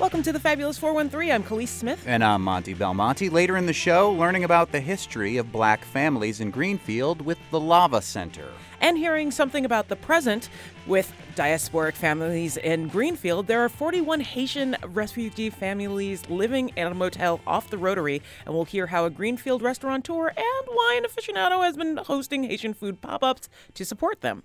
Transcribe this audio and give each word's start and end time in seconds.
Welcome 0.00 0.24
to 0.24 0.32
the 0.32 0.40
Fabulous 0.40 0.76
413. 0.76 1.30
I'm 1.30 1.44
Kaliis 1.44 1.68
Smith. 1.68 2.02
And 2.04 2.24
I'm 2.24 2.42
Monty 2.42 2.74
Belmonte. 2.74 3.28
Later 3.28 3.56
in 3.56 3.66
the 3.66 3.72
show, 3.72 4.10
learning 4.10 4.42
about 4.42 4.72
the 4.72 4.80
history 4.80 5.36
of 5.36 5.52
black 5.52 5.84
families 5.84 6.40
in 6.40 6.50
Greenfield 6.50 7.22
with 7.22 7.38
the 7.52 7.60
Lava 7.60 8.02
Center. 8.02 8.48
And 8.80 8.98
hearing 8.98 9.30
something 9.30 9.64
about 9.64 9.86
the 9.86 9.94
present 9.94 10.48
with 10.88 11.12
diasporic 11.36 11.94
families 11.94 12.56
in 12.56 12.88
Greenfield. 12.88 13.46
There 13.46 13.64
are 13.64 13.68
41 13.68 14.20
Haitian 14.20 14.76
refugee 14.84 15.50
families 15.50 16.28
living 16.28 16.70
in 16.70 16.88
a 16.88 16.94
motel 16.94 17.40
off 17.46 17.70
the 17.70 17.78
Rotary, 17.78 18.20
and 18.44 18.52
we'll 18.52 18.64
hear 18.64 18.88
how 18.88 19.04
a 19.04 19.10
Greenfield 19.10 19.62
restaurateur 19.62 20.26
and 20.26 20.66
wine 20.68 21.04
aficionado 21.04 21.62
has 21.62 21.76
been 21.76 21.98
hosting 21.98 22.42
Haitian 22.42 22.74
food 22.74 23.00
pop 23.00 23.22
ups 23.22 23.48
to 23.74 23.84
support 23.84 24.22
them. 24.22 24.42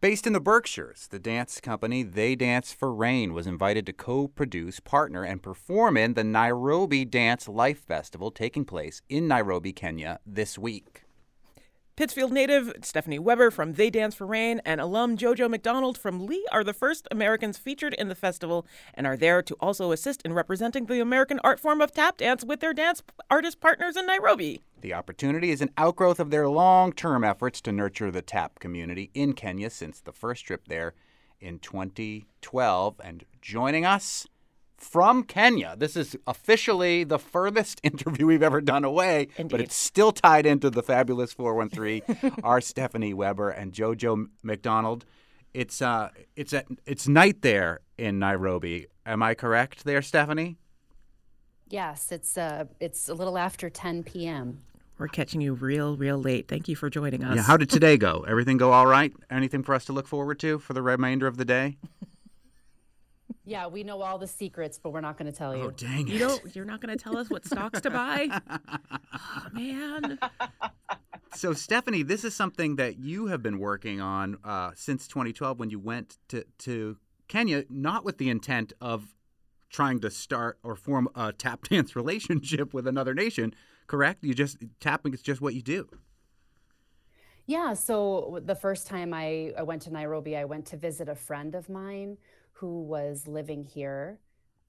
Based 0.00 0.28
in 0.28 0.32
the 0.32 0.38
Berkshires, 0.38 1.08
the 1.08 1.18
dance 1.18 1.60
company 1.60 2.04
They 2.04 2.36
Dance 2.36 2.72
for 2.72 2.94
Rain 2.94 3.32
was 3.32 3.48
invited 3.48 3.84
to 3.86 3.92
co 3.92 4.28
produce, 4.28 4.78
partner, 4.78 5.24
and 5.24 5.42
perform 5.42 5.96
in 5.96 6.14
the 6.14 6.22
Nairobi 6.22 7.04
Dance 7.04 7.48
Life 7.48 7.80
Festival 7.80 8.30
taking 8.30 8.64
place 8.64 9.02
in 9.08 9.26
Nairobi, 9.26 9.72
Kenya 9.72 10.20
this 10.24 10.56
week. 10.56 11.07
Pittsfield 11.98 12.30
native 12.30 12.72
Stefanie 12.82 13.18
Weber 13.18 13.50
from 13.50 13.72
They 13.72 13.90
Dance 13.90 14.14
for 14.14 14.24
Rain 14.24 14.60
and 14.64 14.80
alum 14.80 15.16
JoJo 15.16 15.50
McDonald 15.50 15.98
from 15.98 16.26
Lee 16.26 16.46
are 16.52 16.62
the 16.62 16.72
first 16.72 17.08
Americans 17.10 17.58
featured 17.58 17.92
in 17.94 18.06
the 18.06 18.14
festival 18.14 18.64
and 18.94 19.04
are 19.04 19.16
there 19.16 19.42
to 19.42 19.56
also 19.58 19.90
assist 19.90 20.22
in 20.22 20.32
representing 20.32 20.86
the 20.86 21.00
American 21.00 21.40
art 21.42 21.58
form 21.58 21.80
of 21.80 21.90
tap 21.90 22.18
dance 22.18 22.44
with 22.44 22.60
their 22.60 22.72
dance 22.72 23.02
artist 23.28 23.60
partners 23.60 23.96
in 23.96 24.06
Nairobi. 24.06 24.60
The 24.80 24.94
opportunity 24.94 25.50
is 25.50 25.60
an 25.60 25.70
outgrowth 25.76 26.20
of 26.20 26.30
their 26.30 26.48
long 26.48 26.92
term 26.92 27.24
efforts 27.24 27.60
to 27.62 27.72
nurture 27.72 28.12
the 28.12 28.22
tap 28.22 28.60
community 28.60 29.10
in 29.12 29.32
Kenya 29.32 29.68
since 29.68 29.98
the 30.00 30.12
first 30.12 30.44
trip 30.44 30.68
there 30.68 30.94
in 31.40 31.58
2012. 31.58 33.00
And 33.02 33.24
joining 33.42 33.84
us 33.84 34.24
from 34.78 35.24
Kenya. 35.24 35.74
This 35.76 35.96
is 35.96 36.16
officially 36.26 37.04
the 37.04 37.18
furthest 37.18 37.80
interview 37.84 38.26
we've 38.26 38.42
ever 38.42 38.60
done 38.60 38.84
away, 38.84 39.28
Indeed. 39.36 39.50
but 39.50 39.60
it's 39.60 39.76
still 39.76 40.12
tied 40.12 40.46
into 40.46 40.70
the 40.70 40.82
fabulous 40.82 41.32
413. 41.32 42.02
Our 42.42 42.60
Stefanie 42.60 43.14
Weber 43.14 43.50
and 43.50 43.72
Jojo 43.72 44.26
McDonald. 44.42 45.04
It's 45.54 45.82
uh, 45.82 46.10
it's 46.36 46.52
at 46.52 46.66
it's 46.86 47.08
night 47.08 47.42
there 47.42 47.80
in 47.96 48.18
Nairobi. 48.18 48.86
Am 49.04 49.22
I 49.22 49.34
correct 49.34 49.84
there, 49.84 50.00
Stefanie? 50.00 50.56
Yes, 51.68 52.12
it's 52.12 52.38
uh, 52.38 52.64
it's 52.80 53.08
a 53.08 53.14
little 53.14 53.36
after 53.36 53.68
10 53.68 54.04
p.m. 54.04 54.58
We're 54.98 55.08
catching 55.08 55.40
you 55.40 55.54
real, 55.54 55.96
real 55.96 56.18
late. 56.18 56.48
Thank 56.48 56.68
you 56.68 56.74
for 56.74 56.90
joining 56.90 57.22
us. 57.22 57.36
Yeah. 57.36 57.42
How 57.42 57.56
did 57.56 57.70
today 57.70 57.96
go? 57.96 58.24
Everything 58.28 58.56
go 58.56 58.72
all 58.72 58.86
right? 58.86 59.12
Anything 59.30 59.62
for 59.62 59.74
us 59.74 59.84
to 59.84 59.92
look 59.92 60.08
forward 60.08 60.40
to 60.40 60.58
for 60.58 60.72
the 60.72 60.82
remainder 60.82 61.26
of 61.28 61.36
the 61.36 61.44
day? 61.44 61.78
Yeah, 63.48 63.66
we 63.66 63.82
know 63.82 64.02
all 64.02 64.18
the 64.18 64.26
secrets, 64.26 64.78
but 64.78 64.90
we're 64.90 65.00
not 65.00 65.16
going 65.16 65.32
to 65.32 65.36
tell 65.36 65.56
you. 65.56 65.62
Oh, 65.62 65.70
dang 65.70 66.06
it! 66.06 66.12
you 66.12 66.18
don't. 66.18 66.54
You're 66.54 66.66
not 66.66 66.82
going 66.82 66.96
to 66.96 67.02
tell 67.02 67.16
us 67.16 67.30
what 67.30 67.46
stocks 67.46 67.80
to 67.80 67.88
buy. 67.90 68.28
oh, 68.50 69.46
man. 69.54 70.18
So, 71.34 71.54
Stefanie, 71.54 72.06
this 72.06 72.24
is 72.24 72.34
something 72.34 72.76
that 72.76 72.98
you 72.98 73.28
have 73.28 73.42
been 73.42 73.58
working 73.58 74.02
on 74.02 74.36
uh, 74.44 74.72
since 74.74 75.08
2012 75.08 75.58
when 75.58 75.70
you 75.70 75.78
went 75.78 76.18
to, 76.28 76.44
to 76.58 76.98
Kenya, 77.26 77.64
not 77.70 78.04
with 78.04 78.18
the 78.18 78.28
intent 78.28 78.74
of 78.82 79.14
trying 79.70 80.00
to 80.00 80.10
start 80.10 80.58
or 80.62 80.76
form 80.76 81.08
a 81.14 81.32
tap 81.32 81.68
dance 81.70 81.96
relationship 81.96 82.74
with 82.74 82.86
another 82.86 83.14
nation, 83.14 83.54
correct? 83.86 84.24
You 84.24 84.34
just, 84.34 84.58
tapping 84.78 85.14
is 85.14 85.22
just 85.22 85.40
what 85.40 85.54
you 85.54 85.62
do. 85.62 85.88
Yeah, 87.46 87.72
so 87.72 88.42
the 88.44 88.54
first 88.54 88.86
time 88.86 89.14
I, 89.14 89.54
I 89.56 89.62
went 89.62 89.80
to 89.82 89.90
Nairobi, 89.90 90.36
I 90.36 90.44
went 90.44 90.66
to 90.66 90.76
visit 90.76 91.08
a 91.08 91.14
friend 91.14 91.54
of 91.54 91.70
mine 91.70 92.18
who 92.58 92.82
was 92.82 93.26
living 93.26 93.64
here. 93.64 94.20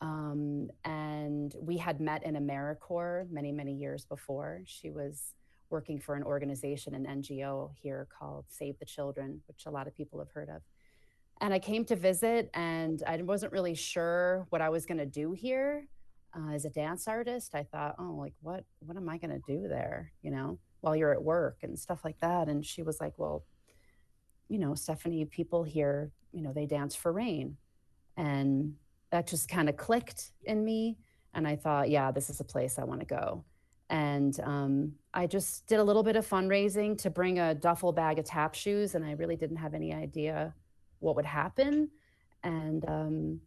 Um, 0.01 0.69
and 0.85 1.53
we 1.59 1.77
had 1.77 1.99
met 1.99 2.23
in 2.23 2.35
AmeriCorps 2.35 3.31
many, 3.31 3.51
many 3.51 3.73
years 3.73 4.05
before. 4.05 4.61
She 4.65 4.89
was 4.89 5.33
working 5.69 5.99
for 5.99 6.15
an 6.15 6.23
organization, 6.23 6.95
an 6.95 7.05
NGO 7.05 7.71
here 7.75 8.07
called 8.17 8.45
Save 8.47 8.79
the 8.79 8.85
Children, 8.85 9.41
which 9.47 9.65
a 9.65 9.71
lot 9.71 9.87
of 9.87 9.95
people 9.95 10.19
have 10.19 10.31
heard 10.31 10.49
of. 10.49 10.61
And 11.41 11.53
I 11.53 11.59
came 11.59 11.85
to 11.85 11.95
visit, 11.95 12.49
and 12.53 13.01
I 13.07 13.17
wasn't 13.21 13.53
really 13.53 13.75
sure 13.75 14.45
what 14.49 14.61
I 14.61 14.69
was 14.69 14.85
going 14.85 14.97
to 14.97 15.05
do 15.05 15.31
here 15.31 15.87
uh, 16.35 16.51
as 16.53 16.65
a 16.65 16.69
dance 16.69 17.07
artist. 17.07 17.55
I 17.55 17.63
thought, 17.63 17.95
oh, 17.97 18.15
like 18.19 18.33
what? 18.41 18.65
What 18.79 18.97
am 18.97 19.07
I 19.07 19.17
going 19.17 19.31
to 19.31 19.41
do 19.47 19.67
there? 19.67 20.11
You 20.21 20.31
know, 20.31 20.59
while 20.81 20.95
you're 20.95 21.13
at 21.13 21.23
work 21.23 21.59
and 21.63 21.77
stuff 21.77 22.03
like 22.03 22.19
that. 22.19 22.47
And 22.47 22.65
she 22.65 22.83
was 22.83 22.99
like, 22.99 23.13
well, 23.17 23.45
you 24.47 24.59
know, 24.59 24.71
Stefanie, 24.71 25.29
people 25.29 25.63
here, 25.63 26.11
you 26.31 26.41
know, 26.41 26.53
they 26.53 26.65
dance 26.65 26.95
for 26.95 27.11
rain, 27.11 27.57
and 28.19 28.73
that 29.11 29.25
just 29.25 29.47
kind 29.47 29.69
of 29.69 29.77
clicked 29.77 30.31
in 30.43 30.63
me. 30.63 30.97
And 31.33 31.47
I 31.47 31.55
thought, 31.55 31.89
yeah, 31.89 32.11
this 32.11 32.29
is 32.29 32.41
a 32.41 32.43
place 32.43 32.77
I 32.77 32.83
want 32.83 32.99
to 32.99 33.05
go. 33.05 33.45
And 33.89 34.39
um, 34.43 34.91
I 35.13 35.25
just 35.25 35.65
did 35.67 35.79
a 35.79 35.83
little 35.83 36.03
bit 36.03 36.15
of 36.15 36.27
fundraising 36.27 36.97
to 36.99 37.09
bring 37.09 37.39
a 37.39 37.55
duffel 37.55 37.91
bag 37.91 38.19
of 38.19 38.25
tap 38.25 38.53
shoes, 38.53 38.93
and 38.93 39.03
I 39.03 39.13
really 39.13 39.35
didn't 39.35 39.57
have 39.57 39.73
any 39.73 39.93
idea 39.93 40.53
what 40.99 41.15
would 41.15 41.25
happen. 41.25 41.89
And 42.43 42.87
um, 42.87 43.39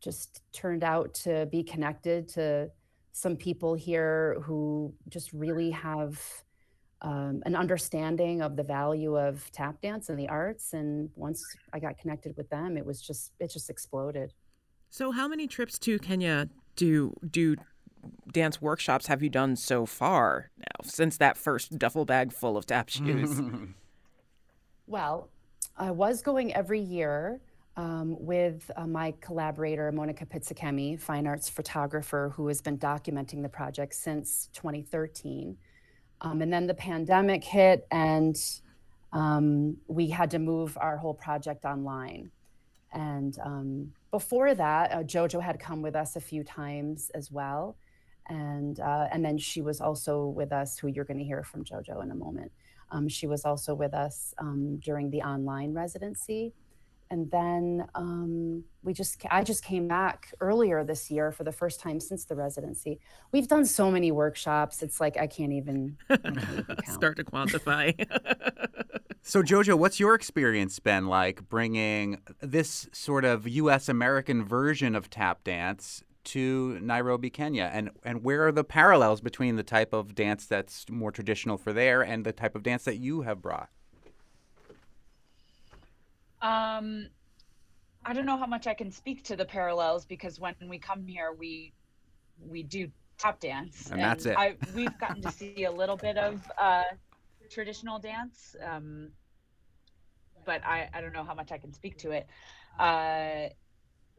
just 0.00 0.40
turned 0.52 0.84
out 0.84 1.12
to 1.14 1.46
be 1.46 1.62
connected 1.62 2.28
to 2.28 2.70
some 3.12 3.36
people 3.36 3.74
here 3.74 4.40
who 4.42 4.94
just 5.08 5.32
really 5.32 5.70
have 5.70 6.22
um, 7.02 7.42
an 7.44 7.54
understanding 7.54 8.42
of 8.42 8.56
the 8.56 8.62
value 8.62 9.18
of 9.18 9.50
tap 9.52 9.80
dance 9.80 10.08
and 10.08 10.18
the 10.18 10.28
arts. 10.28 10.72
And 10.72 11.10
once 11.16 11.44
I 11.72 11.78
got 11.78 11.98
connected 11.98 12.36
with 12.36 12.48
them, 12.48 12.76
it 12.76 12.86
was 12.86 13.02
just 13.02 13.32
it 13.38 13.50
just 13.50 13.68
exploded. 13.68 14.32
So, 14.90 15.12
how 15.12 15.28
many 15.28 15.46
trips 15.46 15.78
to 15.80 15.98
Kenya 15.98 16.48
do 16.76 17.14
do 17.28 17.56
dance 18.32 18.60
workshops 18.60 19.06
have 19.06 19.22
you 19.22 19.28
done 19.28 19.56
so 19.56 19.86
far 19.86 20.50
now 20.58 20.84
since 20.84 21.16
that 21.18 21.36
first 21.36 21.78
duffel 21.78 22.04
bag 22.04 22.32
full 22.32 22.56
of 22.56 22.66
tap 22.66 22.88
shoes? 22.88 23.40
Well, 24.88 25.30
I 25.76 25.90
was 25.90 26.22
going 26.22 26.52
every 26.54 26.80
year 26.80 27.40
um, 27.76 28.16
with 28.18 28.70
uh, 28.76 28.86
my 28.86 29.14
collaborator, 29.20 29.90
Monica 29.92 30.26
Pizzakemi, 30.26 31.00
fine 31.00 31.26
arts 31.26 31.48
photographer, 31.48 32.32
who 32.34 32.48
has 32.48 32.60
been 32.60 32.76
documenting 32.76 33.42
the 33.42 33.48
project 33.48 33.94
since 33.94 34.50
2013. 34.52 35.56
Um, 36.22 36.40
and 36.40 36.52
then 36.52 36.66
the 36.66 36.74
pandemic 36.74 37.44
hit, 37.44 37.86
and 37.90 38.36
um, 39.12 39.76
we 39.88 40.08
had 40.08 40.30
to 40.30 40.38
move 40.38 40.78
our 40.80 40.96
whole 40.96 41.14
project 41.14 41.64
online. 41.64 42.30
And 42.92 43.36
um, 43.44 43.92
before 44.10 44.54
that, 44.54 44.92
uh, 44.92 45.02
JoJo 45.02 45.42
had 45.42 45.58
come 45.58 45.82
with 45.82 45.96
us 45.96 46.16
a 46.16 46.20
few 46.20 46.44
times 46.44 47.10
as 47.14 47.30
well. 47.30 47.76
And, 48.28 48.78
uh, 48.78 49.08
and 49.10 49.24
then 49.24 49.36
she 49.36 49.62
was 49.62 49.80
also 49.80 50.26
with 50.26 50.52
us, 50.52 50.78
who 50.78 50.88
you're 50.88 51.04
going 51.04 51.18
to 51.18 51.24
hear 51.24 51.42
from 51.42 51.64
JoJo 51.64 52.02
in 52.02 52.10
a 52.10 52.14
moment. 52.14 52.52
Um, 52.90 53.08
she 53.08 53.26
was 53.26 53.44
also 53.44 53.74
with 53.74 53.94
us 53.94 54.34
um, 54.38 54.76
during 54.76 55.10
the 55.10 55.22
online 55.22 55.72
residency. 55.72 56.52
And 57.12 57.30
then 57.30 57.86
um, 57.94 58.64
we 58.82 58.94
just, 58.94 59.22
I 59.30 59.44
just 59.44 59.62
came 59.62 59.86
back 59.86 60.32
earlier 60.40 60.82
this 60.82 61.10
year 61.10 61.30
for 61.30 61.44
the 61.44 61.52
first 61.52 61.78
time 61.78 62.00
since 62.00 62.24
the 62.24 62.34
residency. 62.34 63.00
We've 63.32 63.46
done 63.46 63.66
so 63.66 63.90
many 63.90 64.10
workshops. 64.10 64.82
It's 64.82 64.98
like 64.98 65.18
I 65.18 65.26
can't 65.26 65.52
even, 65.52 65.98
I 66.08 66.16
can't 66.16 66.38
even. 66.38 66.76
Start 66.86 67.18
to 67.18 67.24
quantify. 67.24 67.94
So, 69.24 69.40
Jojo, 69.40 69.78
what's 69.78 70.00
your 70.00 70.16
experience 70.16 70.80
been 70.80 71.06
like 71.06 71.48
bringing 71.48 72.18
this 72.40 72.88
sort 72.90 73.24
of 73.24 73.46
U.S. 73.46 73.88
American 73.88 74.44
version 74.44 74.96
of 74.96 75.10
tap 75.10 75.44
dance 75.44 76.02
to 76.24 76.76
Nairobi, 76.80 77.30
Kenya? 77.30 77.70
And, 77.72 77.90
and 78.02 78.24
where 78.24 78.48
are 78.48 78.52
the 78.52 78.64
parallels 78.64 79.20
between 79.20 79.54
the 79.54 79.62
type 79.62 79.92
of 79.92 80.16
dance 80.16 80.46
that's 80.46 80.86
more 80.90 81.12
traditional 81.12 81.56
for 81.56 81.72
there 81.72 82.02
and 82.02 82.26
the 82.26 82.32
type 82.32 82.56
of 82.56 82.64
dance 82.64 82.82
that 82.82 82.96
you 82.96 83.22
have 83.22 83.40
brought? 83.40 83.68
Um, 86.42 87.08
I 88.04 88.12
don't 88.12 88.26
know 88.26 88.36
how 88.36 88.46
much 88.46 88.66
I 88.66 88.74
can 88.74 88.90
speak 88.90 89.24
to 89.24 89.36
the 89.36 89.44
parallels 89.44 90.04
because 90.04 90.40
when 90.40 90.56
we 90.68 90.78
come 90.78 91.06
here, 91.06 91.32
we 91.32 91.72
we 92.38 92.64
do 92.64 92.90
tap 93.18 93.38
dance, 93.38 93.90
And 93.90 94.00
that's 94.00 94.26
it. 94.26 94.36
I, 94.36 94.56
we've 94.74 94.98
gotten 94.98 95.22
to 95.22 95.30
see 95.30 95.64
a 95.64 95.70
little 95.70 95.96
bit 95.96 96.18
of 96.18 96.42
uh, 96.58 96.82
traditional 97.48 98.00
dance, 98.00 98.56
um, 98.60 99.10
but 100.44 100.64
I 100.64 100.88
I 100.92 101.00
don't 101.00 101.12
know 101.12 101.24
how 101.24 101.34
much 101.34 101.52
I 101.52 101.58
can 101.58 101.72
speak 101.72 101.98
to 101.98 102.10
it. 102.10 102.26
Uh, 102.78 103.50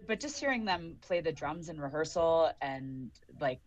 but 0.07 0.19
just 0.19 0.39
hearing 0.39 0.65
them 0.65 0.97
play 1.01 1.21
the 1.21 1.31
drums 1.31 1.69
in 1.69 1.79
rehearsal 1.79 2.51
and 2.61 3.11
like 3.39 3.61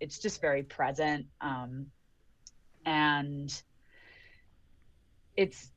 it's 0.00 0.18
just 0.18 0.40
very 0.40 0.62
present 0.62 1.26
um, 1.40 1.86
and 2.84 3.62
it's 5.36 5.70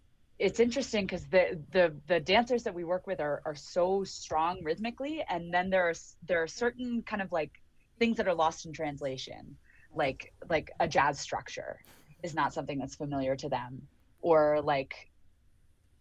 it's 0.44 0.60
interesting 0.60 1.06
because 1.06 1.26
the, 1.28 1.60
the 1.72 1.94
the 2.08 2.20
dancers 2.20 2.64
that 2.64 2.74
we 2.74 2.84
work 2.84 3.08
with 3.08 3.20
are, 3.20 3.42
are 3.46 3.56
so 3.56 4.04
strong 4.04 4.64
rhythmically 4.64 5.24
and 5.30 5.54
then 5.54 5.70
there's 5.70 6.16
there 6.28 6.44
are 6.44 6.48
certain 6.48 7.02
kind 7.02 7.22
of 7.22 7.32
like 7.32 7.52
things 8.00 8.18
that 8.18 8.28
are 8.28 8.34
lost 8.34 8.66
in 8.66 8.74
translation 8.74 9.56
like 9.96 10.34
like 10.50 10.72
a 10.80 10.88
jazz 10.88 11.20
structure 11.20 11.80
is 12.24 12.34
not 12.34 12.54
something 12.54 12.78
that's 12.78 12.96
familiar 12.96 13.36
to 13.36 13.50
them 13.50 13.82
or 14.22 14.62
like 14.62 15.10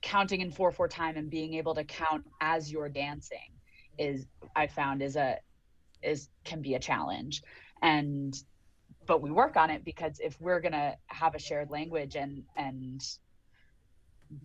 counting 0.01 0.41
in 0.41 0.51
four 0.51 0.73
four 0.73 0.89
time 0.89 1.17
and 1.17 1.31
being 1.31 1.55
able 1.55 1.75
to 1.75 1.85
count 1.85 2.25
as 2.41 2.73
you're 2.73 2.89
dancing 2.89 3.51
is 3.99 4.27
i 4.57 4.67
found 4.67 5.03
is 5.03 5.17
a 5.17 5.37
is 6.03 6.29
can 6.45 6.63
be 6.63 6.75
a 6.75 6.79
challenge. 6.79 7.43
And 7.81 8.35
but 9.07 9.23
we 9.23 9.31
work 9.31 9.57
on 9.57 9.71
it 9.71 9.85
because 9.85 10.21
if 10.21 10.41
we're 10.41 10.61
going 10.61 10.73
to 10.73 10.97
have 11.07 11.35
a 11.35 11.39
shared 11.39 11.71
language 11.71 12.17
and 12.17 12.45
and 12.57 13.03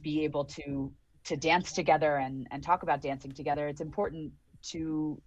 be 0.02 0.24
able 0.24 0.46
to 0.46 0.92
to 1.24 1.36
dance 1.36 1.72
together 1.74 2.16
and 2.18 2.48
and 2.52 2.64
talk 2.64 2.84
about 2.84 3.02
dancing 3.02 3.32
together 3.32 3.68
it's 3.68 3.82
important 3.82 4.32
to 4.62 5.22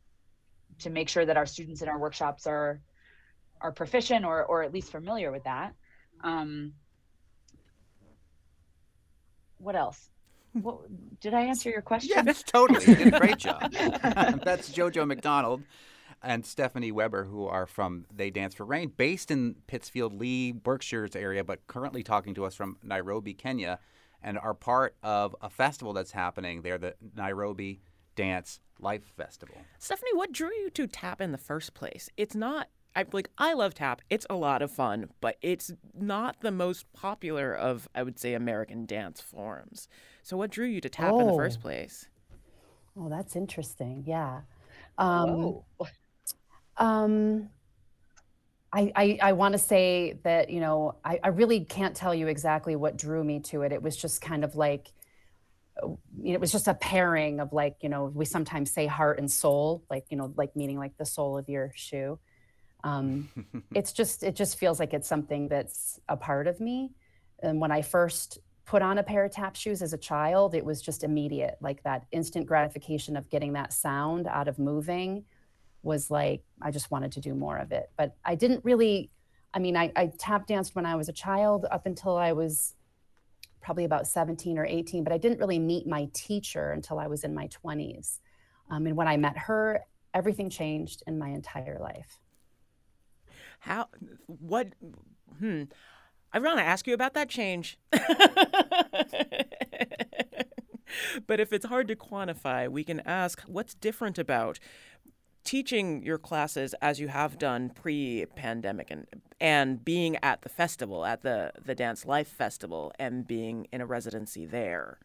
to 0.79 0.91
make 0.91 1.09
sure 1.09 1.25
that 1.25 1.37
our 1.37 1.47
students 1.47 1.83
in 1.83 1.89
our 1.89 1.99
workshops 1.99 2.47
are 2.47 2.81
are 3.61 3.73
proficient 3.73 4.25
or 4.25 4.45
or 4.45 4.63
at 4.63 4.73
least 4.73 4.91
familiar 4.91 5.31
with 5.31 5.45
that. 5.45 5.75
Um 6.23 6.75
what 9.59 9.77
else? 9.77 10.09
What, 10.53 10.81
did 11.21 11.35
i 11.35 11.43
answer 11.43 11.71
your 11.71 11.83
question? 11.83 12.27
Yes 12.27 12.43
totally. 12.43 12.85
You 12.85 12.95
did 12.97 13.15
a 13.15 13.21
great 13.21 13.39
job. 13.39 13.71
That's 13.73 14.71
jojo 14.71 15.07
mcdonald 15.07 15.63
and 16.23 16.45
Stefanie 16.45 16.93
Weber, 16.93 17.25
who 17.25 17.47
are 17.47 17.67
from 17.67 18.05
They 18.15 18.29
Dance 18.29 18.55
for 18.55 18.67
Rain, 18.67 18.93
based 18.95 19.31
in 19.31 19.57
Pittsfield, 19.67 20.13
Lee, 20.13 20.53
Berkshires 20.53 21.17
area, 21.17 21.43
but 21.43 21.67
currently 21.67 22.03
talking 22.03 22.35
to 22.35 22.45
us 22.45 22.55
from 22.55 22.77
Nairobi, 22.83 23.33
Kenya, 23.33 23.79
and 24.23 24.39
are 24.39 24.55
part 24.55 24.97
of 25.03 25.35
a 25.41 25.51
festival 25.51 25.93
that's 25.93 26.13
happening 26.13 26.63
there, 26.63 26.79
the 26.79 26.95
Nairobi 27.17 27.81
Dance 28.17 28.61
Life 28.79 29.05
Festival. 29.17 29.57
Stefanie, 29.79 30.15
what 30.15 30.33
drew 30.33 30.53
you 30.55 30.71
to 30.71 30.87
tap 30.87 31.21
in 31.21 31.33
the 31.33 31.39
first 31.39 31.75
place? 31.75 32.09
It's 32.17 32.35
not 32.35 32.69
I 32.95 33.05
like 33.13 33.31
I 33.39 33.53
love 33.53 33.75
tap. 33.75 34.03
It's 34.11 34.27
a 34.29 34.35
lot 34.35 34.63
of 34.63 34.71
fun, 34.71 35.11
but 35.21 35.37
it's 35.43 35.73
not 35.95 36.41
the 36.41 36.51
most 36.51 36.93
popular 36.93 37.55
of 37.55 37.89
I 37.95 38.03
would 38.03 38.19
say 38.19 38.35
American 38.35 38.85
dance 38.85 39.21
forms. 39.21 39.89
So 40.23 40.37
what 40.37 40.51
drew 40.51 40.67
you 40.67 40.81
to 40.81 40.89
tap 40.89 41.13
oh. 41.13 41.21
in 41.21 41.27
the 41.29 41.35
first 41.35 41.59
oh. 41.61 41.63
place? 41.63 42.09
Oh, 42.97 43.09
that's 43.09 43.37
interesting. 43.37 44.05
Yeah. 44.07 44.41
Um, 44.99 45.61
um, 46.77 47.49
I, 48.73 48.93
I, 48.95 49.19
I 49.23 49.33
want 49.33 49.53
to 49.53 49.59
say 49.59 50.19
that, 50.23 50.51
you 50.51 50.61
know, 50.61 50.97
I, 51.05 51.19
I 51.23 51.29
really 51.29 51.65
can't 51.65 51.95
tell 51.95 52.15
you 52.15 52.29
exactly 52.29 52.77
what 52.77 52.97
drew 52.97 53.25
me 53.25 53.41
to 53.41 53.63
it. 53.63 53.73
It 53.73 53.83
was 53.83 53.97
just 53.97 54.21
kind 54.21 54.45
of 54.45 54.55
like, 54.55 54.93
you 55.83 56.31
know, 56.31 56.35
it 56.35 56.41
was 56.41 56.53
just 56.53 56.69
a 56.69 56.75
pairing 56.75 57.41
of 57.41 57.53
like, 57.53 57.77
you 57.81 57.89
know, 57.89 58.05
we 58.05 58.25
sometimes 58.25 58.71
say 58.71 58.87
heart 58.87 59.19
and 59.19 59.31
soul, 59.31 59.83
like, 59.91 60.05
you 60.11 60.17
know, 60.17 60.33
like 60.37 60.55
meaning 60.55 60.79
like 60.79 60.97
the 60.99 61.07
sole 61.07 61.37
of 61.37 61.49
your 61.49 61.73
shoe. 61.75 62.19
Um, 62.85 63.29
it's 63.75 63.93
just, 63.93 64.23
it 64.23 64.37
just 64.37 64.57
feels 64.57 64.79
like 64.79 64.95
it's 64.95 65.09
something 65.09 65.49
that's 65.49 65.99
a 66.09 66.17
part 66.17 66.47
of 66.47 66.61
me. 66.61 66.93
And 67.43 67.61
when 67.61 67.73
I 67.73 67.83
first 67.83 68.39
put 68.67 68.83
on 68.83 68.99
a 68.99 69.03
pair 69.03 69.25
of 69.25 69.33
tap 69.33 69.57
shoes 69.57 69.83
as 69.83 69.93
a 69.93 69.99
child, 69.99 70.55
it 70.55 70.65
was 70.65 70.81
just 70.81 71.03
immediate, 71.03 71.57
like 71.61 71.83
that 71.83 72.05
instant 72.13 72.47
gratification 72.47 73.17
of 73.17 73.29
getting 73.31 73.55
that 73.55 73.73
sound 73.73 74.29
out 74.29 74.47
of 74.47 74.61
moving 74.61 75.25
was 75.83 76.11
like 76.11 76.43
I 76.61 76.71
just 76.71 76.91
wanted 76.91 77.13
to 77.13 77.21
do 77.21 77.35
more 77.35 77.59
of 77.59 77.73
it. 77.73 77.91
But 77.97 78.17
I 78.25 78.35
didn't 78.35 78.65
really. 78.65 79.11
I 79.53 79.59
mean, 79.59 79.77
I, 79.77 79.91
I 79.97 80.13
tap 80.17 80.47
danced 80.47 80.77
when 80.77 80.87
I 80.87 80.95
was 80.95 81.09
a 81.09 81.13
child 81.13 81.67
up 81.73 81.85
until 81.85 82.17
I 82.17 82.33
was 82.33 82.77
probably 83.61 83.85
about 83.85 84.07
17 84.07 84.59
or 84.59 84.65
18, 84.65 85.05
but 85.05 85.13
I 85.13 85.19
didn't 85.19 85.39
really 85.39 85.59
meet 85.59 85.87
my 85.87 86.09
teacher 86.13 86.71
until 86.71 86.99
I 86.99 87.09
was 87.09 87.25
in 87.25 87.35
my 87.35 87.49
20s. 87.49 88.19
Um, 88.71 88.87
and 88.87 88.97
when 88.97 89.09
I 89.09 89.17
met 89.17 89.37
her, 89.37 89.81
everything 90.15 90.51
changed 90.51 91.03
in 91.07 91.19
my 91.19 91.29
entire 91.29 91.79
life. 91.81 92.21
How, 93.61 93.89
what, 94.27 94.69
hmm, 95.39 95.65
I 96.33 96.39
want 96.39 96.59
to 96.59 96.65
ask 96.65 96.87
you 96.87 96.95
about 96.95 97.15
that 97.15 97.29
change. 97.29 97.79
but 101.27 101.41
if 101.41 101.53
it's 101.53 101.67
hard 101.67 101.89
to 101.89 101.97
quantify, 101.97 102.69
we 102.69 102.85
can 102.85 103.01
ask 103.01 103.43
what's 103.43 103.75
different 103.75 104.19
about 104.19 104.59
teaching 105.45 106.03
your 106.03 106.19
classes 106.19 106.75
as 106.81 107.01
you 107.01 107.09
have 107.09 107.39
done 107.39 107.71
pre-pandemic 107.71 108.91
and 108.91 109.07
and 109.41 109.85
being 109.85 110.17
at 110.23 110.43
the 110.43 110.49
festival 110.49 111.05
at 111.05 111.23
the 111.23 111.53
the 111.65 111.75
dance 111.75 112.05
life 112.05 112.29
festival 112.29 112.93
and 112.99 113.27
being 113.27 113.67
in 113.73 113.81
a 113.81 113.87
residency 113.87 114.47
there? 114.47 114.99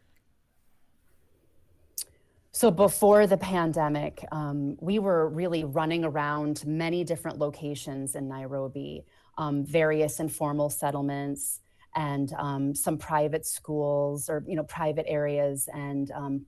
So 2.52 2.72
before 2.72 3.28
the 3.28 3.38
pandemic 3.38 4.24
um, 4.32 4.78
we 4.80 5.00
were 5.00 5.30
really 5.30 5.64
running 5.64 6.04
around 6.06 6.66
many 6.66 7.04
different 7.04 7.38
locations 7.38 8.16
in 8.16 8.28
nairobi 8.28 9.06
um, 9.38 9.66
various 9.66 10.20
informal 10.20 10.70
settlements 10.70 11.60
and 11.96 12.34
um, 12.34 12.76
some 12.76 12.98
private 12.98 13.46
schools 13.46 14.30
or 14.30 14.44
you 14.48 14.56
know 14.56 14.64
private 14.64 15.06
areas 15.08 15.70
and 15.74 16.12
um, 16.12 16.46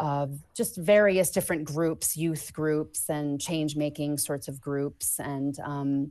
of 0.00 0.40
just 0.54 0.76
various 0.76 1.30
different 1.30 1.64
groups, 1.64 2.16
youth 2.16 2.52
groups 2.54 3.10
and 3.10 3.38
change 3.38 3.76
making 3.76 4.16
sorts 4.16 4.48
of 4.48 4.60
groups, 4.60 5.20
and 5.20 5.60
um, 5.60 6.10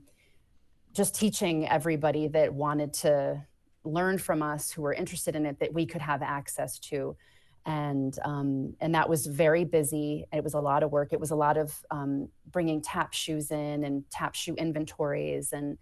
just 0.93 1.15
teaching 1.15 1.67
everybody 1.67 2.27
that 2.27 2.53
wanted 2.53 2.93
to 2.93 3.43
learn 3.83 4.19
from 4.19 4.43
us 4.43 4.69
who 4.69 4.83
were 4.83 4.93
interested 4.93 5.35
in 5.35 5.45
it 5.45 5.59
that 5.59 5.73
we 5.73 5.87
could 5.87 6.01
have 6.01 6.21
access 6.21 6.77
to. 6.79 7.17
And 7.65 8.17
um, 8.23 8.75
and 8.79 8.93
that 8.93 9.09
was 9.09 9.25
very 9.25 9.65
busy. 9.65 10.25
It 10.31 10.43
was 10.43 10.53
a 10.53 10.59
lot 10.59 10.83
of 10.83 10.91
work. 10.91 11.11
It 11.11 11.19
was 11.19 11.31
a 11.31 11.35
lot 11.35 11.57
of 11.57 11.73
um, 11.89 12.29
bringing 12.51 12.81
tap 12.81 13.13
shoes 13.13 13.49
in 13.49 13.83
and 13.83 14.03
tap 14.11 14.35
shoe 14.35 14.53
inventories 14.53 15.51
and 15.51 15.77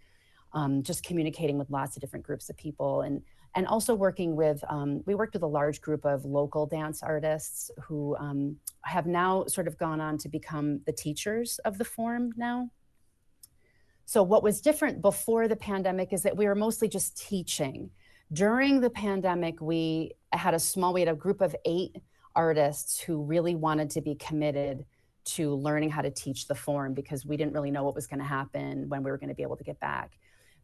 um, 0.53 0.81
just 0.81 1.03
communicating 1.03 1.57
with 1.57 1.69
lots 1.69 1.97
of 1.97 2.01
different 2.01 2.25
groups 2.25 2.49
of 2.49 2.55
people 2.55 3.01
and 3.01 3.21
and 3.55 3.67
also 3.67 3.95
working 3.95 4.35
with 4.35 4.63
um, 4.69 5.03
we 5.05 5.15
worked 5.15 5.33
with 5.33 5.43
a 5.43 5.47
large 5.47 5.81
group 5.81 6.05
of 6.05 6.25
local 6.25 6.65
dance 6.65 7.01
artists 7.01 7.71
who 7.83 8.15
um, 8.17 8.57
have 8.81 9.05
now 9.05 9.45
sort 9.47 9.67
of 9.67 9.77
gone 9.77 9.99
on 10.01 10.17
to 10.19 10.29
become 10.29 10.81
the 10.85 10.91
teachers 10.91 11.59
of 11.59 11.77
the 11.77 11.85
form 11.85 12.31
now. 12.37 12.69
So 14.05 14.23
what 14.23 14.43
was 14.43 14.61
different 14.61 15.01
before 15.01 15.47
the 15.47 15.55
pandemic 15.55 16.13
is 16.13 16.23
that 16.23 16.37
we 16.37 16.45
were 16.45 16.55
mostly 16.55 16.87
just 16.87 17.17
teaching. 17.17 17.89
During 18.31 18.79
the 18.79 18.89
pandemic 18.89 19.59
we 19.61 20.13
had 20.33 20.53
a 20.53 20.59
small 20.59 20.93
we 20.93 21.01
had 21.01 21.09
a 21.09 21.15
group 21.15 21.41
of 21.41 21.55
eight 21.65 21.97
artists 22.35 22.99
who 22.99 23.23
really 23.23 23.55
wanted 23.55 23.89
to 23.91 24.01
be 24.01 24.15
committed 24.15 24.85
to 25.25 25.55
learning 25.55 25.89
how 25.89 26.01
to 26.01 26.11
teach 26.11 26.47
the 26.47 26.55
form 26.55 26.93
because 26.93 27.25
we 27.25 27.35
didn't 27.35 27.53
really 27.53 27.71
know 27.71 27.83
what 27.83 27.95
was 27.95 28.07
going 28.07 28.19
to 28.19 28.25
happen 28.25 28.87
when 28.87 29.03
we 29.03 29.11
were 29.11 29.17
going 29.17 29.29
to 29.29 29.35
be 29.35 29.43
able 29.43 29.57
to 29.57 29.63
get 29.63 29.79
back 29.79 30.17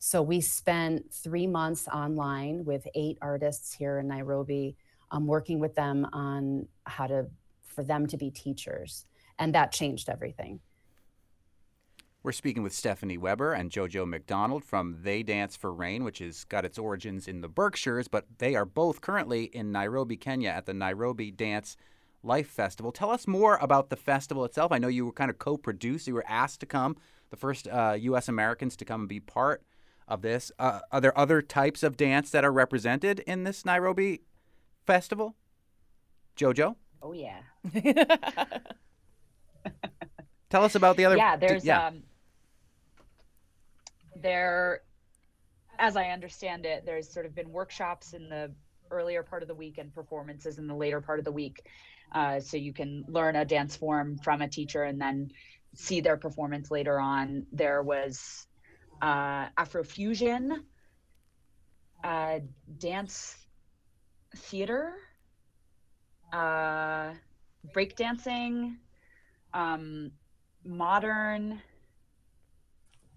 so 0.05 0.21
we 0.21 0.41
spent 0.41 1.13
three 1.13 1.47
months 1.47 1.87
online 1.87 2.65
with 2.65 2.85
eight 2.93 3.17
artists 3.21 3.73
here 3.73 3.99
in 3.99 4.07
Nairobi, 4.09 4.75
um, 5.11 5.27
working 5.27 5.59
with 5.59 5.75
them 5.75 6.05
on 6.11 6.67
how 6.85 7.07
to 7.07 7.27
for 7.65 7.85
them 7.85 8.05
to 8.07 8.17
be 8.17 8.29
teachers, 8.29 9.05
and 9.39 9.55
that 9.55 9.71
changed 9.71 10.09
everything. 10.09 10.59
We're 12.21 12.33
speaking 12.33 12.63
with 12.63 12.73
Stefanie 12.73 13.17
Weber 13.17 13.53
and 13.53 13.71
JoJo 13.71 14.05
McDonald 14.05 14.65
from 14.65 14.97
They 15.03 15.23
Dance 15.23 15.55
for 15.55 15.71
Rain, 15.71 16.03
which 16.03 16.19
has 16.19 16.43
got 16.43 16.65
its 16.65 16.77
origins 16.77 17.29
in 17.29 17.39
the 17.39 17.47
Berkshires, 17.47 18.09
but 18.09 18.25
they 18.39 18.55
are 18.55 18.65
both 18.65 18.99
currently 18.99 19.45
in 19.45 19.71
Nairobi, 19.71 20.17
Kenya 20.17 20.49
at 20.49 20.65
the 20.65 20.73
Nairobi 20.73 21.31
Dance 21.31 21.77
Life 22.23 22.49
Festival. 22.49 22.91
Tell 22.91 23.09
us 23.09 23.25
more 23.25 23.57
about 23.61 23.89
the 23.89 23.95
festival 23.95 24.43
itself. 24.43 24.73
I 24.73 24.79
know 24.79 24.89
you 24.89 25.05
were 25.05 25.13
kind 25.13 25.31
of 25.31 25.39
co 25.39 25.55
produced, 25.55 26.07
you 26.07 26.13
were 26.13 26.25
asked 26.27 26.59
to 26.59 26.65
come, 26.65 26.97
the 27.29 27.37
first 27.37 27.69
uh, 27.69 27.95
U.S. 27.97 28.27
Americans 28.27 28.75
to 28.75 28.83
come 28.83 29.03
and 29.03 29.09
be 29.09 29.21
part 29.21 29.63
of 30.07 30.21
this. 30.21 30.51
Uh, 30.59 30.79
are 30.91 31.01
there 31.01 31.17
other 31.17 31.41
types 31.41 31.83
of 31.83 31.97
dance 31.97 32.29
that 32.31 32.43
are 32.43 32.51
represented 32.51 33.19
in 33.21 33.43
this 33.43 33.65
Nairobi 33.65 34.21
festival? 34.85 35.35
Jojo? 36.35 36.75
Oh 37.01 37.13
yeah. 37.13 37.39
Tell 40.49 40.63
us 40.63 40.75
about 40.75 40.97
the 40.97 41.05
other. 41.05 41.17
Yeah, 41.17 41.35
there's 41.35 41.65
yeah. 41.65 41.87
um, 41.87 42.03
there, 44.15 44.81
as 45.79 45.95
I 45.95 46.09
understand 46.09 46.65
it, 46.65 46.85
there's 46.85 47.09
sort 47.09 47.25
of 47.25 47.33
been 47.35 47.51
workshops 47.51 48.13
in 48.13 48.29
the 48.29 48.51
earlier 48.91 49.23
part 49.23 49.41
of 49.41 49.47
the 49.47 49.55
week 49.55 49.77
and 49.79 49.93
performances 49.93 50.59
in 50.59 50.67
the 50.67 50.75
later 50.75 51.01
part 51.01 51.19
of 51.19 51.25
the 51.25 51.31
week. 51.31 51.65
Uh, 52.11 52.39
so 52.39 52.57
you 52.57 52.71
can 52.71 53.03
learn 53.07 53.35
a 53.35 53.45
dance 53.45 53.75
form 53.75 54.17
from 54.19 54.41
a 54.41 54.47
teacher 54.47 54.83
and 54.83 55.01
then 55.01 55.31
see 55.73 56.01
their 56.01 56.17
performance 56.17 56.69
later 56.69 56.99
on. 56.99 57.45
There 57.51 57.81
was 57.81 58.45
uh, 59.03 59.49
Afrofusion, 59.57 60.63
uh, 62.05 62.39
dance 62.77 63.35
theater, 64.37 64.93
uh, 66.31 67.11
breakdancing, 67.75 68.77
um, 69.53 70.11
modern. 70.63 71.61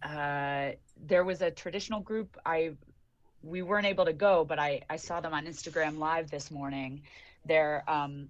Uh, 0.02 0.72
there 1.06 1.24
was 1.24 1.40
a 1.40 1.52
traditional 1.52 2.00
group. 2.00 2.36
I 2.44 2.72
we 3.42 3.62
weren't 3.62 3.86
able 3.86 4.06
to 4.06 4.12
go, 4.12 4.44
but 4.44 4.58
I 4.58 4.82
I 4.90 4.96
saw 4.96 5.20
them 5.20 5.32
on 5.32 5.46
Instagram 5.46 5.98
Live 5.98 6.32
this 6.32 6.50
morning. 6.50 7.02
They're 7.44 7.84
um, 7.88 8.28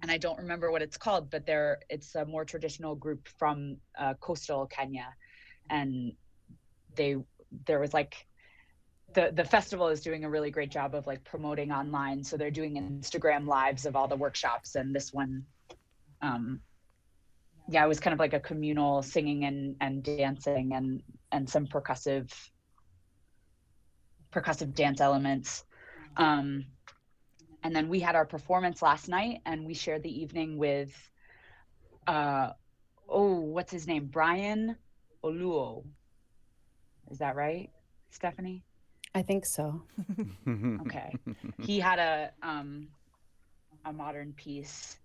and 0.00 0.10
I 0.10 0.16
don't 0.16 0.38
remember 0.38 0.70
what 0.70 0.80
it's 0.80 0.96
called, 0.96 1.28
but 1.30 1.44
they're 1.44 1.80
it's 1.90 2.14
a 2.14 2.24
more 2.24 2.46
traditional 2.46 2.94
group 2.94 3.28
from 3.38 3.76
uh, 3.98 4.14
coastal 4.14 4.66
Kenya, 4.66 5.14
and 5.68 6.12
they 6.98 7.16
there 7.64 7.80
was 7.80 7.94
like 7.94 8.26
the 9.14 9.30
the 9.32 9.44
festival 9.44 9.88
is 9.88 10.02
doing 10.02 10.24
a 10.24 10.30
really 10.30 10.50
great 10.50 10.70
job 10.70 10.94
of 10.94 11.06
like 11.06 11.24
promoting 11.24 11.72
online 11.72 12.22
so 12.22 12.36
they're 12.36 12.50
doing 12.50 12.74
instagram 13.00 13.46
lives 13.46 13.86
of 13.86 13.96
all 13.96 14.06
the 14.06 14.16
workshops 14.16 14.74
and 14.74 14.94
this 14.94 15.14
one 15.14 15.46
um 16.20 16.60
yeah, 17.68 17.84
it 17.84 17.88
was 17.88 18.00
kind 18.00 18.14
of 18.14 18.18
like 18.18 18.32
a 18.32 18.40
communal 18.40 19.02
singing 19.02 19.44
and 19.44 19.76
and 19.80 20.02
dancing 20.02 20.72
and 20.72 21.02
and 21.30 21.48
some 21.48 21.66
percussive 21.66 22.32
percussive 24.32 24.74
dance 24.74 25.00
elements. 25.00 25.64
Um, 26.16 26.64
and 27.62 27.76
then 27.76 27.88
we 27.88 28.00
had 28.00 28.16
our 28.16 28.24
performance 28.24 28.80
last 28.80 29.08
night, 29.08 29.42
and 29.44 29.66
we 29.66 29.74
shared 29.74 30.02
the 30.02 30.20
evening 30.22 30.56
with, 30.56 30.92
uh, 32.06 32.52
oh, 33.08 33.40
what's 33.40 33.72
his 33.72 33.86
name? 33.86 34.06
Brian 34.06 34.76
Oluo. 35.22 35.84
Is 37.10 37.18
that 37.18 37.36
right, 37.36 37.70
Stefanie? 38.12 38.62
I 39.14 39.22
think 39.22 39.44
so. 39.46 39.82
Okay. 40.82 41.14
he 41.60 41.78
had 41.78 41.98
a 41.98 42.30
um, 42.42 42.88
a 43.84 43.92
modern 43.92 44.32
piece 44.32 44.96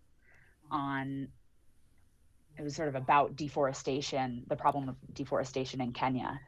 on 0.72 1.28
it 2.58 2.62
was 2.62 2.76
sort 2.76 2.88
of 2.88 2.96
about 2.96 3.36
deforestation, 3.36 4.44
the 4.48 4.56
problem 4.56 4.90
of 4.90 4.96
deforestation 5.14 5.82
in 5.82 5.92
Kenya. 5.92 6.40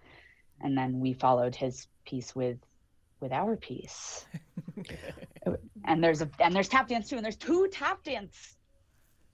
And 0.62 0.78
then 0.78 1.00
we 1.00 1.14
followed 1.14 1.56
his 1.56 1.88
piece 2.06 2.36
with 2.36 2.58
with 3.20 3.32
our 3.32 3.56
piece. 3.56 4.26
and 5.86 6.04
there's 6.04 6.22
a 6.22 6.30
and 6.40 6.56
there's 6.56 6.68
tap 6.68 6.88
dance 6.88 7.10
too, 7.10 7.16
and 7.16 7.26
there's 7.26 7.36
two 7.36 7.68
tap 7.72 8.04
dance 8.04 8.56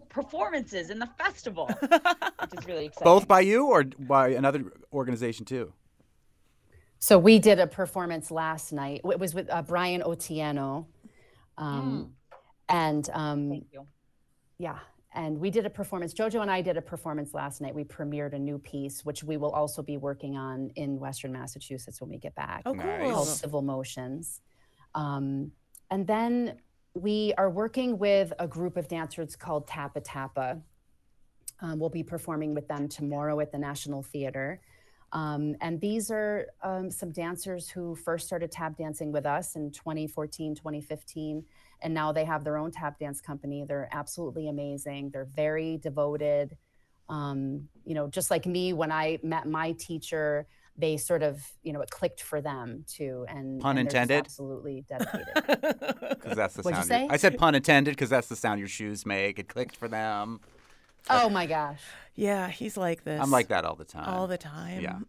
performances 0.10 0.90
in 0.90 1.00
the 1.00 1.10
festival, 1.18 1.68
which 1.68 2.60
is 2.60 2.66
really 2.66 2.86
exciting. 2.88 3.04
Both 3.04 3.28
by 3.28 3.42
you 3.42 3.68
or 3.68 3.84
by 3.84 4.30
another 4.30 4.74
organization 4.94 5.46
too? 5.46 5.74
So 7.02 7.18
we 7.18 7.40
did 7.40 7.60
a 7.60 7.66
performance 7.66 8.30
last 8.30 8.72
night. 8.72 9.02
It 9.04 9.20
was 9.20 9.34
with 9.34 9.50
uh, 9.50 9.64
Brian 9.64 10.02
Otieno. 10.02 10.86
Um, 11.58 12.14
And 12.70 13.10
um, 13.14 13.62
yeah, 14.60 14.78
and 15.14 15.40
we 15.40 15.50
did 15.50 15.66
a 15.66 15.70
performance. 15.70 16.14
Jojo 16.14 16.42
and 16.42 16.50
I 16.50 16.62
did 16.62 16.78
a 16.78 16.82
performance 16.82 17.34
last 17.34 17.60
night. 17.60 17.74
We 17.74 17.84
premiered 17.84 18.34
a 18.34 18.40
new 18.40 18.60
piece, 18.60 19.04
which 19.04 19.24
we 19.24 19.36
will 19.36 19.50
also 19.52 19.82
be 19.82 19.98
working 19.98 20.38
on 20.38 20.70
in 20.76 21.00
Western 21.00 21.34
Massachusetts 21.34 22.00
when 22.00 22.10
we 22.12 22.18
get 22.18 22.36
back. 22.36 22.62
Oh, 22.66 22.76
cool. 22.76 23.12
called 23.12 23.28
Civil 23.28 23.64
Motions. 23.64 24.40
Um, 24.94 25.52
and 25.90 26.06
then 26.06 26.60
we 26.94 27.34
are 27.38 27.50
working 27.50 27.98
with 27.98 28.32
a 28.40 28.48
group 28.48 28.78
of 28.78 28.88
dancers 28.88 29.36
called 29.36 29.68
Tappa 29.68 30.02
Tappa. 30.02 30.62
Um, 31.62 31.80
we'll 31.80 31.90
be 31.90 32.04
performing 32.04 32.54
with 32.54 32.68
them 32.68 32.88
tomorrow 32.88 33.40
at 33.40 33.52
the 33.52 33.58
National 33.58 34.04
Theater. 34.04 34.62
Um, 35.14 35.56
and 35.62 35.80
these 35.82 36.10
are 36.10 36.48
um, 36.64 36.90
some 36.90 37.12
dancers 37.12 37.70
who 37.70 37.96
first 37.96 38.28
started 38.28 38.52
tap 38.52 38.78
dancing 38.78 39.12
with 39.12 39.26
us 39.26 39.56
in 39.56 39.72
2014, 39.72 40.56
2015. 40.56 41.44
And 41.84 41.94
now 41.94 42.12
they 42.12 42.24
have 42.26 42.44
their 42.44 42.58
own 42.58 42.72
tap 42.72 42.98
dance 43.00 43.20
company. 43.22 43.66
They're 43.68 43.90
absolutely 43.92 44.48
amazing. 44.48 45.10
They're 45.12 45.26
very 45.26 45.78
devoted. 45.78 46.56
Um, 47.10 47.68
you 47.84 47.94
know, 47.94 48.08
just 48.08 48.32
like 48.32 48.46
me, 48.46 48.72
when 48.72 48.92
I 48.92 49.20
met 49.22 49.48
my 49.48 49.74
teacher, 49.74 50.48
they 50.78 50.96
sort 50.96 51.24
of, 51.24 51.46
you 51.64 51.74
know, 51.74 51.82
it 51.82 51.90
clicked 51.90 52.22
for 52.24 52.40
them 52.40 52.86
too. 52.88 53.26
And 53.28 53.60
Pun 53.60 53.78
and 53.78 53.88
intended? 53.88 54.20
Absolutely 54.20 54.86
dedicated. 54.90 55.26
Because 55.36 56.38
that's 56.38 56.54
the 56.54 56.62
What'd 56.62 56.78
you 56.78 56.84
sound. 56.86 57.02
your- 57.02 57.10
say? 57.10 57.14
I 57.14 57.18
said 57.18 57.38
pun 57.38 57.56
intended 57.56 57.92
because 57.92 58.10
that's 58.10 58.28
the 58.28 58.38
sound 58.38 58.60
your 58.60 58.70
shoes 58.70 59.06
make. 59.06 59.38
It 59.40 59.50
clicked 59.50 59.76
for 59.76 59.90
them. 59.90 60.40
Oh 61.10 61.30
my 61.30 61.46
gosh. 61.46 61.82
yeah, 62.16 62.48
he's 62.50 62.78
like 62.78 63.04
this. 63.04 63.20
I'm 63.22 63.32
like 63.32 63.48
that 63.50 63.66
all 63.66 63.76
the 63.76 63.86
time. 63.86 64.08
all 64.08 64.28
the 64.28 64.38
time. 64.38 64.82
Yeah. 64.82 65.00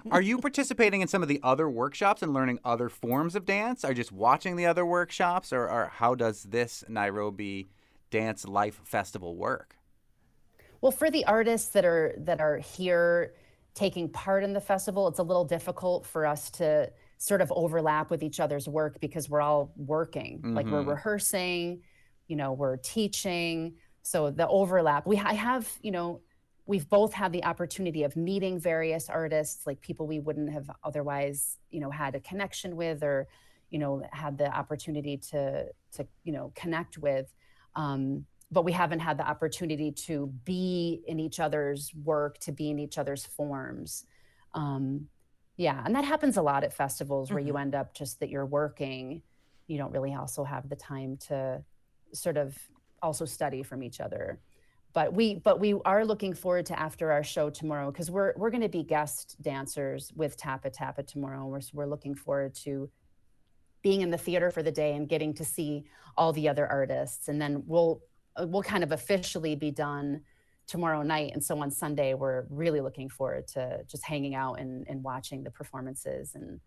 Are 0.10 0.20
you 0.20 0.38
participating 0.38 1.00
in 1.00 1.08
some 1.08 1.22
of 1.22 1.28
the 1.28 1.40
other 1.42 1.68
workshops 1.68 2.22
and 2.22 2.32
learning 2.32 2.58
other 2.64 2.88
forms 2.88 3.34
of 3.34 3.44
dance? 3.44 3.84
Are 3.84 3.94
just 3.94 4.12
watching 4.12 4.56
the 4.56 4.66
other 4.66 4.84
workshops, 4.84 5.52
or, 5.52 5.68
or 5.68 5.90
how 5.94 6.14
does 6.14 6.42
this 6.44 6.84
Nairobi 6.88 7.68
Dance 8.10 8.46
Life 8.46 8.80
Festival 8.84 9.36
work? 9.36 9.76
Well, 10.80 10.92
for 10.92 11.10
the 11.10 11.24
artists 11.24 11.68
that 11.70 11.84
are 11.84 12.14
that 12.18 12.40
are 12.40 12.58
here 12.58 13.34
taking 13.74 14.08
part 14.08 14.44
in 14.44 14.52
the 14.52 14.60
festival, 14.60 15.08
it's 15.08 15.18
a 15.18 15.22
little 15.22 15.44
difficult 15.44 16.06
for 16.06 16.26
us 16.26 16.50
to 16.52 16.90
sort 17.18 17.40
of 17.40 17.50
overlap 17.56 18.10
with 18.10 18.22
each 18.22 18.38
other's 18.40 18.68
work 18.68 19.00
because 19.00 19.30
we're 19.30 19.40
all 19.40 19.72
working. 19.76 20.40
Like 20.54 20.66
we're 20.66 20.82
Mhm. 20.84 20.88
rehearsing, 20.88 21.82
you 22.28 22.36
know, 22.36 22.52
we're 22.52 22.76
teaching. 22.76 23.76
So 24.04 24.30
the 24.30 24.46
overlap, 24.46 25.06
we 25.06 25.18
I 25.18 25.32
have, 25.32 25.70
you 25.80 25.90
know, 25.90 26.20
we've 26.66 26.88
both 26.88 27.14
had 27.14 27.32
the 27.32 27.42
opportunity 27.44 28.04
of 28.04 28.16
meeting 28.16 28.58
various 28.60 29.08
artists, 29.08 29.66
like 29.66 29.80
people 29.80 30.06
we 30.06 30.20
wouldn't 30.20 30.52
have 30.52 30.70
otherwise, 30.84 31.58
you 31.70 31.80
know, 31.80 31.90
had 31.90 32.14
a 32.14 32.20
connection 32.20 32.76
with 32.76 33.02
or, 33.02 33.26
you 33.70 33.78
know, 33.78 34.02
had 34.12 34.36
the 34.36 34.46
opportunity 34.46 35.16
to 35.16 35.66
to, 35.92 36.06
you 36.22 36.32
know, 36.32 36.52
connect 36.54 36.98
with. 36.98 37.34
Um, 37.76 38.26
but 38.50 38.64
we 38.64 38.72
haven't 38.72 39.00
had 39.00 39.18
the 39.18 39.26
opportunity 39.26 39.90
to 39.90 40.26
be 40.44 41.02
in 41.06 41.18
each 41.18 41.40
other's 41.40 41.90
work, 42.04 42.38
to 42.40 42.52
be 42.52 42.70
in 42.70 42.78
each 42.78 42.98
other's 42.98 43.24
forms. 43.24 44.04
Um, 44.52 45.08
yeah, 45.56 45.82
and 45.84 45.94
that 45.96 46.04
happens 46.04 46.36
a 46.36 46.42
lot 46.42 46.62
at 46.62 46.74
festivals 46.74 47.30
where 47.30 47.40
you 47.40 47.56
end 47.56 47.74
up 47.74 47.94
just 47.94 48.20
that 48.20 48.28
you're 48.28 48.44
working. 48.46 49.22
You 49.66 49.78
don't 49.78 49.92
really 49.92 50.14
also 50.14 50.44
have 50.44 50.68
the 50.68 50.76
time 50.76 51.16
to 51.28 51.64
sort 52.12 52.36
of 52.36 52.56
also 53.04 53.24
study 53.24 53.62
from 53.62 53.82
each 53.82 54.00
other. 54.00 54.40
But 54.92 55.12
we 55.12 55.34
but 55.34 55.60
we 55.60 55.74
are 55.84 56.04
looking 56.04 56.34
forward 56.34 56.66
to 56.66 56.78
after 56.78 57.12
our 57.12 57.24
show 57.24 57.50
tomorrow 57.50 57.90
because 57.90 58.10
we're 58.10 58.32
we're 58.36 58.50
going 58.50 58.62
to 58.62 58.68
be 58.68 58.82
guest 58.82 59.36
dancers 59.42 60.12
with 60.14 60.36
Tappa 60.36 60.70
Tappa 60.70 61.02
tomorrow. 61.02 61.46
We're 61.46 61.60
we're 61.72 61.86
looking 61.86 62.14
forward 62.14 62.54
to 62.64 62.88
being 63.84 64.00
in 64.00 64.10
the 64.10 64.18
theater 64.18 64.50
for 64.50 64.62
the 64.62 64.72
day 64.72 64.96
and 64.96 65.08
getting 65.08 65.34
to 65.34 65.44
see 65.44 65.84
all 66.16 66.32
the 66.32 66.48
other 66.48 66.66
artists 66.66 67.28
and 67.28 67.40
then 67.40 67.62
we'll 67.66 68.00
we'll 68.40 68.62
kind 68.62 68.82
of 68.82 68.90
officially 68.90 69.54
be 69.54 69.70
done 69.70 70.22
tomorrow 70.66 71.02
night 71.02 71.32
and 71.34 71.44
so 71.44 71.56
on 71.58 71.70
sunday 71.70 72.14
we're 72.14 72.46
really 72.48 72.80
looking 72.80 73.08
forward 73.08 73.46
to 73.46 73.80
just 73.86 74.02
hanging 74.02 74.34
out 74.34 74.54
and, 74.54 74.86
and 74.88 75.04
watching 75.04 75.44
the 75.44 75.50
performances 75.50 76.34
and 76.34 76.58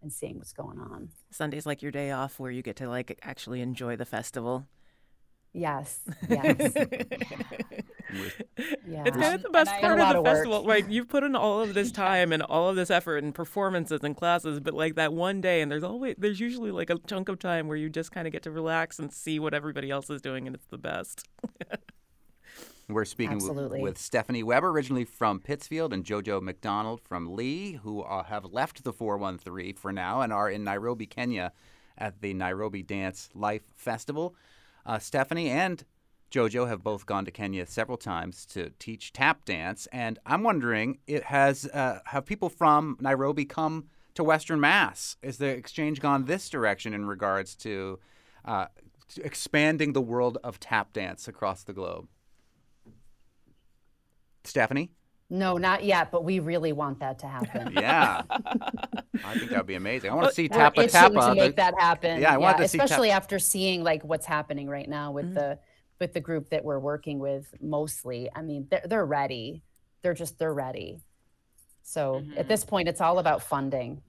and 0.00 0.12
seeing 0.12 0.38
what's 0.38 0.52
going 0.52 0.78
on 0.78 1.08
Sunday's 1.30 1.66
like 1.66 1.82
your 1.82 1.92
day 1.92 2.10
off 2.10 2.40
where 2.40 2.50
you 2.50 2.62
get 2.62 2.76
to 2.76 2.88
like 2.88 3.20
actually 3.22 3.60
enjoy 3.60 3.94
the 3.94 4.04
festival. 4.04 4.66
Yes 5.54 6.00
yes 6.28 6.56
yeah 8.86 9.04
It's 9.06 9.16
kind 9.16 9.34
of 9.34 9.42
the 9.42 9.50
best 9.50 9.70
I- 9.70 9.80
part 9.80 9.98
of 10.00 10.08
the 10.08 10.18
of 10.18 10.24
work. 10.24 10.34
festival. 10.34 10.64
Right, 10.66 10.88
you've 10.88 11.08
put 11.08 11.24
in 11.24 11.36
all 11.36 11.60
of 11.60 11.74
this 11.74 11.92
time 12.06 12.32
and 12.32 12.42
all 12.42 12.68
of 12.70 12.76
this 12.76 12.90
effort 12.90 13.22
and 13.22 13.34
performances 13.34 14.00
and 14.02 14.16
classes, 14.16 14.60
but 14.60 14.74
like 14.74 14.94
that 14.96 15.12
one 15.12 15.40
day, 15.40 15.60
and 15.60 15.70
there's 15.70 15.82
always 15.84 16.14
there's 16.18 16.40
usually 16.40 16.70
like 16.70 16.90
a 16.90 16.98
chunk 17.06 17.28
of 17.28 17.38
time 17.38 17.68
where 17.68 17.76
you 17.76 17.88
just 17.90 18.12
kind 18.12 18.26
of 18.26 18.32
get 18.32 18.42
to 18.44 18.50
relax 18.50 18.98
and 18.98 19.12
see 19.12 19.38
what 19.38 19.52
everybody 19.54 19.90
else 19.90 20.08
is 20.10 20.20
doing, 20.22 20.46
and 20.46 20.54
it's 20.56 20.66
the 20.66 20.78
best. 20.78 21.28
We're 22.88 23.04
speaking 23.04 23.38
w- 23.38 23.50
Absolutely. 23.50 23.80
with 23.80 23.96
Stefanie 23.96 24.42
Weber, 24.44 24.68
originally 24.70 25.04
from 25.04 25.38
Pittsfield, 25.40 25.92
and 25.94 26.04
JoJo 26.04 26.42
McDonald 26.42 27.00
from 27.00 27.34
Lee, 27.34 27.74
who 27.82 28.02
uh, 28.02 28.24
have 28.24 28.44
left 28.46 28.84
the 28.84 28.92
413 28.92 29.74
for 29.76 29.92
now 29.92 30.20
and 30.20 30.32
are 30.32 30.50
in 30.50 30.64
Nairobi, 30.64 31.06
Kenya 31.06 31.52
at 31.96 32.20
the 32.20 32.34
Nairobi 32.34 32.82
Dance 32.82 33.30
Life 33.34 33.62
Festival. 33.76 34.34
Uh, 34.84 34.96
Stefanie 34.96 35.48
and 35.48 35.84
JoJo 36.30 36.66
have 36.68 36.82
both 36.82 37.06
gone 37.06 37.24
to 37.24 37.30
Kenya 37.30 37.66
several 37.66 37.98
times 37.98 38.46
to 38.46 38.70
teach 38.78 39.12
tap 39.12 39.44
dance, 39.44 39.86
and 39.92 40.18
I'm 40.24 40.42
wondering, 40.42 40.98
it 41.06 41.24
has 41.24 41.66
uh, 41.66 42.00
have 42.06 42.24
people 42.24 42.48
from 42.48 42.96
Nairobi 43.00 43.44
come 43.44 43.88
to 44.14 44.24
Western 44.24 44.60
Mass? 44.60 45.16
Is 45.22 45.36
the 45.38 45.46
exchange 45.48 46.00
gone 46.00 46.24
this 46.24 46.48
direction 46.48 46.94
in 46.94 47.04
regards 47.06 47.54
to 47.56 47.98
uh, 48.44 48.66
expanding 49.22 49.92
the 49.92 50.00
world 50.00 50.38
of 50.42 50.58
tap 50.58 50.92
dance 50.92 51.28
across 51.28 51.64
the 51.64 51.72
globe? 51.72 52.08
Stefanie? 54.44 54.88
no 55.32 55.56
not 55.56 55.82
yet 55.82 56.12
but 56.12 56.24
we 56.24 56.38
really 56.38 56.72
want 56.72 57.00
that 57.00 57.18
to 57.18 57.26
happen 57.26 57.72
Yeah. 57.72 58.22
I 59.24 59.38
think 59.38 59.50
that 59.50 59.58
would 59.58 59.66
be 59.66 59.74
amazing. 59.74 60.10
I 60.10 60.14
want 60.14 60.28
to 60.28 60.34
see 60.34 60.48
We're 60.50 60.56
Tappa 60.56 60.82
itching 60.82 61.14
to 61.14 61.34
make 61.34 61.56
that 61.56 61.74
happen. 61.78 62.20
Yeah, 62.20 62.34
I 62.34 62.38
want 62.38 62.58
to 62.58 62.68
see 62.68 62.78
Tap- 62.78 62.86
especially 62.86 63.10
after 63.10 63.38
seeing 63.38 63.82
like 63.82 64.02
what's 64.04 64.26
happening 64.26 64.68
right 64.68 64.88
now 64.88 65.12
with 65.12 65.34
the 65.34 65.58
with 66.00 66.12
the 66.12 66.20
group 66.20 66.50
that 66.50 66.64
we're 66.64 66.78
working 66.78 67.18
with 67.18 67.54
mostly. 67.60 68.28
I 68.34 68.42
mean 68.42 68.66
they're, 68.70 68.82
they're 68.84 69.06
ready. 69.06 69.62
They're 70.02 70.14
just 70.14 70.38
they're 70.38 70.54
ready. 70.54 70.98
So 71.82 72.22
at 72.36 72.48
this 72.48 72.64
point 72.64 72.88
it's 72.88 73.00
all 73.00 73.18
about 73.18 73.42
funding. 73.42 74.02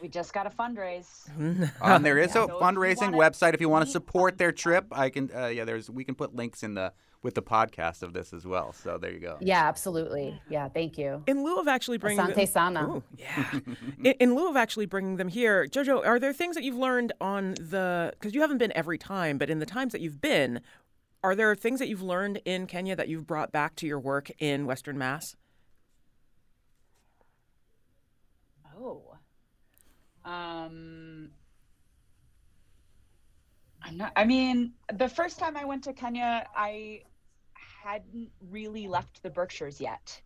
We 0.00 0.08
just 0.08 0.32
got 0.32 0.46
a 0.46 0.50
fundraise. 0.50 1.28
Um, 1.80 2.02
there 2.02 2.18
is 2.18 2.30
a 2.30 2.34
So 2.34 2.44
if 2.44 2.50
fundraising 2.50 3.12
wanna 3.12 3.18
website 3.18 3.54
if 3.54 3.60
you 3.60 3.68
want 3.68 3.86
to 3.86 3.90
support 3.90 4.38
their 4.38 4.52
trip. 4.52 4.86
I 4.92 5.08
can, 5.08 5.30
uh, 5.34 5.46
yeah, 5.46 5.64
there's 5.64 5.90
we 5.90 6.04
can 6.04 6.14
put 6.14 6.34
links 6.34 6.62
in 6.62 6.74
the 6.74 6.92
with 7.24 7.34
the 7.34 7.42
podcast 7.42 8.02
of 8.04 8.12
this 8.12 8.32
as 8.32 8.46
well. 8.46 8.72
So 8.72 8.98
there 8.98 9.10
you 9.10 9.18
go. 9.18 9.38
yeah 9.40 9.66
absolutely 9.66 10.40
yeah 10.48 10.68
thank 10.68 10.96
you 10.98 11.24
In 11.26 11.42
lieu 11.42 11.56
of 11.56 11.66
actually 11.66 11.98
bringing 11.98 12.24
Asante 12.24 12.34
them, 12.36 12.46
sana. 12.46 12.88
Ooh, 12.88 13.02
yeah. 13.18 13.58
in, 14.04 14.12
in 14.20 14.34
lieu 14.36 14.48
of 14.48 14.56
actually 14.56 14.86
bringing 14.86 15.16
them 15.16 15.28
here, 15.28 15.66
Jojo, 15.66 16.06
are 16.06 16.20
there 16.20 16.32
things 16.32 16.54
that 16.54 16.62
you've 16.62 16.76
learned 16.76 17.12
on 17.20 17.54
the 17.54 18.12
because 18.12 18.34
you 18.34 18.42
haven't 18.42 18.58
been 18.58 18.72
every 18.76 18.98
time, 18.98 19.38
but 19.38 19.50
in 19.50 19.58
the 19.58 19.66
times 19.66 19.90
that 19.92 20.00
you've 20.00 20.20
been, 20.20 20.60
are 21.24 21.34
there 21.34 21.54
things 21.56 21.78
that 21.80 21.88
you've 21.88 22.02
learned 22.02 22.40
in 22.44 22.66
Kenya 22.66 22.94
that 22.94 23.08
you've 23.08 23.26
brought 23.26 23.50
back 23.50 23.74
to 23.76 23.86
your 23.86 23.98
work 23.98 24.30
in 24.38 24.66
Western 24.66 24.98
Mass? 24.98 25.24
Oh. 28.78 29.14
Um 30.24 31.30
I'm 33.82 33.96
not 33.96 34.12
I 34.16 34.24
mean, 34.24 34.72
the 34.92 35.08
first 35.08 35.38
time 35.38 35.56
I 35.56 35.64
went 35.64 35.84
to 35.84 35.92
Kenya, 35.92 36.46
I 36.56 37.02
hadn't 37.84 38.30
really 38.50 38.88
left 38.88 39.22
the 39.22 39.30
Berkshires 39.30 39.80
yet. 39.80 40.20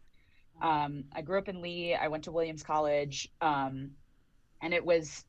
Um, 0.62 1.04
I 1.12 1.22
grew 1.22 1.38
up 1.38 1.48
in 1.48 1.60
Lee. 1.60 1.94
I 1.94 2.08
went 2.08 2.24
to 2.24 2.32
Williams 2.32 2.62
College, 2.62 3.28
um, 3.40 3.90
and 4.62 4.72
it 4.72 4.84
was. 4.84 5.24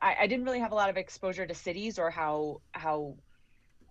I, 0.00 0.16
I 0.20 0.26
didn't 0.26 0.44
really 0.44 0.60
have 0.60 0.72
a 0.72 0.74
lot 0.74 0.90
of 0.90 0.96
exposure 0.96 1.46
to 1.46 1.54
cities 1.54 1.98
or 1.98 2.10
how 2.10 2.60
how 2.72 3.16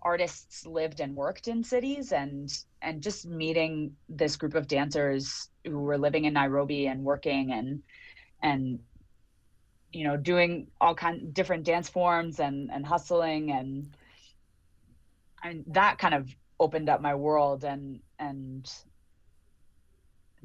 artists 0.02 0.66
lived 0.66 1.00
and 1.00 1.16
worked 1.16 1.48
in 1.48 1.64
cities, 1.64 2.12
and 2.12 2.52
and 2.82 3.02
just 3.02 3.26
meeting 3.26 3.96
this 4.08 4.36
group 4.36 4.54
of 4.54 4.68
dancers 4.68 5.48
who 5.64 5.78
were 5.78 5.98
living 5.98 6.24
in 6.24 6.34
Nairobi 6.34 6.86
and 6.86 7.04
working 7.04 7.52
and 7.52 7.82
and 8.42 8.78
you 9.92 10.04
know 10.04 10.16
doing 10.16 10.68
all 10.80 10.94
kind 10.94 11.32
different 11.32 11.64
dance 11.64 11.88
forms 11.88 12.40
and 12.40 12.70
and 12.72 12.86
hustling 12.86 13.50
and 13.52 13.96
and 15.42 15.64
that 15.68 15.98
kind 15.98 16.14
of 16.14 16.34
opened 16.60 16.88
up 16.88 17.00
my 17.00 17.14
world 17.14 17.64
and 17.64 18.00
and 18.18 18.70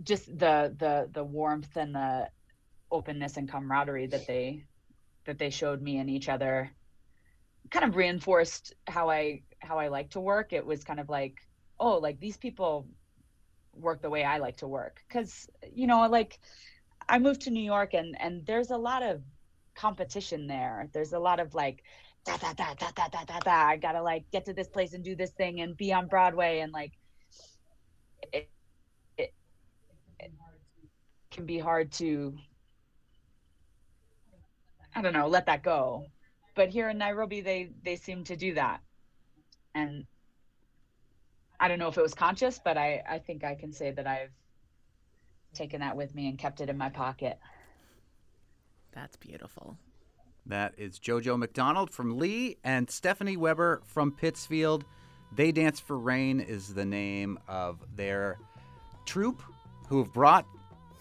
just 0.04 0.26
the 0.28 0.74
the 0.78 1.10
the 1.12 1.24
warmth 1.24 1.76
and 1.76 1.94
the 1.94 2.30
openness 2.92 3.38
and 3.38 3.50
camaraderie 3.50 4.08
that 4.08 4.26
they 4.26 4.64
that 5.26 5.38
they 5.38 5.50
showed 5.50 5.82
me 5.82 5.98
and 5.98 6.10
each 6.10 6.30
other 6.30 6.72
kind 7.70 7.86
of 7.86 7.96
reinforced 7.96 8.74
how 8.88 9.10
I 9.10 9.44
how 9.60 9.78
I 9.78 9.90
like 9.90 10.12
to 10.12 10.20
work. 10.20 10.54
It 10.54 10.66
was 10.66 10.84
kind 10.84 11.00
of 11.00 11.10
like, 11.10 11.42
oh, 11.80 11.98
like 11.98 12.20
these 12.20 12.38
people 12.38 12.88
work 13.76 14.02
the 14.02 14.10
way 14.10 14.24
I 14.24 14.40
like 14.40 14.58
to 14.58 14.68
work 14.68 15.04
cuz 15.10 15.50
you 15.74 15.88
know, 15.88 16.08
like 16.08 16.40
I 17.08 17.20
moved 17.20 17.42
to 17.42 17.52
New 17.52 17.64
York 17.64 17.94
and 17.94 18.20
and 18.20 18.46
there's 18.46 18.72
a 18.72 18.78
lot 18.78 19.04
of 19.04 19.22
competition 19.76 20.48
there. 20.48 20.90
There's 20.92 21.14
a 21.14 21.20
lot 21.20 21.40
of 21.40 21.54
like 21.54 21.84
da 22.26 22.38
da 22.38 22.54
da 22.54 22.74
da 22.76 22.92
da 22.92 23.08
da 23.08 23.24
da 23.26 23.40
da. 23.40 23.68
I 23.70 23.78
gotta 23.78 24.02
like 24.02 24.30
get 24.32 24.46
to 24.46 24.54
this 24.54 24.68
place 24.68 24.94
and 24.94 25.04
do 25.04 25.16
this 25.16 25.32
thing 25.32 25.62
and 25.62 25.76
be 25.76 25.94
on 25.94 26.08
Broadway 26.08 26.60
and 26.60 26.72
like 26.72 26.94
it, 28.34 28.50
it, 29.18 29.34
it 29.98 30.90
can 31.32 31.46
be 31.46 31.60
hard 31.60 31.92
to 31.94 32.38
I 34.96 35.02
don't 35.02 35.14
know, 35.14 35.28
let 35.28 35.46
that 35.46 35.64
go. 35.64 36.06
But 36.56 36.70
here 36.70 36.90
in 36.90 36.98
Nairobi 36.98 37.42
they 37.42 37.70
they 37.84 37.96
seem 37.96 38.24
to 38.26 38.36
do 38.36 38.54
that. 38.56 38.82
And 39.76 40.06
I 41.60 41.68
don't 41.68 41.80
know 41.80 41.88
if 41.88 41.98
it 41.98 42.02
was 42.02 42.14
conscious, 42.14 42.60
but 42.64 42.78
I 42.78 43.02
I 43.08 43.20
think 43.20 43.44
I 43.44 43.56
can 43.56 43.72
say 43.74 43.92
that 43.92 44.08
I've 44.08 44.32
taken 45.54 45.80
that 45.82 45.96
with 45.96 46.14
me 46.14 46.28
and 46.28 46.38
kept 46.38 46.62
it 46.62 46.70
in 46.70 46.78
my 46.78 46.90
pocket. 46.90 47.40
That's 48.94 49.16
beautiful. 49.16 49.78
That 50.50 50.74
is 50.78 50.98
JoJo 50.98 51.38
McDonald 51.38 51.92
from 51.92 52.18
Lee 52.18 52.58
and 52.64 52.88
Stefanie 52.88 53.38
Weber 53.38 53.84
from 53.86 54.12
Pittsfield. 54.12 54.84
They 55.32 55.52
Dance 55.52 55.80
for 55.80 55.98
Rain 55.98 56.40
is 56.40 56.74
the 56.74 56.86
name 56.86 57.38
of 57.48 57.80
their 57.96 58.40
troupe 59.06 59.44
who 59.88 60.00
have 60.00 60.12
brought 60.12 60.48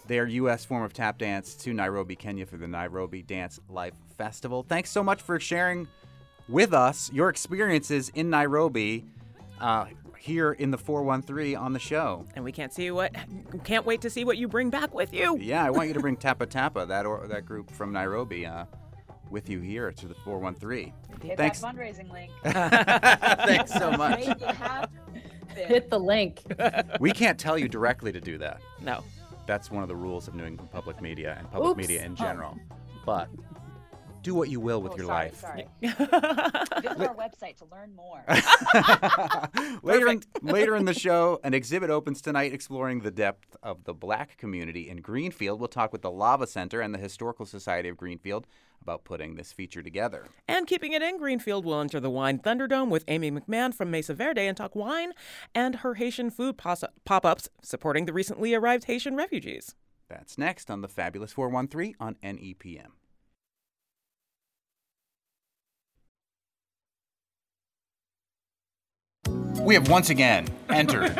their 0.06 0.26
U.S. 0.26 0.66
form 0.66 0.82
of 0.82 0.92
tap 0.92 1.16
dance 1.16 1.54
to 1.56 1.72
Nairobi, 1.72 2.14
Kenya 2.14 2.44
for 2.44 2.58
the 2.58 2.68
Nairobi 2.68 3.22
Dance 3.22 3.58
Life 3.70 3.94
Festival. 4.18 4.66
Thanks 4.68 4.90
so 4.90 5.02
much 5.02 5.22
for 5.22 5.40
sharing 5.40 5.88
with 6.46 6.74
us 6.74 7.10
your 7.10 7.30
experiences 7.30 8.10
in 8.14 8.28
Nairobi. 8.28 9.06
Uh, 9.58 9.86
here 10.18 10.52
in 10.52 10.70
the 10.70 10.78
413 10.78 11.56
on 11.56 11.72
the 11.72 11.78
show. 11.78 12.26
And 12.34 12.44
we 12.44 12.52
can't 12.52 12.72
see 12.72 12.90
what 12.90 13.14
can't 13.64 13.86
wait 13.86 14.00
to 14.02 14.10
see 14.10 14.24
what 14.24 14.36
you 14.36 14.48
bring 14.48 14.68
back 14.68 14.92
with 14.92 15.14
you. 15.14 15.38
Yeah, 15.38 15.64
I 15.64 15.70
want 15.70 15.88
you 15.88 15.94
to 15.94 16.00
bring 16.00 16.16
Tappa 16.16 16.46
Tappa, 16.46 16.86
that 16.86 17.06
or 17.06 17.26
that 17.28 17.46
group 17.46 17.70
from 17.70 17.92
Nairobi, 17.92 18.44
uh, 18.44 18.64
with 19.30 19.48
you 19.48 19.60
here 19.60 19.92
to 19.92 20.06
the 20.08 20.14
413. 20.24 20.92
Hit 21.22 21.36
Thanks. 21.36 21.60
that 21.60 21.74
fundraising 21.74 22.10
link. 22.10 22.30
Thanks 22.44 23.72
so 23.72 23.90
much. 23.92 24.18
Make 24.20 24.28
it 24.28 24.42
happen. 24.42 24.98
Hit 25.54 25.90
the 25.90 25.98
link. 25.98 26.42
We 27.00 27.10
can't 27.12 27.38
tell 27.38 27.58
you 27.58 27.68
directly 27.68 28.12
to 28.12 28.20
do 28.20 28.38
that. 28.38 28.60
No. 28.80 29.02
That's 29.46 29.70
one 29.70 29.82
of 29.82 29.88
the 29.88 29.96
rules 29.96 30.28
of 30.28 30.34
New 30.34 30.44
England 30.44 30.70
public 30.70 31.00
media 31.00 31.36
and 31.38 31.50
public 31.50 31.70
Oops. 31.70 31.78
media 31.78 32.04
in 32.04 32.12
Oh. 32.12 32.16
general. 32.16 32.50
Um, 32.52 32.60
but 33.06 33.28
do 34.22 34.34
what 34.34 34.48
you 34.48 34.60
will 34.60 34.82
with 34.82 34.92
Oh, 34.92 34.96
your 34.96 35.06
sorry, 35.06 35.24
life. 35.26 35.40
Sorry. 35.40 35.66
Visit 35.80 36.12
our 36.12 37.14
website 37.14 37.56
to 37.58 37.64
learn 37.70 37.94
more. 37.94 38.24
later, 39.82 40.08
in, 40.08 40.22
later 40.42 40.76
in 40.76 40.84
the 40.84 40.94
show, 40.98 41.40
an 41.44 41.54
exhibit 41.54 41.90
opens 41.90 42.20
tonight 42.20 42.52
exploring 42.52 43.00
the 43.00 43.10
depth 43.10 43.56
of 43.62 43.84
the 43.84 43.94
black 43.94 44.36
community 44.36 44.88
in 44.88 44.98
Greenfield. 44.98 45.60
We'll 45.60 45.68
talk 45.68 45.92
with 45.92 46.02
the 46.02 46.10
Lava 46.10 46.46
Center 46.46 46.80
and 46.80 46.94
the 46.94 46.98
Historical 46.98 47.46
Society 47.46 47.88
of 47.88 47.96
Greenfield 47.96 48.46
about 48.80 49.04
putting 49.04 49.34
this 49.34 49.52
feature 49.52 49.82
together. 49.82 50.26
And 50.46 50.66
keeping 50.66 50.92
it 50.92 51.02
in 51.02 51.18
Greenfield, 51.18 51.64
we'll 51.64 51.80
enter 51.80 52.00
the 52.00 52.10
Wine 52.10 52.38
Thunderdome 52.38 52.88
with 52.90 53.04
Amy 53.08 53.30
McMahon 53.30 53.74
from 53.74 53.90
Mesa 53.90 54.14
Verde 54.14 54.46
and 54.46 54.56
talk 54.56 54.74
wine 54.74 55.12
and 55.54 55.76
her 55.76 55.94
Haitian 55.94 56.30
food 56.30 56.56
pop 56.56 57.24
ups 57.24 57.48
supporting 57.62 58.06
the 58.06 58.12
recently 58.12 58.54
arrived 58.54 58.84
Haitian 58.84 59.16
refugees. 59.16 59.74
That's 60.08 60.38
next 60.38 60.70
on 60.70 60.80
the 60.80 60.88
Fabulous 60.88 61.32
413 61.32 61.94
on 62.00 62.14
NEPM. 62.22 62.86
We 69.60 69.74
have 69.74 69.88
once 69.90 70.10
again 70.10 70.48
entered 70.70 71.14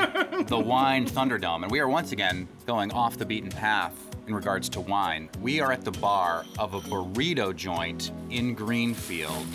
the 0.46 0.58
Wine 0.58 1.06
Thunderdome, 1.06 1.62
and 1.64 1.70
we 1.70 1.80
are 1.80 1.88
once 1.88 2.12
again 2.12 2.48
going 2.66 2.90
off 2.92 3.18
the 3.18 3.26
beaten 3.26 3.50
path 3.50 3.92
in 4.26 4.34
regards 4.34 4.68
to 4.70 4.80
wine. 4.80 5.28
We 5.40 5.60
are 5.60 5.72
at 5.72 5.84
the 5.84 5.90
bar 5.90 6.44
of 6.58 6.74
a 6.74 6.80
burrito 6.80 7.54
joint 7.54 8.12
in 8.30 8.54
Greenfield, 8.54 9.46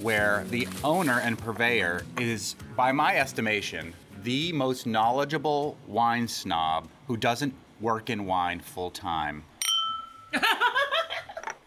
where 0.00 0.44
the 0.50 0.68
owner 0.84 1.20
and 1.20 1.38
purveyor 1.38 2.04
is, 2.20 2.56
by 2.76 2.92
my 2.92 3.16
estimation, 3.16 3.94
the 4.22 4.52
most 4.52 4.86
knowledgeable 4.86 5.76
wine 5.86 6.28
snob 6.28 6.88
who 7.06 7.16
doesn't 7.16 7.54
work 7.80 8.10
in 8.10 8.26
wine 8.26 8.60
full 8.60 8.90
time. 8.90 9.44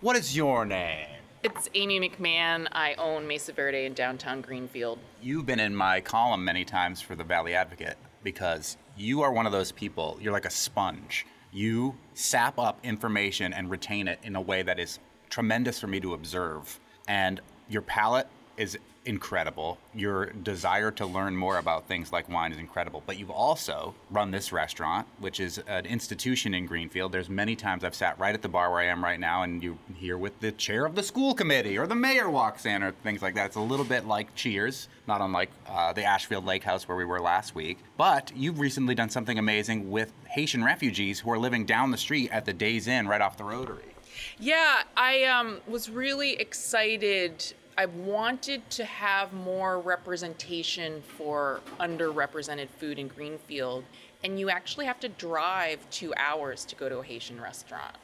what 0.02 0.16
is 0.16 0.36
your 0.36 0.66
name? 0.66 1.19
It's 1.42 1.70
Amy 1.74 2.02
McMahon. 2.02 2.68
I 2.74 2.96
own 2.96 3.26
Mesa 3.26 3.54
Verde 3.54 3.86
in 3.86 3.94
downtown 3.94 4.42
Greenfield. 4.42 5.00
You've 5.22 5.46
been 5.46 5.62
in 5.62 5.74
my 5.74 6.02
column 6.02 6.44
many 6.44 6.66
times 6.66 7.00
for 7.00 7.16
the 7.16 7.24
Valley 7.24 7.56
Advocate 7.56 7.96
because 8.24 8.76
you 8.98 9.22
are 9.22 9.32
one 9.32 9.46
of 9.46 9.54
those 9.54 9.72
people, 9.72 10.18
you're 10.20 10.34
like 10.34 10.44
a 10.44 10.50
sponge. 10.50 11.26
You 11.54 11.96
sap 12.14 12.60
up 12.60 12.78
information 12.84 13.54
and 13.54 13.70
retain 13.70 14.10
it 14.10 14.20
in 14.24 14.36
a 14.36 14.42
way 14.42 14.64
that 14.64 14.80
is 14.80 15.00
tremendous 15.30 15.80
for 15.80 15.88
me 15.88 16.02
to 16.02 16.14
observe. 16.14 16.78
And 17.08 17.40
your 17.70 17.84
palate 17.84 18.28
is 18.58 18.78
incredible. 19.10 19.80
Your 19.96 20.28
desire 20.28 20.92
to 20.92 21.06
learn 21.06 21.36
more 21.36 21.58
about 21.58 21.88
things 21.88 22.14
like 22.14 22.30
wine 22.30 22.52
is 22.52 22.60
incredible. 22.60 23.02
But 23.08 23.18
you've 23.18 23.32
also 23.32 23.96
run 24.12 24.30
this 24.30 24.54
restaurant, 24.54 25.08
which 25.18 25.40
is 25.40 25.58
an 25.68 25.88
institution 25.88 26.54
in 26.54 26.68
Greenfield. 26.68 27.12
There's 27.12 27.28
many 27.28 27.56
times 27.56 27.84
I've 27.84 27.96
sat 27.96 28.20
right 28.20 28.36
at 28.36 28.44
the 28.44 28.48
bar 28.48 28.72
where 28.72 28.82
I 28.82 28.86
am 28.86 29.04
right 29.04 29.20
now, 29.20 29.42
and 29.42 29.64
you're 29.64 29.78
here 29.96 30.18
with 30.18 30.40
the 30.40 30.52
chair 30.52 30.86
of 30.86 30.94
the 30.94 31.02
school 31.02 31.34
committee 31.34 31.78
or 31.78 31.88
the 31.88 31.96
mayor 31.96 32.30
walks 32.30 32.68
in 32.68 32.84
or 32.84 32.92
things 32.92 33.24
like 33.24 33.34
that. 33.34 33.48
It's 33.48 33.56
a 33.56 33.62
little 33.62 33.86
bit 33.86 34.06
like 34.06 34.34
Cheers, 34.36 34.88
not 35.08 35.22
unlike 35.22 35.50
uh, 35.68 35.92
the 35.92 36.04
Ashfield 36.04 36.46
Lake 36.46 36.64
House 36.64 36.88
where 36.88 36.96
we 36.96 37.06
were 37.06 37.20
last 37.20 37.56
week. 37.56 37.80
But 37.98 38.32
you've 38.36 38.60
recently 38.60 38.94
done 38.94 39.10
something 39.10 39.40
amazing 39.40 39.90
with 39.90 40.14
Haitian 40.28 40.64
refugees 40.64 41.20
who 41.20 41.32
are 41.32 41.40
living 41.40 41.66
down 41.66 41.90
the 41.90 41.98
street 41.98 42.30
at 42.32 42.46
the 42.46 42.54
Days 42.54 42.88
Inn 42.88 43.08
right 43.08 43.22
off 43.22 43.38
the 43.38 43.44
Rotary. 43.44 43.96
Yeah, 44.40 44.84
I 44.96 45.24
um, 45.26 45.60
was 45.68 45.90
really 45.90 46.34
excited. 46.34 47.54
I 47.80 47.86
wanted 47.86 48.70
to 48.72 48.84
have 48.84 49.32
more 49.32 49.80
representation 49.80 51.02
for 51.02 51.62
underrepresented 51.80 52.68
food 52.68 53.00
in 53.00 53.08
Greenfield, 53.08 53.86
and 54.22 54.38
you 54.38 54.50
actually 54.50 54.86
have 54.86 55.00
to 55.00 55.08
drive 55.08 55.90
two 55.90 56.14
hours 56.18 56.66
to 56.66 56.76
go 56.76 56.90
to 56.90 56.98
a 56.98 57.04
Haitian 57.04 57.40
restaurant. 57.40 57.96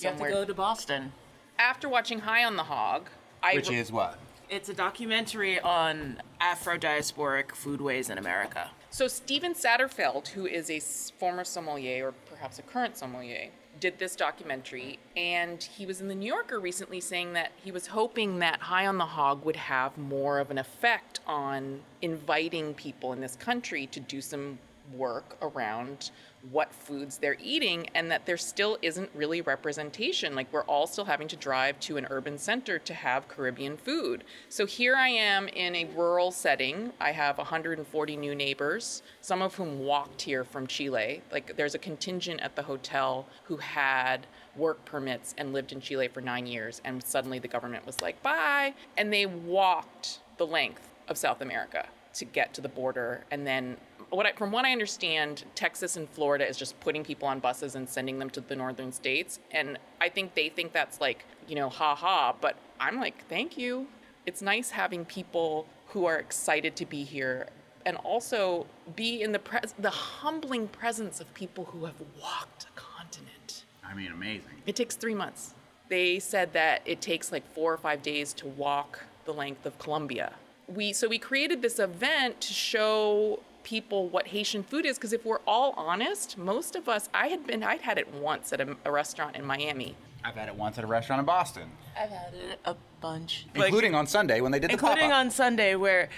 You 0.00 0.08
have 0.08 0.18
to 0.18 0.30
go 0.30 0.46
to 0.46 0.54
Boston. 0.54 1.12
After 1.58 1.90
watching 1.90 2.20
High 2.20 2.42
on 2.44 2.56
the 2.56 2.62
Hog, 2.62 3.10
I 3.42 3.56
Which 3.56 3.70
is 3.70 3.92
what? 3.92 4.18
It's 4.48 4.70
a 4.70 4.74
documentary 4.74 5.60
on 5.60 6.22
Afro-diasporic 6.40 7.48
foodways 7.48 8.08
in 8.08 8.16
America. 8.16 8.70
So 8.88 9.08
Stephen 9.08 9.52
Satterfield, 9.52 10.28
who 10.28 10.46
is 10.46 10.70
a 10.70 10.80
former 10.80 11.44
sommelier 11.44 12.08
or 12.08 12.12
perhaps 12.30 12.58
a 12.58 12.62
current 12.62 12.96
sommelier, 12.96 13.50
did 13.80 13.98
this 13.98 14.16
documentary, 14.16 14.98
and 15.16 15.62
he 15.62 15.86
was 15.86 16.00
in 16.00 16.08
the 16.08 16.14
New 16.14 16.26
Yorker 16.26 16.58
recently 16.60 17.00
saying 17.00 17.32
that 17.34 17.52
he 17.62 17.70
was 17.70 17.86
hoping 17.86 18.38
that 18.40 18.60
High 18.60 18.86
on 18.86 18.98
the 18.98 19.06
Hog 19.06 19.44
would 19.44 19.56
have 19.56 19.96
more 19.96 20.38
of 20.38 20.50
an 20.50 20.58
effect 20.58 21.20
on 21.26 21.80
inviting 22.02 22.74
people 22.74 23.12
in 23.12 23.20
this 23.20 23.36
country 23.36 23.86
to 23.88 24.00
do 24.00 24.20
some 24.20 24.58
work 24.94 25.36
around 25.42 26.10
what 26.50 26.72
foods 26.72 27.18
they're 27.18 27.36
eating 27.42 27.88
and 27.94 28.10
that 28.10 28.26
there 28.26 28.36
still 28.36 28.78
isn't 28.82 29.10
really 29.14 29.40
representation. 29.40 30.34
Like 30.34 30.52
we're 30.52 30.64
all 30.64 30.86
still 30.86 31.04
having 31.04 31.28
to 31.28 31.36
drive 31.36 31.78
to 31.80 31.96
an 31.96 32.06
urban 32.10 32.38
center 32.38 32.78
to 32.78 32.94
have 32.94 33.28
caribbean 33.28 33.76
food. 33.76 34.24
So 34.48 34.66
here 34.66 34.96
i 34.96 35.08
am 35.08 35.48
in 35.48 35.74
a 35.74 35.84
rural 35.96 36.30
setting. 36.30 36.92
I 37.00 37.12
have 37.12 37.38
140 37.38 38.16
new 38.16 38.34
neighbors 38.34 39.02
some 39.20 39.42
of 39.42 39.54
whom 39.54 39.80
walked 39.80 40.22
here 40.22 40.44
from 40.44 40.66
chile. 40.66 41.22
Like 41.30 41.56
there's 41.56 41.74
a 41.74 41.78
contingent 41.78 42.40
at 42.40 42.56
the 42.56 42.62
hotel 42.62 43.26
who 43.44 43.56
had 43.56 44.26
work 44.56 44.84
permits 44.84 45.34
and 45.38 45.52
lived 45.52 45.72
in 45.72 45.80
chile 45.80 46.08
for 46.08 46.20
nine 46.20 46.46
years 46.46 46.80
and 46.84 47.02
suddenly 47.02 47.38
the 47.38 47.48
government 47.48 47.86
was 47.86 48.00
like 48.02 48.20
bye 48.22 48.74
and 48.96 49.12
they 49.12 49.24
walked 49.24 50.18
the 50.36 50.46
length 50.46 50.90
of 51.06 51.16
south 51.16 51.40
america 51.40 51.86
to 52.12 52.24
get 52.24 52.52
to 52.52 52.60
the 52.60 52.68
border 52.68 53.24
and 53.30 53.46
then 53.46 53.76
what 54.10 54.26
I, 54.26 54.32
from 54.32 54.50
what 54.50 54.64
I 54.64 54.72
understand, 54.72 55.44
Texas 55.54 55.96
and 55.96 56.08
Florida 56.08 56.48
is 56.48 56.56
just 56.56 56.78
putting 56.80 57.04
people 57.04 57.28
on 57.28 57.40
buses 57.40 57.74
and 57.74 57.88
sending 57.88 58.18
them 58.18 58.30
to 58.30 58.40
the 58.40 58.56
northern 58.56 58.92
states, 58.92 59.38
and 59.50 59.78
I 60.00 60.08
think 60.08 60.34
they 60.34 60.48
think 60.48 60.72
that's 60.72 61.00
like 61.00 61.24
you 61.48 61.56
know, 61.56 61.68
ha 61.68 61.94
ha. 61.94 62.34
But 62.40 62.56
I'm 62.78 63.00
like, 63.00 63.26
thank 63.28 63.58
you. 63.58 63.88
It's 64.26 64.42
nice 64.42 64.70
having 64.70 65.04
people 65.04 65.66
who 65.88 66.04
are 66.04 66.18
excited 66.18 66.76
to 66.76 66.86
be 66.86 67.02
here 67.02 67.48
and 67.86 67.96
also 67.98 68.66
be 68.94 69.22
in 69.22 69.32
the 69.32 69.38
pres- 69.38 69.74
the 69.78 69.90
humbling 69.90 70.68
presence 70.68 71.20
of 71.20 71.32
people 71.34 71.64
who 71.64 71.86
have 71.86 72.00
walked 72.20 72.64
a 72.64 72.78
continent. 72.78 73.64
I 73.82 73.94
mean, 73.94 74.12
amazing. 74.12 74.62
It 74.66 74.76
takes 74.76 74.94
three 74.94 75.14
months. 75.14 75.54
They 75.88 76.18
said 76.18 76.52
that 76.52 76.82
it 76.84 77.00
takes 77.00 77.32
like 77.32 77.50
four 77.54 77.72
or 77.72 77.78
five 77.78 78.02
days 78.02 78.34
to 78.34 78.46
walk 78.46 79.04
the 79.24 79.32
length 79.32 79.64
of 79.64 79.78
Colombia. 79.78 80.34
We 80.66 80.92
so 80.92 81.08
we 81.08 81.18
created 81.18 81.62
this 81.62 81.78
event 81.78 82.42
to 82.42 82.52
show 82.52 83.40
people 83.68 84.08
what 84.08 84.28
Haitian 84.28 84.62
food 84.62 84.86
is 84.86 84.96
because 84.96 85.12
if 85.12 85.26
we're 85.26 85.40
all 85.46 85.74
honest, 85.76 86.38
most 86.38 86.74
of 86.74 86.88
us 86.88 87.10
I 87.12 87.26
had 87.26 87.46
been 87.46 87.62
I'd 87.62 87.82
had 87.82 87.98
it 87.98 88.12
once 88.14 88.52
at 88.54 88.60
a, 88.62 88.76
a 88.86 88.90
restaurant 88.90 89.36
in 89.36 89.44
Miami. 89.44 89.94
I've 90.24 90.34
had 90.34 90.48
it 90.48 90.54
once 90.54 90.78
at 90.78 90.84
a 90.84 90.86
restaurant 90.86 91.20
in 91.20 91.26
Boston, 91.26 91.68
I've 92.00 92.08
had 92.08 92.32
it 92.32 92.58
a 92.64 92.74
bunch. 93.00 93.46
including 93.54 93.94
on 93.94 94.06
Sunday 94.06 94.40
when 94.40 94.52
they 94.52 94.58
did 94.58 94.70
the 94.70 94.74
Including 94.74 95.10
pop-up. 95.10 95.26
on 95.26 95.30
Sunday 95.30 95.74
where 95.74 96.08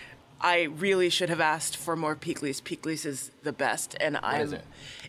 I 0.41 0.63
really 0.63 1.11
should 1.11 1.29
have 1.29 1.41
asked 1.41 1.77
for 1.77 1.97
more 1.97 2.15
pickles. 2.15 2.61
Pickles 2.61 3.05
is 3.05 3.31
the 3.43 3.53
best, 3.53 3.97
and 4.01 4.17
I'm. 4.23 4.41
is 4.41 4.53
it? 4.53 4.65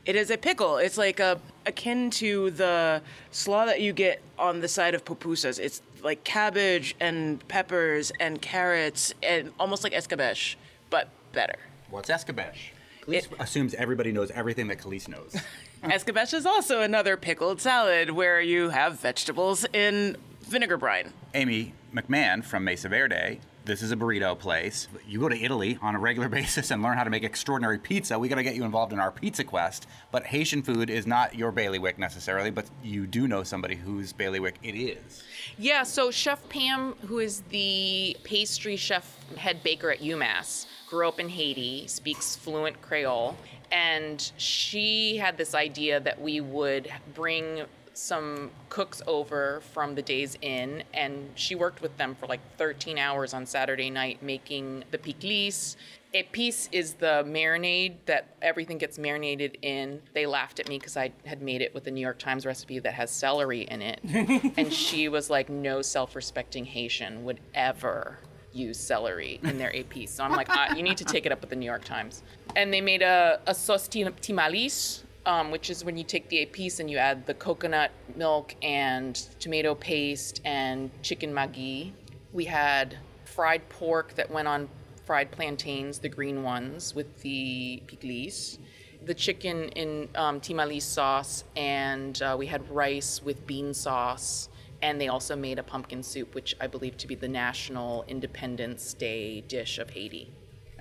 It 0.05 0.15
is 0.15 0.29
a 0.31 0.37
pickle. 0.37 0.77
It's 0.77 0.97
like 0.97 1.19
a 1.19 1.39
akin 1.65 2.09
to 2.21 2.49
the 2.51 3.01
slaw 3.29 3.65
that 3.65 3.79
you 3.81 3.93
get 3.93 4.21
on 4.37 4.59
the 4.61 4.67
side 4.67 4.95
of 4.95 5.05
pupusas. 5.05 5.59
It's 5.59 5.81
like 6.03 6.23
cabbage 6.23 6.95
and 6.99 7.47
peppers 7.47 8.11
and 8.19 8.41
carrots 8.41 9.13
and 9.21 9.53
almost 9.59 9.83
like 9.83 9.93
escabeche, 9.93 10.55
but 10.89 11.07
better. 11.33 11.59
What's 11.91 12.09
escabeche? 12.09 12.71
Kaliis 13.05 13.27
assumes 13.39 13.73
everybody 13.73 14.11
knows 14.11 14.31
everything 14.31 14.67
that 14.67 14.77
Kaliis 14.77 15.07
knows. 15.07 15.35
Escabeche 15.83 16.33
is 16.35 16.45
also 16.45 16.81
another 16.81 17.17
pickled 17.17 17.59
salad 17.59 18.11
where 18.11 18.39
you 18.39 18.69
have 18.69 18.99
vegetables 18.99 19.65
in 19.73 20.15
vinegar 20.41 20.77
brine. 20.77 21.11
Amy 21.33 21.73
McMahon 21.93 22.43
from 22.43 22.63
Mesa 22.63 22.87
Verde. 22.87 23.39
This 23.63 23.83
is 23.83 23.91
a 23.91 23.95
burrito 23.95 24.37
place. 24.37 24.87
You 25.07 25.19
go 25.19 25.29
to 25.29 25.39
Italy 25.39 25.77
on 25.83 25.95
a 25.95 25.99
regular 25.99 26.27
basis 26.39 26.71
and 26.71 26.81
learn 26.81 26.97
how 26.97 27.03
to 27.03 27.11
make 27.11 27.23
extraordinary 27.23 27.77
pizza. 27.77 28.17
We 28.17 28.27
got 28.27 28.35
to 28.35 28.43
get 28.43 28.55
you 28.55 28.63
involved 28.63 28.91
in 28.91 28.99
our 28.99 29.11
pizza 29.11 29.43
quest. 29.43 29.87
But 30.11 30.25
Haitian 30.25 30.63
food 30.63 30.89
is 30.89 31.05
not 31.05 31.35
your 31.35 31.51
bailiwick 31.51 31.99
necessarily, 31.99 32.49
but 32.49 32.65
you 32.83 33.05
do 33.05 33.27
know 33.27 33.43
somebody 33.43 33.75
whose 33.75 34.13
bailiwick 34.13 34.55
it 34.63 34.75
is. 34.75 35.23
Yeah, 35.59 35.83
so 35.83 36.09
Chef 36.09 36.47
Pam, 36.49 36.93
who 37.05 37.19
is 37.19 37.41
the 37.49 38.17
pastry 38.23 38.77
chef 38.77 39.15
head 39.37 39.61
baker 39.61 39.91
at 39.91 39.99
UMass, 39.99 40.65
grew 40.89 41.07
up 41.07 41.19
in 41.19 41.29
Haiti, 41.29 41.85
speaks 41.87 42.35
fluent 42.35 42.81
Creole, 42.81 43.37
and 43.71 44.31
she 44.37 45.17
had 45.17 45.37
this 45.37 45.53
idea 45.53 45.99
that 45.99 46.19
we 46.19 46.41
would 46.41 46.91
bring 47.13 47.63
some 47.93 48.51
cooks 48.69 49.01
over 49.07 49.61
from 49.73 49.95
the 49.95 50.01
Days 50.01 50.37
Inn, 50.41 50.83
and 50.93 51.29
she 51.35 51.55
worked 51.55 51.81
with 51.81 51.95
them 51.97 52.15
for 52.15 52.25
like 52.27 52.39
13 52.57 52.97
hours 52.97 53.33
on 53.33 53.45
Saturday 53.45 53.89
night 53.89 54.21
making 54.23 54.83
the 54.91 54.97
pikliz. 54.97 55.75
A 56.13 56.23
piece 56.23 56.67
is 56.73 56.95
the 56.95 57.23
marinade 57.25 57.95
that 58.05 58.35
everything 58.41 58.77
gets 58.77 58.99
marinated 58.99 59.57
in. 59.61 60.01
They 60.13 60.25
laughed 60.25 60.59
at 60.59 60.67
me 60.67 60.77
because 60.77 60.97
I 60.97 61.13
had 61.25 61.41
made 61.41 61.61
it 61.61 61.73
with 61.73 61.85
the 61.85 61.91
New 61.91 62.01
York 62.01 62.19
Times 62.19 62.45
recipe 62.45 62.79
that 62.79 62.93
has 62.93 63.09
celery 63.09 63.61
in 63.61 63.81
it. 63.81 64.01
and 64.57 64.73
she 64.73 65.07
was 65.07 65.29
like, 65.29 65.49
no 65.49 65.81
self 65.81 66.15
respecting 66.15 66.65
Haitian 66.65 67.23
would 67.23 67.39
ever 67.53 68.19
use 68.53 68.77
celery 68.77 69.39
in 69.43 69.57
their 69.57 69.71
epis. 69.71 70.09
So 70.09 70.23
I'm 70.23 70.31
like, 70.31 70.49
ah, 70.49 70.75
you 70.75 70.83
need 70.83 70.97
to 70.97 71.05
take 71.05 71.25
it 71.25 71.31
up 71.31 71.41
with 71.41 71.49
the 71.49 71.55
New 71.55 71.65
York 71.65 71.85
Times. 71.85 72.23
And 72.55 72.73
they 72.73 72.81
made 72.81 73.01
a, 73.01 73.39
a 73.47 73.55
sauce 73.55 73.87
tim- 73.87 74.13
timalis, 74.21 75.03
um, 75.25 75.51
which 75.51 75.69
is 75.69 75.83
when 75.83 75.97
you 75.97 76.03
take 76.03 76.29
the 76.29 76.45
epis 76.45 76.79
and 76.79 76.89
you 76.89 76.97
add 76.97 77.25
the 77.25 77.33
coconut 77.33 77.91
milk 78.15 78.55
and 78.61 79.15
tomato 79.39 79.75
paste 79.75 80.41
and 80.45 80.89
chicken 81.01 81.33
maggi. 81.33 81.91
We 82.33 82.45
had 82.45 82.97
fried 83.25 83.67
pork 83.69 84.15
that 84.15 84.31
went 84.31 84.47
on 84.47 84.69
fried 85.05 85.31
plantains, 85.31 85.99
the 85.99 86.09
green 86.09 86.43
ones, 86.43 86.95
with 86.95 87.21
the 87.21 87.81
pickles. 87.87 88.59
The 89.03 89.15
chicken 89.15 89.69
in 89.69 90.09
um, 90.13 90.39
timalis 90.39 90.83
sauce, 90.83 91.43
and 91.55 92.21
uh, 92.21 92.35
we 92.37 92.45
had 92.45 92.69
rice 92.69 93.21
with 93.23 93.47
bean 93.47 93.73
sauce. 93.73 94.47
And 94.83 95.01
they 95.01 95.07
also 95.07 95.35
made 95.35 95.59
a 95.59 95.63
pumpkin 95.63 96.03
soup, 96.03 96.33
which 96.33 96.55
I 96.59 96.67
believe 96.67 96.97
to 96.97 97.07
be 97.07 97.15
the 97.15 97.27
National 97.27 98.03
Independence 98.07 98.93
Day 98.93 99.41
dish 99.41 99.79
of 99.79 99.91
Haiti. 99.91 100.31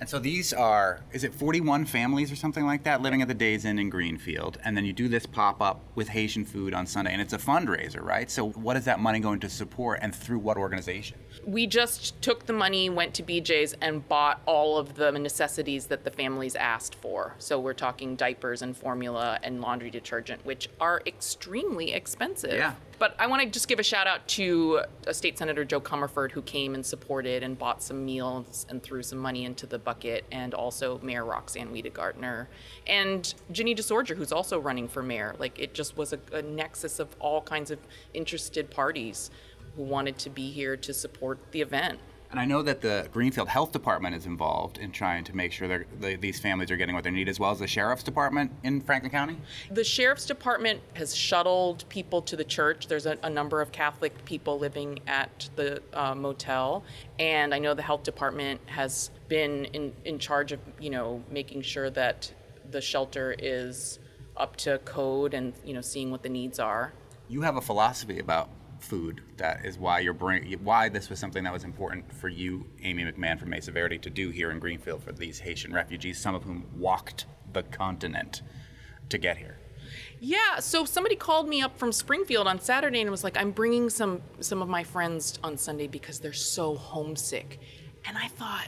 And 0.01 0.09
so 0.09 0.17
these 0.17 0.51
are, 0.51 0.99
is 1.11 1.23
it 1.23 1.31
41 1.31 1.85
families 1.85 2.31
or 2.31 2.35
something 2.35 2.65
like 2.65 2.83
that 2.85 3.03
living 3.03 3.21
at 3.21 3.27
the 3.27 3.35
Days 3.35 3.65
Inn 3.65 3.77
in 3.77 3.91
Greenfield? 3.91 4.57
And 4.65 4.75
then 4.75 4.83
you 4.83 4.93
do 4.93 5.07
this 5.07 5.27
pop 5.27 5.61
up 5.61 5.79
with 5.93 6.09
Haitian 6.09 6.43
food 6.43 6.73
on 6.73 6.87
Sunday, 6.87 7.13
and 7.13 7.21
it's 7.21 7.33
a 7.33 7.37
fundraiser, 7.37 8.03
right? 8.03 8.29
So 8.29 8.49
what 8.49 8.75
is 8.77 8.85
that 8.85 8.99
money 8.99 9.19
going 9.19 9.39
to 9.41 9.49
support 9.49 9.99
and 10.01 10.13
through 10.13 10.39
what 10.39 10.57
organization? 10.57 11.19
We 11.45 11.67
just 11.67 12.19
took 12.19 12.47
the 12.47 12.53
money, 12.53 12.89
went 12.89 13.13
to 13.13 13.23
BJ's, 13.23 13.75
and 13.79 14.07
bought 14.09 14.41
all 14.47 14.79
of 14.79 14.95
the 14.95 15.11
necessities 15.11 15.85
that 15.85 16.03
the 16.03 16.09
families 16.09 16.55
asked 16.55 16.95
for. 16.95 17.35
So 17.37 17.59
we're 17.59 17.75
talking 17.75 18.15
diapers 18.15 18.63
and 18.63 18.75
formula 18.75 19.37
and 19.43 19.61
laundry 19.61 19.91
detergent, 19.91 20.43
which 20.43 20.67
are 20.79 21.03
extremely 21.05 21.93
expensive. 21.93 22.53
Yeah. 22.53 22.73
But 23.01 23.15
I 23.17 23.25
want 23.25 23.41
to 23.41 23.49
just 23.49 23.67
give 23.67 23.79
a 23.79 23.83
shout 23.83 24.05
out 24.05 24.27
to 24.27 24.81
uh, 25.07 25.11
State 25.11 25.35
Senator 25.35 25.65
Jo 25.65 25.81
Comerford, 25.81 26.31
who 26.31 26.43
came 26.43 26.75
and 26.75 26.85
supported 26.85 27.41
and 27.41 27.57
bought 27.57 27.81
some 27.81 28.05
meals 28.05 28.67
and 28.69 28.83
threw 28.83 29.01
some 29.01 29.17
money 29.17 29.43
into 29.43 29.65
the 29.65 29.79
bucket, 29.79 30.23
and 30.31 30.53
also 30.53 30.99
Mayor 30.99 31.25
Roxann 31.25 31.71
Wedegartner 31.71 32.45
and 32.85 33.33
Ginny 33.51 33.73
Desorgher, 33.73 34.15
who's 34.15 34.31
also 34.31 34.59
running 34.59 34.87
for 34.87 35.01
mayor. 35.01 35.35
Like 35.39 35.57
it 35.57 35.73
just 35.73 35.97
was 35.97 36.13
a, 36.13 36.19
a 36.31 36.43
nexus 36.43 36.99
of 36.99 37.07
all 37.19 37.41
kinds 37.41 37.71
of 37.71 37.79
interested 38.13 38.69
parties 38.69 39.31
who 39.75 39.81
wanted 39.81 40.19
to 40.19 40.29
be 40.29 40.51
here 40.51 40.77
to 40.77 40.93
support 40.93 41.39
the 41.49 41.61
event. 41.61 41.97
And 42.31 42.39
I 42.39 42.45
know 42.45 42.61
that 42.61 42.79
the 42.79 43.09
Greenfield 43.11 43.49
Health 43.49 43.73
Department 43.73 44.15
is 44.15 44.25
involved 44.25 44.77
in 44.77 44.93
trying 44.93 45.25
to 45.25 45.35
make 45.35 45.51
sure 45.51 45.67
that 45.67 46.01
the, 46.01 46.15
these 46.15 46.39
families 46.39 46.71
are 46.71 46.77
getting 46.77 46.95
what 46.95 47.03
they 47.03 47.11
need, 47.11 47.27
as 47.27 47.41
well 47.41 47.51
as 47.51 47.59
the 47.59 47.67
Sheriff's 47.67 48.03
Department 48.03 48.53
in 48.63 48.79
Franklin 48.79 49.11
County. 49.11 49.37
The 49.69 49.83
sheriff's 49.83 50.25
department 50.25 50.79
has 50.93 51.13
shuttled 51.13 51.83
people 51.89 52.21
to 52.21 52.37
the 52.37 52.45
church. 52.45 52.87
There's 52.87 53.05
a, 53.05 53.17
a 53.21 53.29
number 53.29 53.61
of 53.61 53.73
Catholic 53.73 54.23
people 54.23 54.57
living 54.57 54.99
at 55.07 55.49
the 55.57 55.83
uh, 55.91 56.15
motel, 56.15 56.85
and 57.19 57.53
I 57.53 57.59
know 57.59 57.73
the 57.73 57.81
health 57.81 58.03
department 58.03 58.61
has 58.67 59.11
been 59.27 59.65
in, 59.65 59.93
in 60.05 60.17
charge 60.17 60.53
of 60.53 60.61
you 60.79 60.89
know 60.89 61.21
making 61.29 61.63
sure 61.63 61.89
that 61.89 62.31
the 62.69 62.79
shelter 62.79 63.35
is 63.37 63.99
up 64.37 64.55
to 64.55 64.77
code 64.79 65.33
and 65.33 65.51
you 65.65 65.73
know 65.73 65.81
seeing 65.81 66.11
what 66.11 66.23
the 66.23 66.29
needs 66.29 66.59
are. 66.59 66.93
You 67.27 67.41
have 67.41 67.57
a 67.57 67.61
philosophy 67.61 68.19
about 68.19 68.49
food 68.81 69.21
that 69.37 69.65
is 69.65 69.77
why 69.77 69.99
you're 69.99 70.13
bring, 70.13 70.51
why 70.63 70.89
this 70.89 71.09
was 71.09 71.19
something 71.19 71.43
that 71.43 71.53
was 71.53 71.63
important 71.63 72.11
for 72.13 72.29
you, 72.29 72.65
Amy 72.81 73.03
McMahon 73.03 73.39
from 73.39 73.49
Mesa 73.49 73.71
Verde, 73.71 73.97
to 73.99 74.09
do 74.09 74.29
here 74.29 74.51
in 74.51 74.59
Greenfield 74.59 75.03
for 75.03 75.11
these 75.11 75.39
Haitian 75.39 75.73
refugees, 75.73 76.19
some 76.19 76.35
of 76.35 76.43
whom 76.43 76.65
walked 76.77 77.25
the 77.53 77.63
continent 77.63 78.41
to 79.09 79.17
get 79.17 79.37
here. 79.37 79.57
Yeah, 80.19 80.59
so 80.59 80.85
somebody 80.85 81.15
called 81.15 81.49
me 81.49 81.61
up 81.61 81.77
from 81.77 81.91
Springfield 81.91 82.47
on 82.47 82.59
Saturday 82.59 83.01
and 83.01 83.09
was 83.09 83.23
like, 83.23 83.37
"I'm 83.37 83.51
bringing 83.51 83.89
some 83.89 84.21
some 84.39 84.61
of 84.61 84.69
my 84.69 84.83
friends 84.83 85.39
on 85.43 85.57
Sunday 85.57 85.87
because 85.87 86.19
they're 86.19 86.33
so 86.33 86.75
homesick." 86.75 87.59
And 88.05 88.17
I 88.17 88.27
thought, 88.27 88.67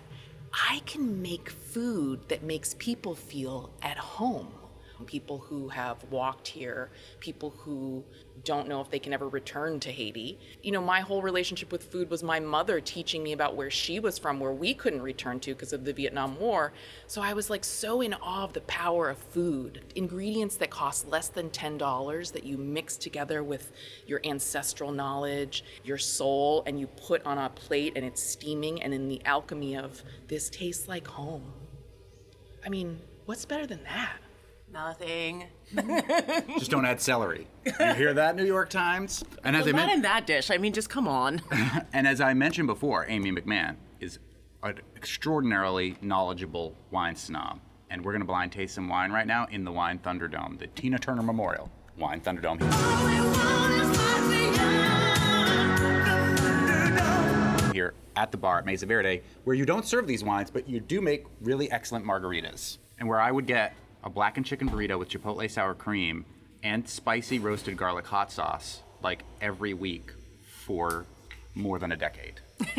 I 0.54 0.82
can 0.86 1.22
make 1.22 1.50
food 1.50 2.30
that 2.30 2.44
makes 2.44 2.76
people 2.78 3.16
feel 3.16 3.72
at 3.82 3.98
home. 3.98 4.54
People 5.04 5.40
who 5.40 5.70
have 5.70 6.04
walked 6.10 6.48
here, 6.48 6.90
people 7.20 7.52
who 7.52 8.04
don't 8.44 8.68
know 8.68 8.82
if 8.82 8.90
they 8.90 9.00
can 9.00 9.14
ever 9.14 9.28
return 9.28 9.80
to 9.80 9.92
Haiti. 9.92 10.40
You 10.62 10.72
know, 10.72 10.82
my 10.82 11.02
whole 11.02 11.22
relationship 11.22 11.72
with 11.72 11.84
food 11.84 12.10
was 12.10 12.24
my 12.24 12.40
mother 12.40 12.82
teaching 12.82 13.24
me 13.24 13.32
about 13.32 13.56
where 13.56 13.70
she 13.70 14.00
was 14.00 14.18
from, 14.18 14.40
where 14.40 14.52
we 14.52 14.74
couldn't 14.74 15.02
return 15.02 15.40
to 15.42 15.54
because 15.54 15.72
of 15.72 15.86
the 15.86 15.94
Vietnam 15.94 16.40
War. 16.40 16.74
So 17.08 17.22
I 17.22 17.34
was 17.34 17.50
like 17.50 17.64
so 17.64 18.02
in 18.02 18.14
awe 18.16 18.44
of 18.44 18.54
the 18.54 18.62
power 18.62 19.10
of 19.10 19.18
food. 19.18 19.82
Ingredients 19.96 20.58
that 20.58 20.70
cost 20.70 21.08
less 21.08 21.30
than 21.30 21.50
$10 21.52 22.32
that 22.32 22.44
you 22.44 22.58
mix 22.58 22.98
together 22.98 23.44
with 23.44 23.72
your 24.08 24.20
ancestral 24.24 24.92
knowledge, 24.92 25.64
your 25.84 25.98
soul, 25.98 26.64
and 26.66 26.80
you 26.80 26.88
put 26.88 27.26
on 27.26 27.38
a 27.38 27.50
plate 27.50 27.94
and 27.96 28.06
it's 28.06 28.22
steaming, 28.22 28.82
and 28.82 28.94
in 28.94 29.08
the 29.08 29.24
alchemy 29.26 29.78
of 29.78 30.04
this 30.28 30.50
tastes 30.50 30.88
like 30.88 31.08
home. 31.08 31.54
I 32.66 32.70
mean, 32.70 33.00
what's 33.26 33.46
better 33.46 33.68
than 33.68 33.84
that? 33.84 34.23
Nothing. 34.74 35.46
Just 36.58 36.72
don't 36.72 36.84
add 36.86 37.00
celery. 37.00 37.48
You 37.64 37.94
hear 37.94 38.14
that, 38.16 38.36
New 38.36 38.44
York 38.46 38.70
Times? 38.72 39.24
And 39.44 39.56
as 39.56 39.68
I 39.68 39.72
Not 39.72 39.76
mentioned, 39.78 39.96
in 39.98 40.02
that 40.02 40.26
dish. 40.26 40.50
I 40.50 40.58
mean, 40.58 40.74
just 40.74 40.90
come 40.90 41.08
on. 41.08 41.42
And 41.94 42.08
as 42.08 42.20
I 42.20 42.34
mentioned 42.34 42.66
before, 42.68 43.06
Amy 43.08 43.32
McMahon 43.32 43.76
is 44.00 44.18
an 44.64 44.80
extraordinarily 44.96 45.96
knowledgeable 46.02 46.76
wine 46.90 47.16
snob. 47.16 47.60
And 47.92 48.04
we're 48.04 48.14
going 48.14 48.22
to 48.22 48.28
blind 48.28 48.52
taste 48.52 48.74
some 48.74 48.90
wine 48.90 49.12
right 49.12 49.28
now 49.28 49.46
in 49.52 49.64
the 49.64 49.72
Wine 49.72 50.00
Thunderdome, 50.00 50.58
the 50.58 50.66
Tina 50.68 50.98
Turner 50.98 51.22
Memorial 51.22 51.70
Wine 51.98 52.20
Thunderdome. 52.22 52.60
Here 57.74 57.94
at 58.16 58.32
the 58.32 58.38
bar 58.38 58.60
at 58.60 58.66
Mesa 58.66 58.86
Verde, 58.86 59.22
where 59.44 59.56
you 59.56 59.66
don't 59.66 59.86
serve 59.86 60.06
these 60.08 60.24
wines, 60.24 60.52
but 60.52 60.68
you 60.70 60.80
do 60.80 61.02
make 61.02 61.26
really 61.42 61.72
excellent 61.72 62.06
margaritas. 62.06 62.78
and 63.00 63.10
where 63.10 63.20
I 63.20 63.32
would 63.32 63.48
get 63.48 63.74
a 64.04 64.10
blackened 64.10 64.46
chicken 64.46 64.70
burrito 64.70 64.98
with 65.00 65.10
chipotle 65.10 65.50
sour 65.50 65.74
cream 65.74 66.26
and 66.64 66.88
spicy 66.88 67.40
roasted 67.40 67.78
garlic 67.78 68.06
hot 68.06 68.32
sauce 68.32 68.82
like 69.02 69.24
every 69.42 69.74
week 69.74 70.12
for 70.66 71.06
more 71.56 71.78
than 71.80 71.92
a 71.92 71.96
decade. 71.96 72.40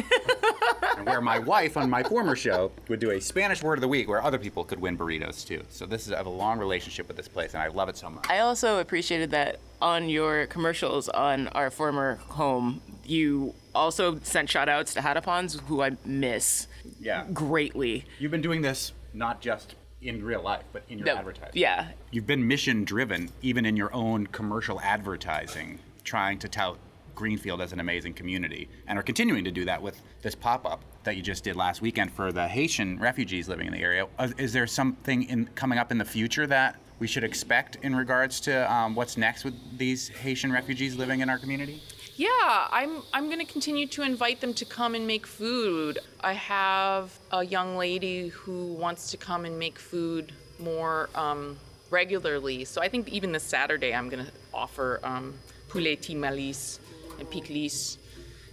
and 0.96 1.06
where 1.06 1.20
my 1.20 1.38
wife 1.38 1.76
on 1.76 1.90
my 1.90 2.02
former 2.02 2.34
show 2.34 2.72
would 2.88 2.98
do 3.00 3.10
a 3.10 3.20
Spanish 3.20 3.62
word 3.62 3.74
of 3.78 3.80
the 3.82 3.88
week 3.88 4.08
where 4.08 4.22
other 4.22 4.38
people 4.38 4.64
could 4.64 4.80
win 4.80 4.96
burritos 4.96 5.46
too. 5.46 5.62
So 5.68 5.86
this 5.86 6.06
is 6.06 6.12
I 6.12 6.16
have 6.16 6.26
a 6.26 6.30
long 6.30 6.58
relationship 6.58 7.06
with 7.08 7.16
this 7.16 7.28
place 7.28 7.54
and 7.54 7.62
I 7.62 7.68
love 7.68 7.88
it 7.88 7.96
so 7.96 8.08
much. 8.10 8.26
I 8.28 8.38
also 8.40 8.78
appreciated 8.78 9.30
that 9.32 9.58
on 9.82 10.08
your 10.08 10.46
commercials 10.46 11.08
on 11.10 11.48
our 11.48 11.70
former 11.70 12.16
home, 12.28 12.80
you 13.04 13.54
also 13.74 14.18
sent 14.20 14.48
shout 14.48 14.68
outs 14.68 14.94
to 14.94 15.00
Hadapons, 15.00 15.60
who 15.66 15.82
I 15.82 15.96
miss 16.04 16.68
Yeah. 17.00 17.26
greatly. 17.32 18.06
You've 18.18 18.30
been 18.30 18.42
doing 18.42 18.62
this 18.62 18.92
not 19.12 19.40
just 19.40 19.74
in 20.04 20.22
real 20.24 20.42
life, 20.42 20.64
but 20.72 20.84
in 20.88 20.98
your 20.98 21.06
No, 21.06 21.16
advertising. 21.16 21.52
Yeah. 21.54 21.88
You've 22.10 22.26
been 22.26 22.46
mission 22.46 22.84
driven, 22.84 23.30
even 23.42 23.66
in 23.66 23.76
your 23.76 23.92
own 23.94 24.26
commercial 24.28 24.80
advertising, 24.80 25.78
trying 26.04 26.38
to 26.40 26.48
tout 26.48 26.78
Greenfield 27.14 27.60
as 27.60 27.72
an 27.72 27.80
amazing 27.80 28.12
community, 28.12 28.68
and 28.86 28.98
are 28.98 29.02
continuing 29.02 29.44
to 29.44 29.50
do 29.50 29.64
that 29.64 29.80
with 29.80 30.02
this 30.22 30.34
pop 30.34 30.66
up 30.66 30.82
that 31.04 31.16
you 31.16 31.22
just 31.22 31.44
did 31.44 31.54
last 31.54 31.80
weekend 31.80 32.10
for 32.12 32.32
the 32.32 32.46
Haitian 32.48 32.98
refugees 32.98 33.48
living 33.48 33.66
in 33.66 33.72
the 33.72 33.78
area. 33.80 34.06
Uh, 34.18 34.28
Is 34.36 34.52
there 34.52 34.66
something 34.66 35.22
in 35.24 35.46
coming 35.54 35.78
up 35.78 35.92
in 35.92 35.98
the 35.98 36.04
future 36.04 36.46
that 36.48 36.76
we 36.98 37.06
should 37.06 37.22
expect 37.24 37.76
in 37.82 37.94
regards 37.94 38.40
to 38.40 38.72
um, 38.72 38.94
what's 38.94 39.16
next 39.16 39.44
with 39.44 39.54
these 39.78 40.08
Haitian 40.08 40.50
refugees 40.50 40.96
living 40.96 41.20
in 41.20 41.30
our 41.30 41.38
community? 41.38 41.82
Yeah, 42.16 42.68
I'm 42.70 43.02
I'm 43.12 43.26
going 43.26 43.44
to 43.44 43.52
continue 43.52 43.86
to 43.88 44.02
invite 44.02 44.40
them 44.40 44.54
to 44.54 44.64
come 44.64 44.94
and 44.94 45.06
make 45.06 45.26
food. 45.26 45.98
I 46.20 46.34
have 46.34 47.18
a 47.32 47.44
young 47.44 47.76
lady 47.76 48.28
who 48.28 48.72
wants 48.74 49.10
to 49.10 49.16
come 49.16 49.44
and 49.44 49.58
make 49.58 49.78
food 49.78 50.32
more 50.60 51.10
um, 51.16 51.58
regularly. 51.90 52.64
So 52.64 52.80
I 52.80 52.88
think 52.88 53.08
even 53.08 53.32
this 53.32 53.42
Saturday 53.42 53.92
I'm 53.92 54.08
going 54.08 54.24
to 54.24 54.32
offer 54.52 55.00
um, 55.02 55.34
poulet 55.68 56.02
timalis 56.02 56.78
and 57.18 57.28
pickles. 57.30 57.98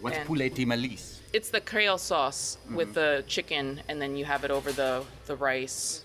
What's 0.02 0.18
And- 0.18 0.28
poulet 0.28 0.56
timalis? 0.56 1.20
It's 1.34 1.50
the 1.50 1.62
Creole 1.62 1.98
sauce 1.98 2.58
with 2.74 2.94
the 2.94 3.24
chicken, 3.26 3.80
and 3.88 4.02
then 4.02 4.18
you 4.18 4.26
have 4.26 4.44
it 4.44 4.52
over 4.52 4.74
the 4.74 5.06
the 5.28 5.36
rice, 5.36 6.04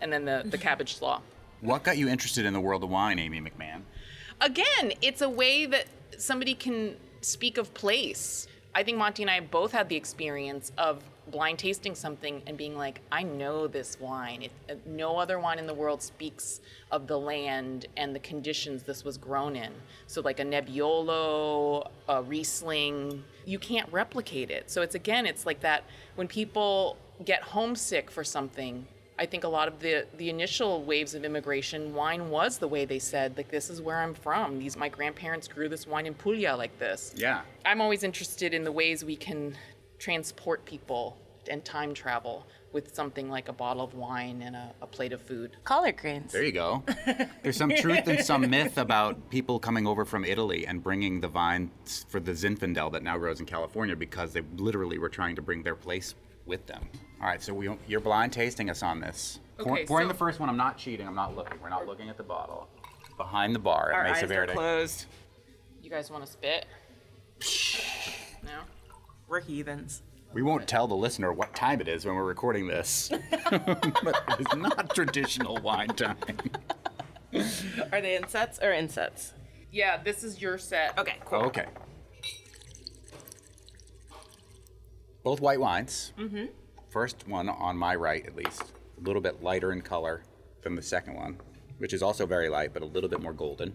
and 0.00 0.12
then 0.12 0.24
the 0.24 0.42
the 0.46 0.58
cabbage 0.66 0.96
slaw. 0.96 1.20
What 1.60 1.82
got 1.84 1.96
you 1.98 2.08
interested 2.08 2.44
in 2.46 2.54
the 2.54 2.60
world 2.60 2.82
of 2.82 2.88
wine, 2.90 3.18
Amy 3.18 3.40
McMahon? 3.40 3.82
again, 4.40 4.92
it's 5.02 5.20
a 5.20 5.28
way 5.28 5.66
that 5.66 5.84
somebody 6.20 6.54
can 6.54 6.96
speak 7.20 7.58
of 7.58 7.72
place. 7.74 8.46
I 8.74 8.82
think 8.82 8.98
Monty 8.98 9.22
and 9.22 9.30
I 9.30 9.40
both 9.40 9.72
had 9.72 9.88
the 9.88 9.96
experience 9.96 10.70
of 10.78 11.02
blind 11.30 11.58
tasting 11.58 11.94
something 11.94 12.42
and 12.46 12.56
being 12.56 12.76
like, 12.76 13.00
I 13.10 13.22
know 13.22 13.66
this 13.66 13.98
wine. 14.00 14.42
It, 14.42 14.52
uh, 14.68 14.74
no 14.86 15.18
other 15.18 15.38
wine 15.38 15.58
in 15.58 15.66
the 15.66 15.74
world 15.74 16.02
speaks 16.02 16.60
of 16.90 17.06
the 17.06 17.18
land 17.18 17.86
and 17.96 18.14
the 18.14 18.20
conditions 18.20 18.82
this 18.82 19.04
was 19.04 19.16
grown 19.16 19.56
in. 19.56 19.72
So, 20.06 20.20
like 20.20 20.40
a 20.40 20.44
Nebbiolo, 20.44 21.88
a 22.08 22.22
Riesling, 22.22 23.24
you 23.44 23.58
can't 23.58 23.90
replicate 23.92 24.50
it. 24.50 24.70
So, 24.70 24.82
it's 24.82 24.94
again, 24.94 25.26
it's 25.26 25.46
like 25.46 25.60
that 25.60 25.84
when 26.16 26.28
people 26.28 26.96
get 27.24 27.42
homesick 27.42 28.10
for 28.10 28.24
something, 28.24 28.86
I 29.20 29.26
think 29.26 29.44
a 29.44 29.48
lot 29.48 29.68
of 29.68 29.80
the 29.80 30.06
the 30.16 30.30
initial 30.30 30.82
waves 30.82 31.14
of 31.14 31.26
immigration, 31.26 31.94
wine 31.94 32.30
was 32.30 32.56
the 32.56 32.66
way 32.66 32.86
they 32.86 32.98
said, 32.98 33.36
like 33.36 33.50
this 33.50 33.68
is 33.68 33.82
where 33.82 33.98
I'm 33.98 34.14
from. 34.14 34.58
These 34.58 34.78
my 34.78 34.88
grandparents 34.88 35.46
grew 35.46 35.68
this 35.68 35.86
wine 35.86 36.06
in 36.06 36.14
Puglia 36.14 36.56
like 36.56 36.78
this. 36.78 37.12
Yeah. 37.14 37.42
I'm 37.66 37.82
always 37.82 38.02
interested 38.02 38.54
in 38.54 38.64
the 38.64 38.72
ways 38.72 39.04
we 39.04 39.16
can 39.16 39.58
transport 39.98 40.64
people 40.64 41.18
and 41.50 41.62
time 41.62 41.92
travel 41.92 42.46
with 42.72 42.94
something 42.94 43.28
like 43.28 43.48
a 43.48 43.52
bottle 43.52 43.82
of 43.82 43.92
wine 43.94 44.40
and 44.40 44.56
a, 44.56 44.72
a 44.80 44.86
plate 44.86 45.12
of 45.12 45.20
food. 45.20 45.50
Collard 45.64 45.98
greens. 45.98 46.32
There 46.32 46.44
you 46.44 46.52
go. 46.52 46.82
There's 47.42 47.56
some 47.58 47.72
truth 47.76 48.06
and 48.06 48.24
some 48.24 48.48
myth 48.48 48.78
about 48.78 49.28
people 49.28 49.58
coming 49.58 49.86
over 49.86 50.06
from 50.06 50.24
Italy 50.24 50.66
and 50.66 50.82
bringing 50.82 51.20
the 51.20 51.28
vines 51.28 52.06
for 52.08 52.20
the 52.20 52.32
Zinfandel 52.32 52.92
that 52.92 53.02
now 53.02 53.18
grows 53.18 53.40
in 53.40 53.46
California 53.46 53.96
because 53.96 54.32
they 54.32 54.42
literally 54.56 54.98
were 54.98 55.08
trying 55.10 55.36
to 55.36 55.42
bring 55.42 55.62
their 55.62 55.74
place 55.74 56.14
with 56.46 56.66
them. 56.66 56.88
All 57.20 57.26
right, 57.26 57.42
so 57.42 57.52
we, 57.54 57.68
you're 57.86 58.00
blind 58.00 58.32
tasting 58.32 58.70
us 58.70 58.82
on 58.82 59.00
this. 59.00 59.40
Pour- 59.58 59.72
Okay, 59.74 59.84
pouring 59.86 60.04
so- 60.06 60.12
the 60.12 60.18
first 60.18 60.40
one, 60.40 60.48
I'm 60.48 60.56
not 60.56 60.78
cheating. 60.78 61.06
I'm 61.06 61.14
not 61.14 61.36
looking. 61.36 61.58
We're 61.62 61.68
not 61.68 61.86
looking 61.86 62.08
at 62.08 62.16
the 62.16 62.22
bottle. 62.22 62.68
Behind 63.16 63.54
the 63.54 63.58
bar 63.58 63.90
at 63.92 63.96
Our 63.96 64.04
Mesa 64.04 64.16
eyes 64.16 64.22
are 64.24 64.26
Verde. 64.26 64.52
closed. 64.54 65.04
You 65.82 65.90
guys 65.90 66.10
want 66.10 66.24
to 66.24 66.30
spit? 66.32 66.64
No. 68.42 68.60
We're 69.28 69.40
heathens. 69.40 70.02
We 70.32 70.42
won't 70.42 70.66
tell 70.68 70.86
the 70.86 70.94
listener 70.94 71.32
what 71.32 71.54
time 71.54 71.80
it 71.80 71.88
is 71.88 72.06
when 72.06 72.14
we're 72.14 72.24
recording 72.24 72.66
this, 72.68 73.10
but 73.50 74.22
it's 74.38 74.54
not 74.54 74.94
traditional 74.94 75.56
wine 75.60 75.88
time. 75.88 76.16
Are 77.92 78.00
they 78.00 78.16
insets 78.16 78.58
or 78.62 78.72
insets? 78.72 79.32
Yeah, 79.72 80.00
this 80.02 80.22
is 80.24 80.40
your 80.40 80.56
set. 80.56 80.96
Okay, 80.98 81.16
cool. 81.26 81.40
Okay. 81.42 81.66
Both 85.30 85.40
white 85.40 85.60
wines. 85.60 86.12
Mm-hmm. 86.18 86.46
First 86.88 87.28
one 87.28 87.48
on 87.48 87.76
my 87.76 87.94
right, 87.94 88.26
at 88.26 88.34
least, 88.34 88.72
a 89.00 89.06
little 89.06 89.22
bit 89.22 89.44
lighter 89.44 89.70
in 89.70 89.80
color 89.80 90.24
than 90.62 90.74
the 90.74 90.82
second 90.82 91.14
one, 91.14 91.38
which 91.78 91.92
is 91.92 92.02
also 92.02 92.26
very 92.26 92.48
light, 92.48 92.72
but 92.72 92.82
a 92.82 92.84
little 92.84 93.08
bit 93.08 93.22
more 93.22 93.32
golden. 93.32 93.72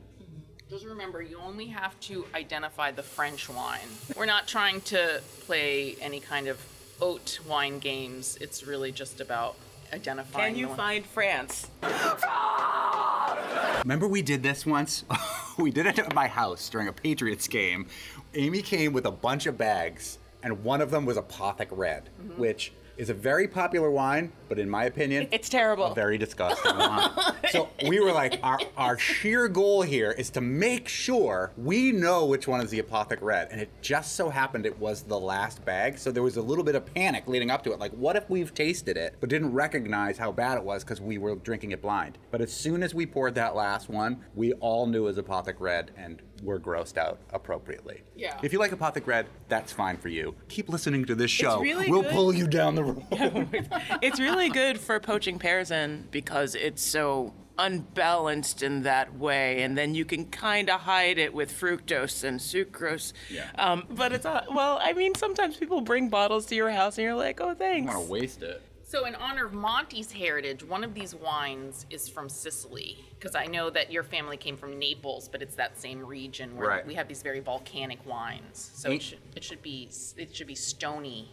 Just 0.69 0.83
remember, 0.83 1.21
you 1.21 1.39
only 1.39 1.67
have 1.67 1.97
to 2.01 2.25
identify 2.35 2.91
the 2.91 3.03
French 3.03 3.47
wine. 3.47 3.87
We're 4.17 4.25
not 4.25 4.49
trying 4.49 4.81
to 4.81 5.21
play 5.45 5.95
any 6.01 6.19
kind 6.19 6.49
of 6.49 6.59
oat 6.99 7.39
wine 7.47 7.79
games. 7.79 8.37
It's 8.41 8.67
really 8.67 8.91
just 8.91 9.21
about 9.21 9.55
identifying. 9.93 10.55
Can 10.55 10.59
you 10.59 10.65
the 10.65 10.71
one. 10.71 10.77
find 10.77 11.05
France? 11.05 11.69
Remember 13.83 14.09
we 14.09 14.21
did 14.21 14.43
this 14.43 14.65
once? 14.65 15.05
we 15.57 15.71
did 15.71 15.85
it 15.85 15.99
at 15.99 16.13
my 16.13 16.27
house 16.27 16.67
during 16.67 16.89
a 16.89 16.93
Patriots 16.93 17.47
game. 17.47 17.87
Amy 18.33 18.61
came 18.61 18.91
with 18.91 19.05
a 19.05 19.11
bunch 19.11 19.45
of 19.45 19.57
bags, 19.57 20.17
and 20.45 20.63
one 20.63 20.79
of 20.79 20.91
them 20.91 21.05
was 21.05 21.17
Apothic 21.17 21.69
Red, 21.71 22.09
mm-hmm. 22.21 22.39
which 22.39 22.71
is 22.97 23.09
a 23.09 23.13
very 23.13 23.45
popular 23.47 23.91
wine, 23.91 24.31
but 24.47 24.57
in 24.57 24.69
my 24.69 24.85
opinion, 24.85 25.27
It's 25.31 25.49
terrible. 25.49 25.93
very 25.93 26.17
disgusting 26.17 26.77
wine. 26.77 27.09
So 27.49 27.67
we 27.87 27.99
were 27.99 28.13
like, 28.13 28.39
our, 28.41 28.59
our 28.77 28.97
sheer 28.97 29.49
goal 29.49 29.81
here 29.81 30.11
is 30.11 30.29
to 30.29 30.39
make 30.41 30.87
sure 30.87 31.51
we 31.57 31.91
know 31.91 32.25
which 32.25 32.47
one 32.47 32.61
is 32.61 32.69
the 32.69 32.81
Apothic 32.81 33.21
Red. 33.21 33.49
And 33.51 33.59
it 33.59 33.69
just 33.81 34.15
so 34.15 34.29
happened 34.29 34.65
it 34.65 34.79
was 34.79 35.01
the 35.01 35.19
last 35.19 35.65
bag. 35.65 35.97
So 35.97 36.09
there 36.09 36.23
was 36.23 36.37
a 36.37 36.41
little 36.41 36.63
bit 36.63 36.75
of 36.75 36.85
panic 36.93 37.27
leading 37.27 37.51
up 37.51 37.63
to 37.65 37.73
it. 37.73 37.79
Like, 37.79 37.91
what 37.93 38.15
if 38.15 38.29
we've 38.29 38.53
tasted 38.53 38.95
it, 38.95 39.15
but 39.19 39.29
didn't 39.29 39.51
recognize 39.51 40.17
how 40.17 40.31
bad 40.31 40.57
it 40.57 40.63
was 40.63 40.83
because 40.85 41.01
we 41.01 41.17
were 41.17 41.35
drinking 41.35 41.71
it 41.71 41.81
blind? 41.81 42.17
But 42.31 42.39
as 42.39 42.53
soon 42.53 42.81
as 42.81 42.93
we 42.95 43.05
poured 43.05 43.35
that 43.35 43.55
last 43.55 43.89
one, 43.89 44.23
we 44.35 44.53
all 44.53 44.85
knew 44.87 45.03
it 45.03 45.07
was 45.07 45.17
Apothic 45.17 45.55
Red 45.59 45.91
and 45.97 46.21
were 46.43 46.59
grossed 46.59 46.97
out 46.97 47.19
appropriately. 47.31 48.03
Yeah. 48.15 48.39
If 48.43 48.53
you 48.53 48.59
like 48.59 48.71
Apothic 48.71 49.07
Red, 49.07 49.27
that's 49.47 49.71
fine 49.71 49.97
for 49.97 50.09
you. 50.09 50.35
Keep 50.49 50.69
listening 50.69 51.05
to 51.05 51.15
this 51.15 51.31
show. 51.31 51.59
really 51.59 51.89
we'll 51.89 52.01
good. 52.03 52.11
pull 52.11 52.33
you 52.33 52.47
down 52.47 52.75
the 52.75 52.83
road. 52.83 53.05
it's 54.01 54.19
really 54.19 54.49
good 54.49 54.79
for 54.79 54.99
poaching 54.99 55.39
pears 55.39 55.71
in 55.71 56.07
because 56.11 56.55
it's 56.55 56.81
so 56.81 57.33
unbalanced 57.57 58.63
in 58.63 58.83
that 58.83 59.17
way, 59.17 59.61
and 59.63 59.77
then 59.77 59.95
you 59.95 60.05
can 60.05 60.25
kind 60.25 60.69
of 60.69 60.81
hide 60.81 61.17
it 61.17 61.33
with 61.33 61.51
fructose 61.51 62.23
and 62.23 62.39
sucrose. 62.39 63.13
Yeah. 63.29 63.49
Um, 63.57 63.85
but 63.89 64.11
it's 64.11 64.25
not, 64.25 64.53
well, 64.53 64.79
I 64.81 64.93
mean, 64.93 65.15
sometimes 65.15 65.57
people 65.57 65.81
bring 65.81 66.09
bottles 66.09 66.45
to 66.47 66.55
your 66.55 66.69
house 66.69 66.97
and 66.97 67.05
you're 67.05 67.15
like, 67.15 67.39
oh, 67.41 67.53
thanks. 67.53 67.91
I 67.91 67.95
want 67.95 68.07
to 68.07 68.11
waste 68.11 68.43
it. 68.43 68.61
So, 68.95 69.05
in 69.05 69.15
honor 69.15 69.45
of 69.45 69.53
Monty's 69.53 70.09
heritage, 70.13 70.63
one 70.63 70.81
of 70.81 70.93
these 70.93 71.13
wines 71.13 71.85
is 71.89 72.07
from 72.07 72.29
Sicily. 72.29 72.97
Because 73.19 73.35
I 73.35 73.45
know 73.45 73.69
that 73.69 73.91
your 73.91 74.03
family 74.03 74.37
came 74.37 74.55
from 74.55 74.79
Naples, 74.79 75.27
but 75.29 75.41
it's 75.41 75.55
that 75.55 75.77
same 75.77 75.99
region 76.05 76.55
where 76.55 76.69
Right. 76.69 76.87
we 76.87 76.93
have 76.93 77.09
these 77.09 77.21
very 77.21 77.41
volcanic 77.41 77.99
wines. 78.05 78.71
So 78.73 78.89
it 78.91 79.01
should 79.01 79.19
it 79.35 79.43
should 79.43 79.61
be 79.61 79.89
it 80.15 80.33
should 80.33 80.47
be 80.47 80.55
stony, 80.55 81.29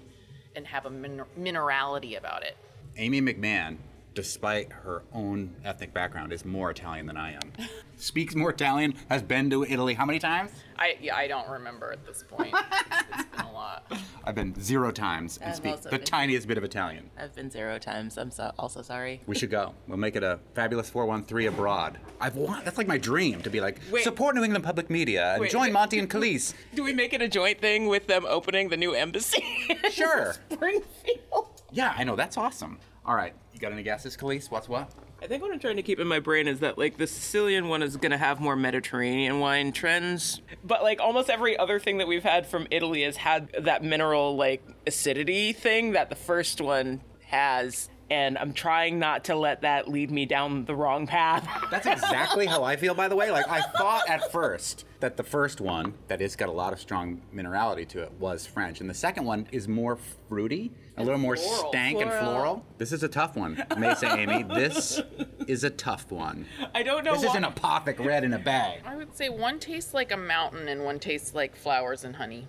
and 0.56 0.66
have 0.66 0.86
a 0.86 0.90
min- 0.90 1.22
minerality 1.38 2.18
about 2.18 2.42
it. 2.42 2.56
Amy 2.96 3.20
McMahon, 3.20 3.76
despite 4.14 4.72
her 4.72 5.02
own 5.12 5.54
ethnic 5.64 5.94
background, 5.94 6.32
is 6.32 6.44
more 6.44 6.70
Italian 6.70 7.06
than 7.06 7.16
I 7.16 7.32
am. 7.32 7.52
Speaks 7.96 8.34
more 8.34 8.50
Italian, 8.50 8.94
has 9.08 9.22
been 9.22 9.48
to 9.50 9.64
Italy 9.64 9.94
how 9.94 10.04
many 10.04 10.18
times? 10.18 10.50
I 10.78 10.96
yeah, 11.00 11.14
I 11.14 11.28
don't 11.28 11.48
remember 11.48 11.92
at 11.92 12.04
this 12.04 12.24
point. 12.28 12.54
it's 12.82 13.36
been 13.36 13.46
a 13.46 13.52
lot. 13.52 13.92
I've 14.24 14.34
been 14.34 14.60
zero 14.60 14.90
times 14.90 15.38
and 15.38 15.50
I've 15.50 15.56
speak 15.56 15.72
also 15.72 15.90
the 15.90 15.98
been. 15.98 16.06
tiniest 16.06 16.48
bit 16.48 16.58
of 16.58 16.64
Italian. 16.64 17.10
I've 17.16 17.34
been 17.34 17.50
zero 17.50 17.78
times. 17.78 18.18
I'm 18.18 18.30
so, 18.30 18.52
also 18.58 18.82
sorry. 18.82 19.20
We 19.26 19.36
should 19.36 19.50
go. 19.50 19.74
We'll 19.86 19.98
make 19.98 20.16
it 20.16 20.24
a 20.24 20.40
fabulous 20.54 20.90
413 20.90 21.48
abroad. 21.48 21.98
I've 22.20 22.34
want, 22.34 22.64
that's 22.64 22.78
like 22.78 22.88
my 22.88 22.98
dream 22.98 23.40
to 23.42 23.50
be 23.50 23.60
like 23.60 23.80
Wait. 23.92 24.02
support 24.02 24.34
New 24.34 24.42
England 24.42 24.64
Public 24.64 24.90
Media 24.90 25.34
and 25.34 25.42
Wait, 25.42 25.50
join 25.52 25.62
wait. 25.62 25.72
Monty 25.72 25.98
and 25.98 26.10
Kaliis. 26.10 26.54
Do 26.74 26.82
we 26.82 26.92
make 26.92 27.12
it 27.12 27.22
a 27.22 27.28
joint 27.28 27.60
thing 27.60 27.86
with 27.86 28.08
them 28.08 28.24
opening 28.26 28.68
the 28.68 28.76
new 28.76 28.92
embassy? 28.94 29.44
Sure. 29.90 30.34
Springfield. 30.50 31.62
Yeah, 31.70 31.94
I 31.96 32.04
know 32.04 32.16
that's 32.16 32.36
awesome. 32.36 32.78
All 33.04 33.16
right, 33.16 33.34
you 33.52 33.58
got 33.58 33.72
any 33.72 33.82
guesses, 33.82 34.16
Kaliis? 34.16 34.48
What's 34.48 34.68
what? 34.68 34.92
I 35.20 35.26
think 35.26 35.42
what 35.42 35.52
I'm 35.52 35.58
trying 35.58 35.76
to 35.76 35.82
keep 35.82 35.98
in 35.98 36.06
my 36.06 36.20
brain 36.20 36.46
is 36.46 36.60
that 36.60 36.78
like 36.78 36.98
the 36.98 37.06
Sicilian 37.06 37.68
one 37.68 37.82
is 37.82 37.96
gonna 37.96 38.18
have 38.18 38.40
more 38.40 38.54
Mediterranean 38.54 39.40
wine 39.40 39.72
trends, 39.72 40.40
but 40.62 40.84
like 40.84 41.00
almost 41.00 41.28
every 41.28 41.56
other 41.56 41.80
thing 41.80 41.98
that 41.98 42.06
we've 42.06 42.22
had 42.22 42.46
from 42.46 42.68
Italy 42.70 43.02
has 43.02 43.16
had 43.16 43.50
that 43.58 43.82
mineral 43.82 44.36
like 44.36 44.62
acidity 44.86 45.52
thing 45.52 45.92
that 45.92 46.10
the 46.10 46.16
first 46.16 46.60
one 46.60 47.00
has, 47.26 47.88
and 48.12 48.36
I'm 48.36 48.52
trying 48.52 48.98
not 48.98 49.24
to 49.24 49.34
let 49.34 49.62
that 49.62 49.88
lead 49.88 50.10
me 50.10 50.26
down 50.26 50.66
the 50.66 50.74
wrong 50.74 51.06
path. 51.06 51.48
That's 51.70 51.86
exactly 51.86 52.44
how 52.44 52.62
I 52.62 52.76
feel, 52.76 52.92
by 52.92 53.08
the 53.08 53.16
way. 53.16 53.30
Like, 53.30 53.48
I 53.48 53.62
thought 53.62 54.06
at 54.06 54.30
first 54.30 54.84
that 55.00 55.16
the 55.16 55.22
first 55.22 55.62
one, 55.62 55.94
that 56.08 56.20
it's 56.20 56.36
got 56.36 56.50
a 56.50 56.52
lot 56.52 56.74
of 56.74 56.78
strong 56.78 57.22
minerality 57.34 57.88
to 57.88 58.02
it, 58.02 58.12
was 58.20 58.46
French. 58.46 58.82
And 58.82 58.90
the 58.90 58.94
second 58.94 59.24
one 59.24 59.48
is 59.50 59.66
more 59.66 59.96
fruity, 60.28 60.72
a 60.98 61.02
little 61.02 61.18
more 61.18 61.36
floral. 61.38 61.70
stank 61.70 62.02
and 62.02 62.10
Floral. 62.10 62.26
floral. 62.34 62.66
This 62.76 62.92
is 62.92 63.02
a 63.02 63.08
tough 63.08 63.34
one, 63.34 63.64
Mesa 63.78 64.14
Amy. 64.14 64.42
This 64.42 65.00
is 65.48 65.64
a 65.64 65.70
tough 65.70 66.12
one. 66.12 66.44
I 66.74 66.82
don't 66.82 67.04
know 67.04 67.14
This 67.14 67.22
why. 67.24 67.30
is 67.30 67.34
an 67.36 67.44
apothic 67.44 67.98
red 67.98 68.24
in 68.24 68.34
a 68.34 68.38
bag. 68.38 68.82
I 68.84 68.94
would 68.94 69.16
say 69.16 69.30
one 69.30 69.58
tastes 69.58 69.94
like 69.94 70.12
a 70.12 70.18
mountain 70.18 70.68
and 70.68 70.84
one 70.84 70.98
tastes 71.00 71.34
like 71.34 71.56
flowers 71.56 72.04
and 72.04 72.14
honey. 72.16 72.46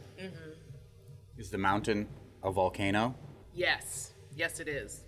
Is 1.37 1.51
the 1.51 1.57
mountain 1.57 2.09
a 2.43 2.51
volcano? 2.51 3.15
Yes. 3.53 4.09
Yes, 4.35 4.59
it 4.59 4.67
is. 4.67 5.02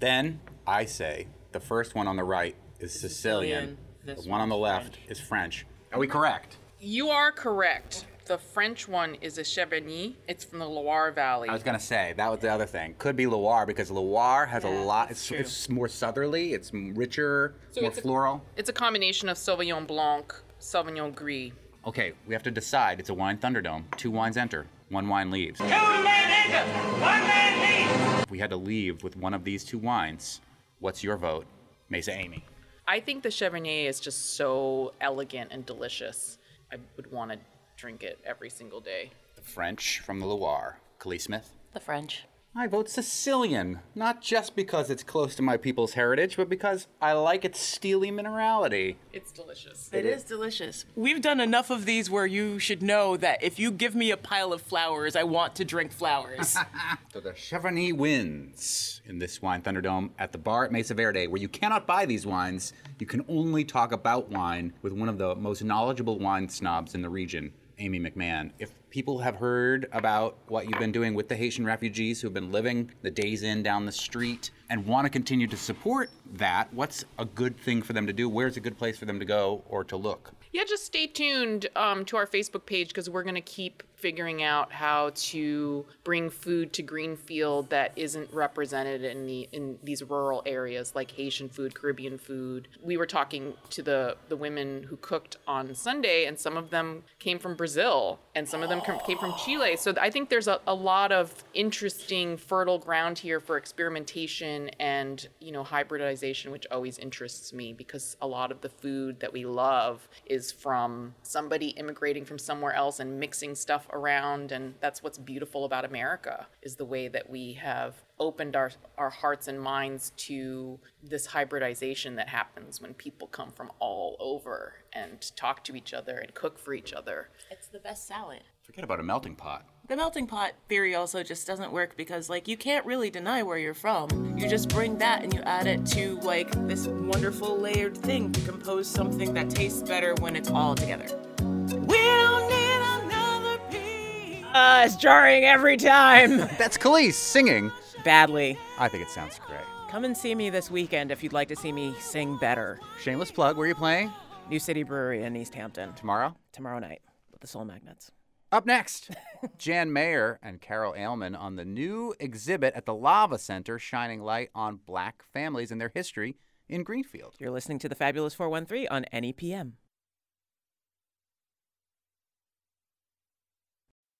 Then 0.00 0.40
I 0.66 0.86
say 0.86 1.26
the 1.52 1.60
first 1.60 1.94
one 1.94 2.08
on 2.08 2.16
the 2.16 2.24
right 2.24 2.56
is 2.80 2.92
Sicilian. 2.98 3.76
Sicilian. 4.04 4.22
The 4.24 4.30
one 4.30 4.40
on 4.40 4.48
the 4.48 4.56
left 4.56 4.98
is 5.08 5.20
French. 5.20 5.66
Are 5.92 5.98
we 5.98 6.06
correct? 6.06 6.56
You 6.80 7.10
are 7.10 7.30
correct. 7.30 8.06
The 8.24 8.38
French 8.38 8.88
one 8.88 9.16
is 9.20 9.36
a 9.38 9.42
Cheverny. 9.42 10.14
It's 10.26 10.42
from 10.44 10.60
the 10.60 10.66
Loire 10.68 11.10
Valley. 11.12 11.48
I 11.50 11.52
was 11.52 11.62
gonna 11.62 11.78
say 11.80 12.14
that 12.16 12.30
was 12.30 12.40
the 12.40 12.48
other 12.50 12.64
thing. 12.64 12.94
Could 12.98 13.14
be 13.16 13.26
Loire 13.26 13.66
because 13.66 13.90
Loire 13.90 14.46
has 14.46 14.64
a 14.64 14.70
lot. 14.70 15.10
It's, 15.10 15.30
it's 15.30 15.68
more 15.68 15.88
southerly. 15.88 16.54
It's 16.54 16.72
richer, 16.72 17.54
So 17.72 17.82
more 17.82 17.90
it's 17.90 17.98
a- 17.98 18.02
floral. 18.02 18.42
It's 18.56 18.70
a 18.70 18.72
combination 18.72 19.28
of 19.28 19.36
Sauvignon 19.36 19.86
Blanc, 19.86 20.32
Sauvignon 20.60 21.14
Gris. 21.14 21.52
Okay, 21.86 22.12
we 22.26 22.32
have 22.34 22.42
to 22.44 22.50
decide. 22.50 23.00
It's 23.00 23.10
a 23.10 23.14
wine 23.14 23.36
Thunderdome. 23.36 23.84
Two 23.96 24.10
wines 24.10 24.36
enter. 24.38 24.66
One 24.90 25.08
wine 25.08 25.30
leaves. 25.30 25.58
Two 25.58 25.66
men 25.66 26.04
enter, 26.52 26.64
one 27.00 27.20
man 27.22 27.60
leaves. 27.60 28.22
If 28.24 28.30
we 28.30 28.38
had 28.40 28.50
to 28.50 28.56
leave 28.56 29.04
with 29.04 29.16
one 29.16 29.34
of 29.34 29.44
these 29.44 29.64
two 29.64 29.78
wines, 29.78 30.40
what's 30.80 31.04
your 31.04 31.16
vote, 31.16 31.46
Mesa 31.88 32.12
Amy? 32.12 32.44
I 32.88 32.98
think 32.98 33.22
the 33.22 33.28
Cheverny 33.28 33.86
is 33.86 34.00
just 34.00 34.34
so 34.36 34.92
elegant 35.00 35.52
and 35.52 35.64
delicious. 35.64 36.38
I 36.72 36.76
would 36.96 37.10
want 37.12 37.30
to 37.30 37.38
drink 37.76 38.02
it 38.02 38.18
every 38.26 38.50
single 38.50 38.80
day. 38.80 39.12
The 39.36 39.42
French 39.42 40.00
from 40.00 40.18
the 40.18 40.26
Loire. 40.26 40.80
Kaliis 40.98 41.22
Smith. 41.22 41.52
the 41.72 41.80
French. 41.80 42.24
I 42.54 42.66
vote 42.66 42.88
Sicilian, 42.88 43.78
not 43.94 44.22
just 44.22 44.56
because 44.56 44.90
it's 44.90 45.04
close 45.04 45.36
to 45.36 45.42
my 45.42 45.56
people's 45.56 45.92
heritage, 45.92 46.36
but 46.36 46.48
because 46.48 46.88
I 47.00 47.12
like 47.12 47.44
its 47.44 47.60
steely 47.60 48.10
minerality. 48.10 48.96
It's 49.12 49.30
delicious. 49.30 49.88
It 49.92 50.04
is 50.04 50.24
delicious. 50.24 50.84
We've 50.96 51.22
done 51.22 51.38
enough 51.38 51.70
of 51.70 51.86
these 51.86 52.10
where 52.10 52.26
you 52.26 52.58
should 52.58 52.82
know 52.82 53.16
that 53.18 53.40
if 53.40 53.60
you 53.60 53.70
give 53.70 53.94
me 53.94 54.10
a 54.10 54.16
pile 54.16 54.52
of 54.52 54.62
flowers, 54.62 55.14
I 55.14 55.22
want 55.22 55.54
to 55.56 55.64
drink 55.64 55.92
flowers. 55.92 56.56
So 57.12 57.18
the 57.18 57.30
Cheverny 57.30 57.92
wins 57.92 59.00
in 59.04 59.18
this 59.18 59.42
Wine 59.42 59.62
Thunderdome 59.62 60.10
at 60.16 60.30
the 60.30 60.38
bar 60.38 60.64
at 60.64 60.70
Mesa 60.70 60.94
Verde, 60.94 61.26
where 61.26 61.40
you 61.40 61.48
cannot 61.48 61.84
buy 61.84 62.06
these 62.06 62.24
wines. 62.24 62.72
You 63.00 63.06
can 63.06 63.24
only 63.28 63.64
talk 63.64 63.90
about 63.90 64.30
wine 64.30 64.72
with 64.82 64.92
one 64.92 65.08
of 65.08 65.18
the 65.18 65.34
most 65.34 65.64
knowledgeable 65.64 66.20
wine 66.20 66.48
snobs 66.48 66.94
in 66.94 67.02
the 67.02 67.08
region, 67.08 67.52
Amy 67.78 67.98
McMahon. 67.98 68.52
If 68.60 68.70
people 68.90 69.20
have 69.20 69.36
heard 69.36 69.88
about 69.92 70.36
what 70.48 70.68
you've 70.68 70.80
been 70.80 70.92
doing 70.92 71.14
with 71.14 71.28
the 71.28 71.36
Haitian 71.36 71.64
refugees 71.64 72.20
who've 72.20 72.34
been 72.34 72.50
living 72.50 72.90
the 73.02 73.10
days 73.10 73.44
in 73.44 73.62
down 73.62 73.86
the 73.86 73.92
street 73.92 74.50
and 74.68 74.84
want 74.84 75.04
to 75.04 75.10
continue 75.10 75.46
to 75.46 75.56
support 75.56 76.10
that, 76.34 76.72
what's 76.74 77.04
a 77.18 77.24
good 77.24 77.56
thing 77.56 77.82
for 77.82 77.92
them 77.92 78.06
to 78.06 78.12
do? 78.12 78.28
Where's 78.28 78.56
a 78.56 78.60
good 78.60 78.76
place 78.76 78.98
for 78.98 79.04
them 79.04 79.20
to 79.20 79.24
go 79.24 79.62
or 79.68 79.84
to 79.84 79.96
look? 79.96 80.32
Yeah, 80.52 80.64
just 80.64 80.84
stay 80.84 81.06
tuned 81.06 81.68
um, 81.76 82.04
to 82.06 82.16
our 82.16 82.26
Facebook 82.26 82.66
page 82.66 82.88
because 82.88 83.08
we're 83.08 83.22
going 83.22 83.36
to 83.36 83.40
keep 83.40 83.84
figuring 84.00 84.42
out 84.42 84.72
how 84.72 85.10
to 85.14 85.84
bring 86.04 86.30
food 86.30 86.72
to 86.72 86.82
Greenfield 86.82 87.68
that 87.70 87.92
isn't 87.96 88.32
represented 88.32 89.04
in 89.04 89.26
the 89.26 89.48
in 89.52 89.78
these 89.84 90.02
rural 90.02 90.42
areas 90.46 90.94
like 90.94 91.10
Haitian 91.10 91.48
food, 91.48 91.74
Caribbean 91.74 92.18
food. 92.18 92.68
We 92.82 92.96
were 92.96 93.06
talking 93.06 93.54
to 93.70 93.82
the 93.82 94.16
the 94.28 94.36
women 94.36 94.84
who 94.84 94.96
cooked 94.96 95.36
on 95.46 95.74
Sunday, 95.74 96.24
and 96.24 96.38
some 96.38 96.56
of 96.56 96.70
them 96.70 97.04
came 97.18 97.38
from 97.38 97.54
Brazil, 97.54 98.18
and 98.34 98.48
some 98.48 98.62
of 98.62 98.68
them 98.68 98.80
came 99.06 99.18
from 99.18 99.34
Chile. 99.44 99.76
So 99.76 99.94
I 100.00 100.10
think 100.10 100.30
there's 100.30 100.48
a, 100.48 100.60
a 100.66 100.74
lot 100.74 101.12
of 101.12 101.44
interesting 101.52 102.36
fertile 102.36 102.78
ground 102.78 103.18
here 103.18 103.38
for 103.38 103.56
experimentation 103.56 104.70
and 104.80 105.28
you 105.40 105.52
know 105.52 105.62
hybridization, 105.62 106.50
which 106.50 106.66
always 106.70 106.98
interests 106.98 107.52
me 107.52 107.72
because 107.72 108.16
a 108.22 108.26
lot 108.26 108.50
of 108.50 108.62
the 108.62 108.70
food 108.70 109.20
that 109.20 109.32
we 109.32 109.44
love 109.44 110.08
is 110.24 110.39
from 110.50 111.14
somebody 111.22 111.68
immigrating 111.70 112.24
from 112.24 112.38
somewhere 112.38 112.72
else 112.72 113.00
and 113.00 113.18
mixing 113.18 113.54
stuff 113.54 113.88
around 113.92 114.52
and 114.52 114.74
that's 114.80 115.02
what's 115.02 115.18
beautiful 115.18 115.64
about 115.64 115.84
America 115.84 116.46
is 116.62 116.76
the 116.76 116.84
way 116.84 117.08
that 117.08 117.28
we 117.28 117.54
have 117.54 117.94
opened 118.18 118.54
our 118.54 118.70
our 118.96 119.10
hearts 119.10 119.48
and 119.48 119.60
minds 119.60 120.12
to 120.16 120.78
this 121.02 121.26
hybridization 121.26 122.14
that 122.16 122.28
happens 122.28 122.80
when 122.80 122.94
people 122.94 123.26
come 123.26 123.50
from 123.50 123.70
all 123.80 124.16
over 124.20 124.74
and 124.92 125.36
talk 125.36 125.64
to 125.64 125.74
each 125.74 125.92
other 125.92 126.18
and 126.18 126.34
cook 126.34 126.58
for 126.58 126.74
each 126.74 126.92
other. 126.92 127.28
it's 127.50 127.68
the 127.68 127.78
best 127.78 128.06
salad. 128.06 128.42
Forget 128.62 128.84
about 128.84 129.00
a 129.00 129.02
melting 129.02 129.34
pot. 129.34 129.66
The 129.90 129.96
melting 129.96 130.28
pot 130.28 130.52
theory 130.68 130.94
also 130.94 131.24
just 131.24 131.48
doesn't 131.48 131.72
work 131.72 131.96
because, 131.96 132.30
like, 132.30 132.46
you 132.46 132.56
can't 132.56 132.86
really 132.86 133.10
deny 133.10 133.42
where 133.42 133.58
you're 133.58 133.74
from. 133.74 134.38
You 134.38 134.48
just 134.48 134.68
bring 134.68 134.98
that 134.98 135.24
and 135.24 135.34
you 135.34 135.40
add 135.40 135.66
it 135.66 135.84
to, 135.86 136.14
like, 136.20 136.48
this 136.68 136.86
wonderful 136.86 137.58
layered 137.58 137.96
thing 137.96 138.30
to 138.30 138.40
compose 138.42 138.86
something 138.86 139.34
that 139.34 139.50
tastes 139.50 139.82
better 139.82 140.14
when 140.20 140.36
it's 140.36 140.48
all 140.48 140.76
together. 140.76 141.06
We 141.40 141.98
don't 141.98 142.48
need 142.48 143.02
another 143.02 143.58
piece. 143.68 144.44
Uh, 144.54 144.82
it's 144.86 144.94
jarring 144.94 145.42
every 145.42 145.76
time. 145.76 146.36
That's 146.56 146.78
Kaliis 146.78 147.14
singing. 147.14 147.72
Badly. 148.04 148.56
I 148.78 148.86
think 148.86 149.02
it 149.02 149.10
sounds 149.10 149.40
great. 149.44 149.58
Come 149.88 150.04
and 150.04 150.16
see 150.16 150.36
me 150.36 150.50
this 150.50 150.70
weekend 150.70 151.10
if 151.10 151.24
you'd 151.24 151.32
like 151.32 151.48
to 151.48 151.56
see 151.56 151.72
me 151.72 151.96
sing 151.98 152.36
better. 152.36 152.78
Shameless 153.02 153.32
plug, 153.32 153.56
where 153.56 153.64
are 153.64 153.68
you 153.68 153.74
playing? 153.74 154.12
New 154.48 154.60
City 154.60 154.84
Brewery 154.84 155.24
in 155.24 155.34
East 155.34 155.52
Hampton 155.52 155.94
Tomorrow? 155.94 156.36
tomorrow 156.52 156.78
night 156.78 157.02
with 157.32 157.40
the 157.40 157.48
Soul 157.48 157.64
Magnets. 157.64 158.12
Up 158.52 158.66
next, 158.66 159.10
Jan 159.58 159.92
Maher 159.92 160.40
and 160.42 160.60
Carol 160.60 160.94
Aleman 160.96 161.36
on 161.36 161.54
the 161.54 161.64
new 161.64 162.14
exhibit 162.18 162.74
at 162.74 162.84
the 162.84 162.94
Lava 162.94 163.38
Center, 163.38 163.78
shining 163.78 164.20
light 164.20 164.50
on 164.54 164.80
black 164.84 165.22
families 165.32 165.70
and 165.70 165.80
their 165.80 165.92
history 165.94 166.36
in 166.68 166.82
Greenfield. 166.82 167.34
You're 167.38 167.52
listening 167.52 167.78
to 167.80 167.88
the 167.88 167.94
Fabulous 167.94 168.34
413 168.34 168.88
on 168.90 169.04
NEPM. 169.12 169.72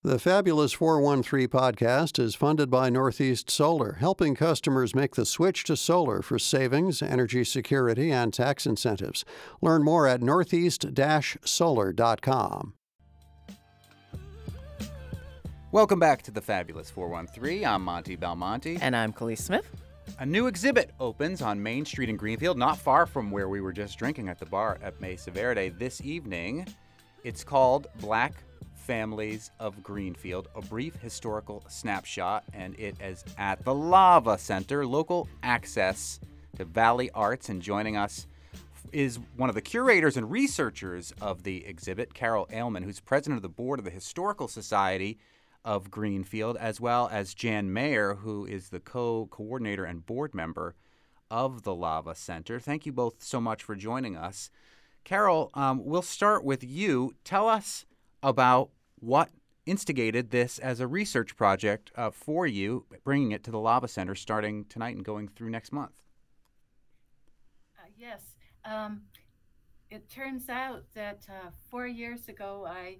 The 0.03 0.19
Fabulous 0.19 0.73
413 0.73 1.49
podcast 1.49 2.19
is 2.19 2.35
funded 2.35 2.71
by 2.71 2.89
Northeast 2.89 3.51
Solar, 3.51 3.99
helping 4.01 4.35
customers 4.35 4.95
make 4.95 5.15
the 5.15 5.27
switch 5.27 5.65
to 5.65 5.77
solar 5.77 6.23
for 6.23 6.39
savings, 6.39 7.03
energy 7.03 7.45
security, 7.45 8.11
and 8.11 8.33
tax 8.33 8.65
incentives. 8.65 9.27
Learn 9.61 9.83
more 9.83 10.07
at 10.07 10.23
northeast 10.23 10.87
solar.com. 11.45 12.75
Welcome 15.73 16.01
back 16.01 16.23
to 16.23 16.33
the 16.33 16.41
Fabulous 16.41 16.91
413. 16.91 17.65
I'm 17.65 17.85
Monty 17.85 18.17
Belmonte. 18.17 18.79
And 18.81 18.97
I'm 18.97 19.13
Kaliis 19.13 19.39
Smith. 19.39 19.71
A 20.19 20.27
new 20.27 20.49
exhibit 20.49 20.91
opens 20.99 21.43
on 21.43 21.63
Main 21.63 21.85
Street 21.85 22.09
in 22.09 22.17
Greenfield, 22.17 22.59
not 22.59 22.77
far 22.77 23.07
from 23.07 23.31
where 23.31 23.49
we 23.49 23.61
were 23.61 23.73
just 23.73 23.97
drinking 23.97 24.29
at 24.29 24.41
the 24.41 24.47
bar 24.47 24.79
at 24.83 25.01
Mesa 25.01 25.31
Verde 25.31 25.69
this 25.69 26.01
evening. 26.01 26.67
It's 27.23 27.45
called 27.45 27.87
Black 28.01 28.33
Families 28.75 29.53
of 29.61 29.81
Greenfield, 29.81 30.49
a 30.57 30.61
brief 30.61 30.97
historical 30.97 31.63
snapshot, 31.69 32.43
and 32.53 32.77
it 32.77 32.97
is 33.01 33.25
at 33.39 33.65
the 33.65 33.73
Lava 33.73 34.39
Center, 34.39 34.85
local 34.85 35.29
access 35.45 36.19
to 36.57 36.65
Valley 36.65 37.13
Arts. 37.15 37.49
And 37.49 37.63
joining 37.63 37.97
us 37.97 38.27
is 38.93 39.21
one 39.37 39.49
of 39.49 39.55
the 39.55 39.63
curators 39.63 40.17
and 40.17 40.33
researchers 40.33 41.15
of 41.21 41.45
the 41.45 41.65
exhibit, 41.65 42.13
Carol 42.13 42.49
Aleman, 42.51 42.83
who's 42.83 42.99
president 42.99 43.37
of 43.37 43.43
the 43.43 43.49
board 43.49 43.79
of 43.79 43.85
the 43.85 43.91
Historical 43.93 44.49
Society 44.49 45.17
of 45.65 45.91
Greenfield, 45.91 46.57
as 46.57 46.81
well 46.81 47.09
as 47.13 47.35
Jan 47.35 47.73
Maher, 47.73 48.17
who 48.17 48.45
is 48.47 48.69
the 48.69 48.81
co 48.81 49.27
coordinator 49.31 49.85
and 49.85 50.05
board 50.05 50.35
member 50.35 50.75
of 51.31 51.63
the 51.63 51.75
Lava 51.75 52.15
Center. 52.15 52.59
Thank 52.59 52.87
you 52.87 52.93
both 52.93 53.23
so 53.23 53.41
much 53.41 53.63
for 53.63 53.77
joining 53.77 54.17
us. 54.17 54.51
Carol, 55.05 55.51
um, 55.55 55.85
we'll 55.85 56.03
start 56.03 56.45
with 56.45 56.65
you. 56.65 57.15
Tell 57.25 57.49
us 57.49 57.87
about 58.23 58.71
what 58.99 59.31
instigated 59.67 60.31
this 60.31 60.59
as 60.59 60.81
a 60.81 60.87
research 60.87 61.37
project 61.37 61.93
uh, 61.97 62.11
for 62.11 62.47
you, 62.47 62.85
bringing 63.05 63.33
it 63.33 63.45
to 63.45 63.51
the 63.51 63.59
Lava 63.59 63.89
Center 63.89 64.15
starting 64.15 64.65
tonight 64.65 64.97
and 64.97 65.05
going 65.05 65.29
through 65.29 65.51
next 65.51 65.73
month. 65.73 66.03
Uh, 67.79 67.89
yes. 67.97 68.23
Um, 68.65 69.03
it 69.91 70.09
turns 70.11 70.49
out 70.49 70.85
that 70.95 71.27
uh, 71.29 71.51
four 71.71 71.87
years 71.87 72.29
ago, 72.29 72.67
I 72.69 72.99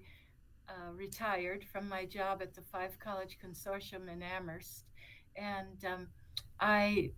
uh, 0.71 0.93
retired 0.95 1.65
from 1.73 1.89
my 1.89 2.07
job 2.07 2.43
at 2.43 2.55
the 2.55 2.63
Five 2.63 2.99
College 3.01 3.39
Consortium 3.45 4.09
in 4.09 4.23
Amherst. 4.23 4.85
And 5.37 5.85
um, 5.85 6.09
I 6.61 7.13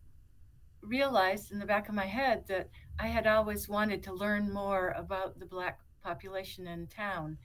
realized 0.82 1.52
in 1.52 1.58
the 1.58 1.66
back 1.66 1.88
of 1.88 1.94
my 1.94 2.06
head 2.06 2.44
that 2.48 2.70
I 2.98 3.08
had 3.08 3.26
always 3.26 3.68
wanted 3.68 4.02
to 4.04 4.14
learn 4.14 4.52
more 4.52 4.90
about 4.96 5.38
the 5.38 5.46
Black 5.46 5.80
population 6.02 6.66
in 6.68 6.88
town. 6.88 7.38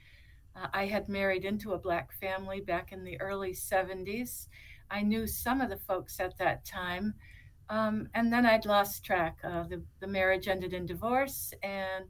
Uh, 0.55 0.67
I 0.73 0.87
had 0.87 1.09
married 1.09 1.45
into 1.45 1.73
a 1.73 1.79
Black 1.79 2.13
family 2.13 2.61
back 2.61 2.91
in 2.91 3.03
the 3.03 3.19
early 3.21 3.53
70s. 3.53 4.49
I 4.91 5.01
knew 5.03 5.27
some 5.27 5.61
of 5.61 5.69
the 5.69 5.77
folks 5.77 6.19
at 6.19 6.37
that 6.39 6.65
time, 6.65 7.15
Um, 7.69 8.09
and 8.15 8.33
then 8.33 8.45
I'd 8.47 8.65
lost 8.65 9.03
track. 9.05 9.39
Uh, 9.43 9.63
the, 9.63 9.83
the 9.99 10.07
marriage 10.07 10.47
ended 10.49 10.73
in 10.73 10.87
divorce, 10.87 11.53
and 11.63 12.05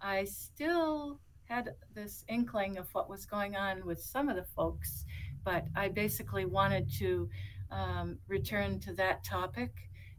I 0.00 0.24
still 0.24 1.20
had 1.54 1.74
this 1.94 2.24
inkling 2.28 2.78
of 2.78 2.88
what 2.94 3.08
was 3.08 3.26
going 3.26 3.54
on 3.54 3.86
with 3.86 4.02
some 4.02 4.28
of 4.28 4.34
the 4.34 4.44
folks, 4.56 5.04
but 5.44 5.64
I 5.76 5.88
basically 5.88 6.46
wanted 6.46 6.90
to 6.98 7.28
um, 7.70 8.18
return 8.26 8.80
to 8.80 8.92
that 8.94 9.22
topic, 9.24 9.70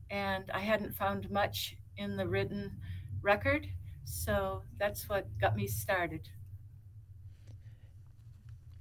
and 0.10 0.50
I 0.54 0.60
hadn't 0.60 0.96
found 0.96 1.30
much 1.30 1.76
in 1.98 2.16
the 2.16 2.26
written 2.26 2.72
record, 3.22 3.68
so 4.06 4.62
that's 4.78 5.10
what 5.10 5.28
got 5.38 5.58
me 5.58 5.68
started. 5.68 6.30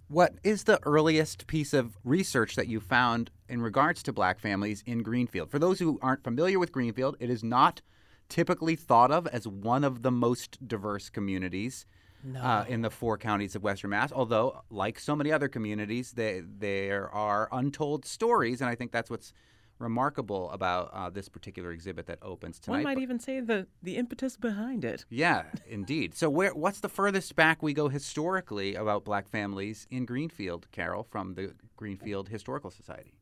What 0.07 0.35
is 0.45 0.63
the 0.63 0.79
earliest 0.85 1.49
piece 1.49 1.73
of 1.75 1.97
research 2.05 2.55
that 2.55 2.69
you 2.69 2.79
found 2.79 3.33
in 3.49 3.63
regards 3.63 4.01
to 4.05 4.13
black 4.13 4.39
families 4.39 4.85
in 4.87 5.03
Greenfield? 5.03 5.51
For 5.51 5.59
those 5.59 5.81
who 5.81 5.99
aren't 6.01 6.23
familiar 6.23 6.61
with 6.61 6.71
Greenfield, 6.71 7.17
it 7.19 7.31
is 7.31 7.43
not 7.43 7.83
typically 8.29 8.77
thought 8.77 9.11
of 9.11 9.27
as 9.27 9.49
one 9.49 9.83
of 9.83 10.03
the 10.03 10.13
most 10.13 10.69
diverse 10.69 11.11
communities 11.11 11.85
no. 12.25 12.41
uh, 12.41 12.65
in 12.69 12.83
the 12.83 12.91
four 12.91 13.19
counties 13.19 13.55
of 13.55 13.63
Western 13.63 13.91
Mass. 13.91 14.13
Although, 14.13 14.63
like 14.71 14.99
so 14.99 15.15
many 15.15 15.31
other 15.31 15.49
communities, 15.49 16.13
they, 16.13 16.43
there 16.45 17.09
are 17.11 17.49
untold 17.53 18.05
stories, 18.05 18.61
and 18.61 18.71
I 18.71 18.75
think 18.75 18.93
that's 18.93 19.11
what's 19.11 19.33
remarkable 19.79 20.51
about 20.51 20.91
uh, 20.93 21.11
this 21.11 21.29
particular 21.29 21.73
exhibit 21.73 22.07
that 22.07 22.19
opens 22.23 22.59
tonight. 22.59 22.77
One 22.77 22.85
might 22.85 22.99
even 22.99 23.19
say 23.19 23.41
the 23.41 23.67
the 23.83 23.97
impetus 23.97 24.37
behind 24.37 24.85
it. 24.85 25.05
Yeah, 25.11 25.45
indeed. 25.69 26.15
So, 26.15 26.31
where 26.31 26.55
what's 26.55 26.81
the 26.81 26.89
furthest 26.89 27.37
back 27.37 27.63
we 27.63 27.73
go 27.73 27.89
historically 27.89 28.75
about 28.75 29.05
black 29.05 29.29
families 29.29 29.87
in 29.91 30.07
Greenfield, 30.07 30.69
Carol, 30.73 31.05
from 31.05 31.35
the 31.35 31.55
Greenfield 31.77 32.29
Historical 32.29 32.71
Society? 32.71 33.15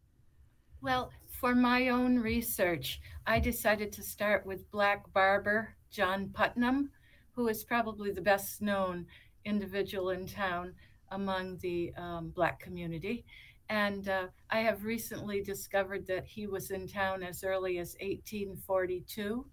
Well, 0.81 1.13
for 1.41 1.55
my 1.55 1.89
own 1.89 2.19
research, 2.19 3.01
I 3.27 3.39
decided 3.39 3.93
to 3.93 4.03
start 4.03 4.45
with 4.47 4.71
black 4.71 5.13
barber 5.13 5.75
John 5.91 6.31
Putnam, 6.33 6.91
who 7.35 7.49
is 7.49 7.65
probably 7.65 8.13
the 8.13 8.21
best 8.21 8.61
known 8.63 9.07
individual 9.45 10.11
in 10.11 10.27
town 10.27 10.75
among 11.11 11.59
the 11.59 11.93
um, 11.97 12.31
black 12.31 12.61
community. 12.61 13.25
And 13.69 14.09
uh, 14.09 14.27
I 14.51 14.61
have 14.61 14.85
recently 14.85 15.43
discovered 15.43 16.07
that 16.07 16.27
he 16.27 16.47
was 16.47 16.71
in 16.71 16.87
town 16.87 17.23
as 17.23 17.43
early 17.45 17.79
as 17.79 17.97
1842. 18.01 19.47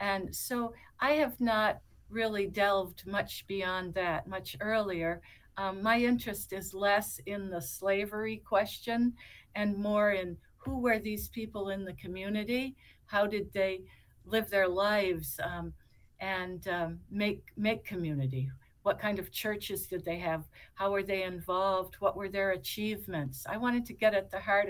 And 0.00 0.34
so 0.34 0.72
I 1.00 1.12
have 1.12 1.40
not 1.40 1.78
really 2.08 2.46
delved 2.46 3.06
much 3.06 3.44
beyond 3.46 3.94
that, 3.94 4.26
much 4.26 4.56
earlier. 4.60 5.20
Um, 5.56 5.82
my 5.82 5.98
interest 5.98 6.52
is 6.52 6.72
less 6.72 7.20
in 7.26 7.50
the 7.50 7.60
slavery 7.60 8.42
question 8.44 9.14
and 9.54 9.76
more 9.76 10.12
in 10.12 10.36
who 10.56 10.80
were 10.80 10.98
these 10.98 11.28
people 11.28 11.70
in 11.70 11.84
the 11.84 11.94
community? 11.94 12.76
How 13.06 13.26
did 13.26 13.52
they 13.52 13.82
live 14.24 14.48
their 14.48 14.68
lives 14.68 15.38
um, 15.42 15.72
and 16.22 16.66
um, 16.68 17.00
make 17.10 17.44
make 17.56 17.84
community? 17.84 18.50
what 18.82 18.98
kind 18.98 19.18
of 19.18 19.30
churches 19.30 19.86
did 19.86 20.04
they 20.04 20.18
have? 20.18 20.44
How 20.74 20.90
were 20.90 21.02
they 21.02 21.22
involved? 21.22 21.96
What 22.00 22.16
were 22.16 22.28
their 22.28 22.52
achievements? 22.52 23.46
I 23.48 23.56
wanted 23.56 23.86
to 23.86 23.92
get 23.92 24.14
at 24.14 24.30
the 24.30 24.40
heart 24.40 24.68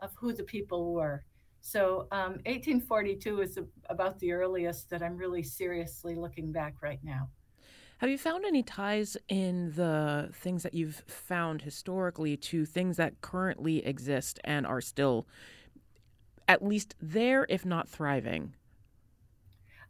of 0.00 0.10
who 0.16 0.32
the 0.32 0.42
people 0.42 0.92
were. 0.92 1.24
So 1.60 2.06
um, 2.12 2.32
1842 2.44 3.40
is 3.40 3.58
about 3.88 4.18
the 4.18 4.32
earliest 4.32 4.90
that 4.90 5.02
i'm 5.02 5.16
really 5.16 5.42
seriously 5.42 6.14
looking 6.14 6.52
back 6.52 6.74
right 6.82 7.00
now. 7.02 7.30
Have 7.98 8.10
you 8.10 8.18
found 8.18 8.44
any 8.44 8.62
ties 8.62 9.16
in 9.28 9.72
the 9.74 10.28
things 10.34 10.62
that 10.62 10.74
you've 10.74 11.02
found 11.06 11.62
historically 11.62 12.36
to 12.36 12.66
things 12.66 12.98
that 12.98 13.22
currently 13.22 13.84
exist 13.86 14.38
and 14.44 14.66
are 14.66 14.82
still 14.82 15.26
at 16.48 16.62
least 16.62 16.96
there 17.00 17.46
if 17.48 17.64
not 17.64 17.88
thriving? 17.88 18.52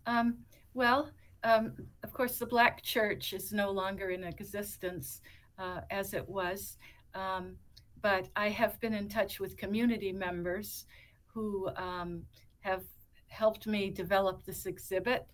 Um, 0.06 0.44
well 0.74 1.10
um, 1.44 1.74
of 2.02 2.12
course, 2.12 2.38
the 2.38 2.46
Black 2.46 2.82
Church 2.82 3.34
is 3.34 3.52
no 3.52 3.70
longer 3.70 4.10
in 4.10 4.24
existence 4.24 5.20
uh, 5.58 5.82
as 5.90 6.14
it 6.14 6.26
was, 6.26 6.78
um, 7.14 7.56
but 8.00 8.28
I 8.34 8.48
have 8.48 8.80
been 8.80 8.94
in 8.94 9.08
touch 9.08 9.38
with 9.38 9.56
community 9.56 10.10
members 10.10 10.86
who 11.26 11.68
um, 11.76 12.22
have 12.60 12.82
helped 13.28 13.66
me 13.66 13.90
develop 13.90 14.44
this 14.44 14.66
exhibit. 14.66 15.26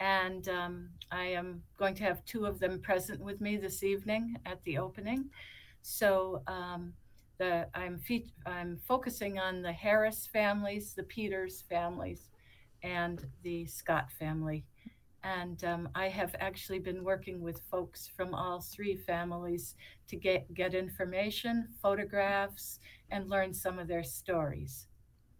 And 0.00 0.48
um, 0.48 0.90
I 1.10 1.24
am 1.24 1.62
going 1.76 1.94
to 1.96 2.04
have 2.04 2.24
two 2.24 2.46
of 2.46 2.60
them 2.60 2.80
present 2.80 3.20
with 3.20 3.40
me 3.40 3.56
this 3.56 3.82
evening 3.82 4.36
at 4.46 4.62
the 4.62 4.78
opening. 4.78 5.28
So 5.82 6.42
um, 6.46 6.92
the, 7.38 7.66
I'm, 7.74 7.98
fe- 7.98 8.32
I'm 8.46 8.78
focusing 8.86 9.40
on 9.40 9.62
the 9.62 9.72
Harris 9.72 10.28
families, 10.32 10.94
the 10.94 11.02
Peters 11.02 11.64
families, 11.68 12.27
and 12.82 13.24
the 13.42 13.66
Scott 13.66 14.10
family 14.18 14.64
and 15.24 15.62
um, 15.64 15.88
I 15.94 16.08
have 16.08 16.34
actually 16.38 16.78
been 16.78 17.02
working 17.02 17.40
with 17.40 17.60
folks 17.70 18.08
from 18.16 18.34
all 18.34 18.60
three 18.60 18.96
families 18.96 19.74
to 20.08 20.16
get, 20.16 20.52
get 20.54 20.74
information, 20.74 21.68
photographs, 21.82 22.78
and 23.10 23.28
learn 23.28 23.52
some 23.52 23.78
of 23.78 23.88
their 23.88 24.04
stories. 24.04 24.86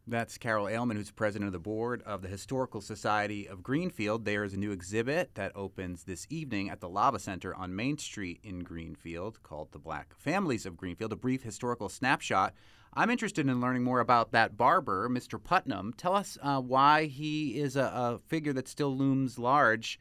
That's 0.07 0.39
Carol 0.39 0.69
Aleman, 0.69 0.97
who's 0.97 1.11
president 1.11 1.49
of 1.49 1.53
the 1.53 1.59
board 1.59 2.03
of 2.07 2.23
the 2.23 2.29
Historical 2.29 2.81
Society 2.81 3.47
of 3.47 3.63
Greenfield. 3.63 4.25
There 4.25 4.43
is 4.43 4.55
a 4.55 4.59
new 4.59 4.73
exhibit 4.73 5.35
that 5.35 5.53
opens 5.55 6.05
this 6.05 6.27
evening 6.31 6.71
at 6.71 6.81
the 6.81 6.89
Lava 6.89 7.19
Center 7.19 7.55
on 7.55 7.77
Main 7.77 7.99
Street 7.99 8.41
in 8.43 8.61
Greenfield 8.61 9.43
called 9.43 9.71
The 9.71 9.79
Black 9.79 10.15
Families 10.15 10.65
of 10.65 10.79
Greenfield, 10.79 11.13
a 11.13 11.17
brief 11.17 11.43
historical 11.43 11.91
snapshot 11.91 12.55
I'm 12.95 13.11
interested 13.11 13.49
in 13.49 13.61
learning 13.61 13.85
more 13.85 14.01
about 14.01 14.33
that 14.33 14.57
barber, 14.57 15.09
Mr. 15.09 15.43
Putnam. 15.43 15.93
Tell 15.97 16.15
us 16.15 16.39
uh, 16.43 16.61
why 16.61 17.05
he 17.07 17.59
is 17.59 17.77
a, 17.77 17.83
a, 17.83 18.19
figure 18.29 18.53
that 18.55 18.69
still 18.69 18.97
looms 18.97 19.39
large 19.39 20.01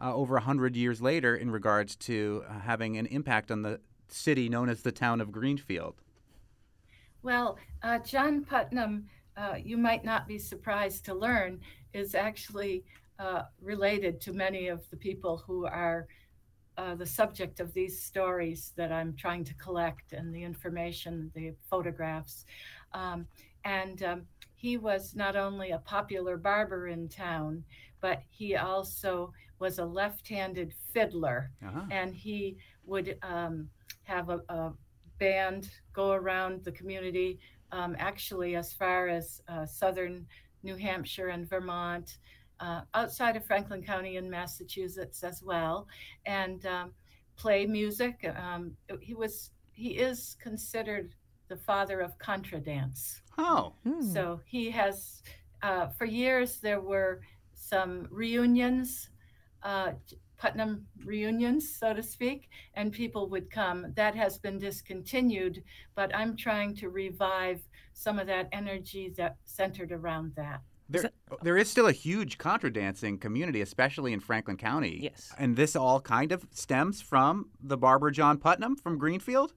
uh, 0.00 0.14
over 0.14 0.34
100 0.34 0.76
years 0.76 1.02
later 1.02 1.36
in 1.36 1.50
regards 1.50 1.96
to 1.96 2.44
uh, 2.48 2.60
having 2.60 2.96
an 2.96 3.06
impact 3.06 3.50
on 3.50 3.62
the 3.62 3.80
city 4.08 4.48
known 4.48 4.68
as 4.68 4.82
the 4.82 4.92
town 4.92 5.20
of 5.20 5.32
Greenfield. 5.32 6.00
Well, 7.22 7.58
uh, 7.82 7.98
John 7.98 8.44
Putnam, 8.44 9.08
uh, 9.36 9.56
you 9.62 9.76
might 9.76 10.04
not 10.04 10.28
be 10.28 10.38
surprised 10.38 11.04
to 11.06 11.14
learn, 11.14 11.60
is 11.92 12.14
actually 12.14 12.84
uh, 13.18 13.42
related 13.60 14.20
to 14.22 14.32
many 14.32 14.68
of 14.68 14.88
the 14.90 14.96
people 14.96 15.42
who 15.46 15.66
are 15.66 16.06
uh, 16.78 16.94
the 16.94 17.04
subject 17.04 17.58
of 17.58 17.74
these 17.74 18.00
stories 18.00 18.72
that 18.76 18.92
I'm 18.92 19.12
trying 19.14 19.42
to 19.44 19.54
collect 19.54 20.12
and 20.12 20.32
the 20.32 20.44
information, 20.44 21.32
the 21.34 21.52
photographs. 21.68 22.44
Um, 22.94 23.26
and 23.64 24.00
um, 24.04 24.22
he 24.54 24.76
was 24.76 25.16
not 25.16 25.34
only 25.34 25.72
a 25.72 25.78
popular 25.78 26.36
barber 26.36 26.86
in 26.86 27.08
town, 27.08 27.64
but 28.00 28.22
he 28.30 28.54
also 28.54 29.32
was 29.58 29.80
a 29.80 29.84
left 29.84 30.28
handed 30.28 30.72
fiddler. 30.92 31.50
Uh-huh. 31.66 31.82
And 31.90 32.14
he 32.14 32.56
would 32.86 33.18
um, 33.22 33.68
have 34.04 34.30
a, 34.30 34.40
a, 34.48 34.72
band 35.18 35.68
go 35.94 36.12
around 36.12 36.62
the 36.62 36.70
community, 36.70 37.40
um, 37.72 37.96
actually, 37.98 38.54
as 38.54 38.72
far 38.72 39.08
as 39.08 39.42
uh, 39.48 39.66
southern 39.66 40.24
New 40.62 40.76
Hampshire 40.76 41.30
and 41.30 41.50
Vermont 41.50 42.18
uh, 42.60 42.82
outside 42.94 43.36
of 43.36 43.44
Franklin 43.44 43.82
County 43.82 44.16
in 44.16 44.28
Massachusetts 44.28 45.22
as 45.22 45.42
well, 45.42 45.86
and 46.26 46.64
um, 46.66 46.92
play 47.36 47.66
music. 47.66 48.30
Um, 48.36 48.72
he 49.00 49.14
was 49.14 49.50
he 49.72 49.90
is 49.90 50.36
considered 50.40 51.14
the 51.48 51.56
father 51.56 52.00
of 52.00 52.18
contra 52.18 52.58
dance. 52.58 53.22
Oh, 53.38 53.74
hmm. 53.84 54.02
so 54.02 54.40
he 54.44 54.70
has 54.70 55.22
uh, 55.62 55.88
for 55.96 56.04
years 56.04 56.58
there 56.60 56.80
were 56.80 57.20
some 57.54 58.08
reunions. 58.10 59.10
Uh, 59.62 59.92
Putnam 60.38 60.86
reunions, 61.04 61.68
so 61.68 61.92
to 61.92 62.02
speak, 62.02 62.48
and 62.74 62.92
people 62.92 63.28
would 63.28 63.50
come. 63.50 63.92
That 63.96 64.14
has 64.14 64.38
been 64.38 64.58
discontinued, 64.58 65.64
but 65.96 66.14
I'm 66.14 66.36
trying 66.36 66.76
to 66.76 66.90
revive 66.90 67.60
some 67.92 68.20
of 68.20 68.28
that 68.28 68.48
energy 68.52 69.12
that 69.16 69.36
centered 69.44 69.90
around 69.90 70.32
that. 70.36 70.60
There, 70.88 71.10
there 71.42 71.56
is 71.58 71.70
still 71.70 71.86
a 71.86 71.92
huge 71.92 72.38
contra 72.38 72.72
dancing 72.72 73.18
community, 73.18 73.60
especially 73.60 74.12
in 74.12 74.20
Franklin 74.20 74.56
County. 74.56 75.00
Yes. 75.02 75.32
And 75.38 75.54
this 75.54 75.76
all 75.76 76.00
kind 76.00 76.32
of 76.32 76.46
stems 76.50 77.02
from 77.02 77.50
the 77.62 77.76
barber 77.76 78.10
John 78.10 78.38
Putnam 78.38 78.76
from 78.76 78.96
Greenfield? 78.96 79.52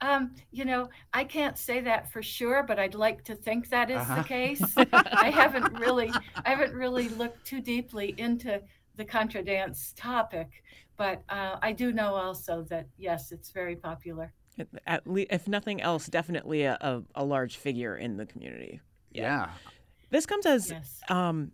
Um, 0.00 0.34
you 0.52 0.64
know, 0.64 0.90
I 1.12 1.24
can't 1.24 1.56
say 1.56 1.80
that 1.80 2.12
for 2.12 2.22
sure, 2.22 2.62
but 2.62 2.78
I'd 2.78 2.94
like 2.94 3.24
to 3.24 3.34
think 3.34 3.70
that 3.70 3.90
is 3.90 3.96
uh-huh. 3.96 4.22
the 4.22 4.28
case. 4.28 4.74
I 4.92 5.30
haven't 5.30 5.78
really, 5.78 6.12
I 6.44 6.50
haven't 6.50 6.74
really 6.74 7.08
looked 7.08 7.44
too 7.46 7.60
deeply 7.60 8.14
into 8.18 8.60
the 8.96 9.04
contra 9.04 9.42
dance 9.42 9.94
topic, 9.96 10.62
but 10.96 11.22
uh, 11.30 11.56
I 11.62 11.72
do 11.72 11.90
know 11.92 12.14
also 12.14 12.62
that 12.68 12.86
yes, 12.96 13.32
it's 13.32 13.50
very 13.50 13.76
popular. 13.76 14.32
At 14.86 15.06
least, 15.06 15.28
if 15.30 15.48
nothing 15.48 15.80
else, 15.80 16.06
definitely 16.06 16.62
a, 16.62 16.76
a, 16.80 17.02
a 17.14 17.24
large 17.24 17.56
figure 17.56 17.96
in 17.96 18.16
the 18.16 18.26
community. 18.26 18.80
yeah. 19.12 19.22
yeah. 19.22 19.48
This 20.10 20.26
comes 20.26 20.46
as 20.46 20.70
yes. 20.70 21.00
um, 21.08 21.52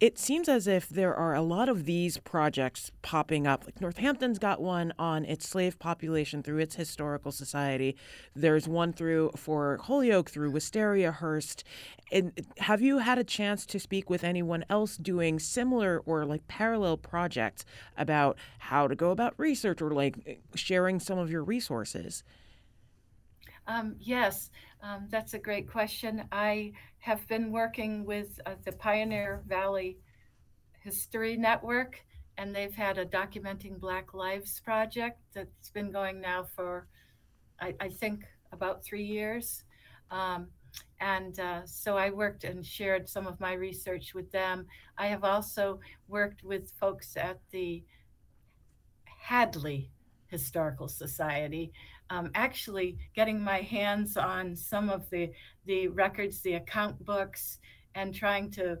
it 0.00 0.18
seems 0.18 0.48
as 0.48 0.66
if 0.66 0.88
there 0.88 1.14
are 1.14 1.34
a 1.34 1.42
lot 1.42 1.68
of 1.68 1.84
these 1.84 2.18
projects 2.18 2.90
popping 3.02 3.46
up. 3.46 3.64
Like 3.64 3.80
Northampton's 3.80 4.38
got 4.38 4.60
one 4.60 4.92
on 4.98 5.24
its 5.24 5.48
slave 5.48 5.78
population 5.78 6.42
through 6.42 6.58
its 6.58 6.74
historical 6.74 7.30
society. 7.30 7.96
There's 8.34 8.66
one 8.66 8.92
through 8.92 9.30
for 9.36 9.78
Holyoke 9.82 10.28
through 10.28 10.50
Wistariahurst. 10.50 11.62
And 12.10 12.32
have 12.58 12.80
you 12.80 12.98
had 12.98 13.18
a 13.18 13.24
chance 13.24 13.64
to 13.66 13.78
speak 13.78 14.10
with 14.10 14.24
anyone 14.24 14.64
else 14.68 14.96
doing 14.96 15.38
similar 15.38 16.02
or 16.04 16.24
like 16.24 16.48
parallel 16.48 16.96
projects 16.96 17.64
about 17.96 18.36
how 18.58 18.88
to 18.88 18.96
go 18.96 19.12
about 19.12 19.34
research 19.36 19.80
or 19.80 19.92
like 19.92 20.40
sharing 20.56 20.98
some 20.98 21.18
of 21.18 21.30
your 21.30 21.44
resources? 21.44 22.24
Um, 23.66 23.96
yes, 24.00 24.50
um, 24.82 25.06
that's 25.10 25.34
a 25.34 25.38
great 25.38 25.70
question. 25.70 26.24
I 26.32 26.72
have 26.98 27.26
been 27.28 27.52
working 27.52 28.04
with 28.04 28.40
uh, 28.46 28.54
the 28.64 28.72
Pioneer 28.72 29.42
Valley 29.46 29.98
History 30.82 31.36
Network, 31.36 32.00
and 32.38 32.54
they've 32.54 32.74
had 32.74 32.98
a 32.98 33.06
Documenting 33.06 33.78
Black 33.78 34.14
Lives 34.14 34.60
project 34.60 35.20
that's 35.34 35.70
been 35.70 35.90
going 35.90 36.20
now 36.20 36.46
for, 36.56 36.88
I, 37.60 37.74
I 37.80 37.88
think, 37.88 38.24
about 38.52 38.82
three 38.84 39.04
years. 39.04 39.64
Um, 40.10 40.48
and 41.00 41.38
uh, 41.40 41.62
so 41.64 41.96
I 41.96 42.10
worked 42.10 42.44
and 42.44 42.64
shared 42.64 43.08
some 43.08 43.26
of 43.26 43.40
my 43.40 43.52
research 43.52 44.14
with 44.14 44.30
them. 44.30 44.66
I 44.98 45.06
have 45.06 45.24
also 45.24 45.80
worked 46.08 46.42
with 46.42 46.72
folks 46.78 47.16
at 47.16 47.40
the 47.50 47.82
Hadley 49.04 49.90
Historical 50.26 50.88
Society, 50.88 51.72
um, 52.10 52.30
actually 52.34 52.98
getting 53.14 53.40
my 53.40 53.60
hands 53.60 54.16
on 54.16 54.54
some 54.56 54.90
of 54.90 55.08
the 55.10 55.30
the 55.64 55.88
records, 55.88 56.40
the 56.40 56.54
account 56.54 57.02
books, 57.04 57.58
and 57.94 58.14
trying 58.14 58.50
to. 58.52 58.78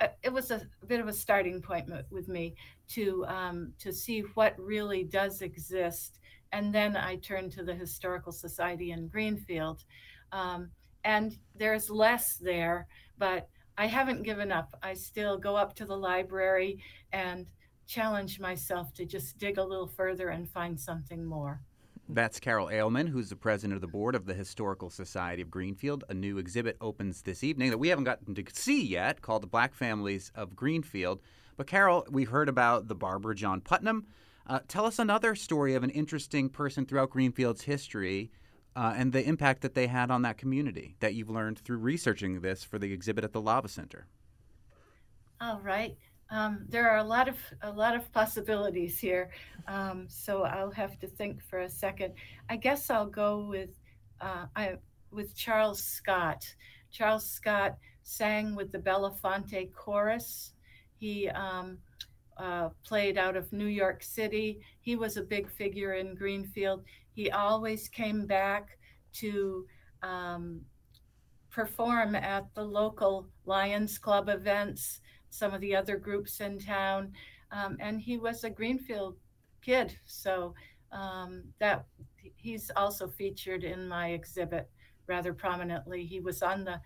Uh, 0.00 0.08
it 0.22 0.32
was 0.32 0.50
a, 0.50 0.62
bit 0.86 0.98
of 0.98 1.08
a 1.08 1.12
starting 1.12 1.60
point 1.60 1.90
with 2.10 2.26
me 2.26 2.54
to 2.88 3.24
um, 3.26 3.72
to 3.78 3.92
see 3.92 4.20
what 4.34 4.58
really 4.58 5.04
does 5.04 5.42
exist, 5.42 6.18
and 6.52 6.74
then 6.74 6.96
I 6.96 7.16
turned 7.16 7.52
to 7.52 7.62
the 7.62 7.74
Historical 7.74 8.32
Society 8.32 8.92
in 8.92 9.08
Greenfield, 9.08 9.84
um, 10.32 10.70
and 11.04 11.36
there's 11.54 11.90
less 11.90 12.36
there, 12.36 12.86
but 13.18 13.48
I 13.76 13.86
haven't 13.86 14.22
given 14.22 14.50
up. 14.50 14.74
I 14.82 14.94
still 14.94 15.36
go 15.36 15.54
up 15.54 15.74
to 15.76 15.84
the 15.84 15.96
library 15.96 16.82
and 17.12 17.46
challenge 17.86 18.40
myself 18.40 18.92
to 18.94 19.04
just 19.04 19.38
dig 19.38 19.58
a 19.58 19.64
little 19.64 19.88
further 19.88 20.28
and 20.28 20.48
find 20.48 20.80
something 20.80 21.24
more. 21.24 21.60
That's 22.12 22.40
Carol 22.40 22.70
Aleman, 22.70 23.06
who's 23.06 23.28
the 23.28 23.36
president 23.36 23.76
of 23.76 23.80
the 23.80 23.86
board 23.86 24.16
of 24.16 24.26
the 24.26 24.34
Historical 24.34 24.90
Society 24.90 25.42
of 25.42 25.50
Greenfield. 25.50 26.02
A 26.08 26.14
new 26.14 26.38
exhibit 26.38 26.76
opens 26.80 27.22
this 27.22 27.44
evening 27.44 27.70
that 27.70 27.78
we 27.78 27.86
haven't 27.86 28.04
gotten 28.04 28.34
to 28.34 28.44
see 28.52 28.84
yet 28.84 29.22
called 29.22 29.44
The 29.44 29.46
Black 29.46 29.74
Families 29.74 30.32
of 30.34 30.56
Greenfield. 30.56 31.20
But, 31.56 31.68
Carol, 31.68 32.04
we 32.10 32.24
heard 32.24 32.48
about 32.48 32.88
the 32.88 32.96
barber 32.96 33.32
John 33.32 33.60
Putnam. 33.60 34.06
Uh, 34.44 34.58
tell 34.66 34.86
us 34.86 34.98
another 34.98 35.36
story 35.36 35.74
of 35.74 35.84
an 35.84 35.90
interesting 35.90 36.48
person 36.48 36.84
throughout 36.84 37.10
Greenfield's 37.10 37.62
history 37.62 38.32
uh, 38.74 38.92
and 38.96 39.12
the 39.12 39.24
impact 39.24 39.62
that 39.62 39.74
they 39.74 39.86
had 39.86 40.10
on 40.10 40.22
that 40.22 40.36
community 40.36 40.96
that 40.98 41.14
you've 41.14 41.30
learned 41.30 41.60
through 41.60 41.78
researching 41.78 42.40
this 42.40 42.64
for 42.64 42.80
the 42.80 42.92
exhibit 42.92 43.22
at 43.22 43.32
the 43.32 43.40
Lava 43.40 43.68
Center. 43.68 44.08
All 45.40 45.60
right. 45.60 45.96
Um, 46.30 46.64
there 46.68 46.88
are 46.88 46.98
a 46.98 47.04
lot 47.04 47.28
of 47.28 47.36
a 47.62 47.70
lot 47.72 47.96
of 47.96 48.10
possibilities 48.12 48.98
here, 48.98 49.30
um, 49.66 50.06
so 50.08 50.44
I'll 50.44 50.70
have 50.70 50.98
to 51.00 51.08
think 51.08 51.42
for 51.42 51.60
a 51.60 51.70
second. 51.70 52.14
I 52.48 52.56
guess 52.56 52.88
I'll 52.88 53.08
go 53.08 53.46
with 53.48 53.70
uh, 54.20 54.46
I, 54.54 54.74
with 55.10 55.34
Charles 55.34 55.82
Scott. 55.82 56.44
Charles 56.92 57.28
Scott 57.28 57.76
sang 58.04 58.54
with 58.54 58.70
the 58.70 58.78
Belafonte 58.78 59.72
Chorus. 59.72 60.52
He 60.98 61.28
um, 61.30 61.78
uh, 62.36 62.68
played 62.84 63.18
out 63.18 63.36
of 63.36 63.52
New 63.52 63.66
York 63.66 64.02
City. 64.02 64.60
He 64.80 64.96
was 64.96 65.16
a 65.16 65.22
big 65.22 65.50
figure 65.50 65.94
in 65.94 66.14
Greenfield. 66.14 66.84
He 67.12 67.30
always 67.30 67.88
came 67.88 68.26
back 68.26 68.78
to 69.14 69.66
um, 70.02 70.60
perform 71.50 72.14
at 72.14 72.46
the 72.54 72.62
local 72.64 73.26
Lions 73.46 73.98
Club 73.98 74.28
events 74.28 75.00
some 75.30 75.54
of 75.54 75.60
the 75.60 75.74
other 75.74 75.96
groups 75.96 76.40
in 76.40 76.58
town. 76.58 77.12
Um, 77.52 77.76
and 77.80 78.00
he 78.00 78.18
was 78.18 78.44
a 78.44 78.50
Greenfield 78.50 79.16
kid. 79.62 79.96
So 80.04 80.54
um, 80.92 81.42
that 81.58 81.86
he's 82.36 82.70
also 82.76 83.08
featured 83.08 83.64
in 83.64 83.88
my 83.88 84.10
exhibit 84.10 84.68
rather 85.06 85.32
prominently. 85.32 86.04
He 86.04 86.20
was 86.20 86.42
on 86.42 86.64
the 86.64 86.80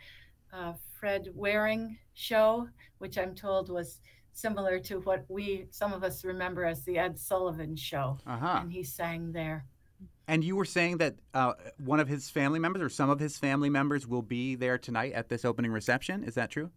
uh, 0.53 0.75
Fred 0.99 1.29
Waring 1.35 1.99
show, 2.15 2.69
which 2.99 3.19
I'm 3.19 3.35
told 3.35 3.69
was 3.69 4.01
similar 4.33 4.79
to 4.81 5.01
what 5.01 5.25
we, 5.29 5.67
some 5.71 5.93
of 5.93 6.03
us 6.03 6.25
remember 6.25 6.65
as 6.65 6.85
the 6.85 6.99
Ed 6.99 7.19
Sullivan 7.19 7.77
show. 7.77 8.19
Uh-huh. 8.27 8.59
And 8.63 8.73
he 8.73 8.83
sang 8.83 9.33
there. 9.33 9.65
And 10.27 10.43
you 10.43 10.57
were 10.57 10.65
saying 10.65 10.99
that 10.99 11.17
uh, 11.35 11.53
one 11.79 12.01
of 12.01 12.09
his 12.09 12.31
family 12.31 12.59
members 12.59 12.83
or 12.83 12.89
some 12.89 13.11
of 13.11 13.21
his 13.21 13.37
family 13.39 13.69
members 13.69 14.07
will 14.07 14.23
be 14.23 14.55
there 14.55 14.79
tonight 14.79 15.13
at 15.13 15.29
this 15.29 15.45
opening 15.45 15.71
reception. 15.71 16.25
Is 16.25 16.35
that 16.35 16.51
true? 16.51 16.71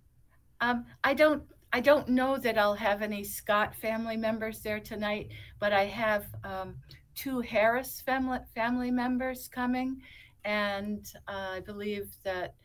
Um, 0.60 0.86
I 1.04 1.14
don't 1.14 1.44
I 1.74 1.80
don't 1.82 2.10
know 2.10 2.38
that 2.38 2.58
I'll 2.58 2.76
have 2.76 3.02
any 3.02 3.24
Scott 3.24 3.76
family 3.76 4.18
members 4.18 4.62
there 4.62 4.80
tonight, 4.80 5.30
but 5.60 5.74
I 5.74 5.86
have 5.86 6.26
um, 6.44 6.76
two 7.16 7.42
Harris 7.42 8.02
family 8.02 8.40
family 8.56 8.92
members 8.92 9.48
coming, 9.48 10.02
and 10.46 11.06
uh, 11.28 11.56
I 11.56 11.60
believe 11.60 12.10
that 12.24 12.56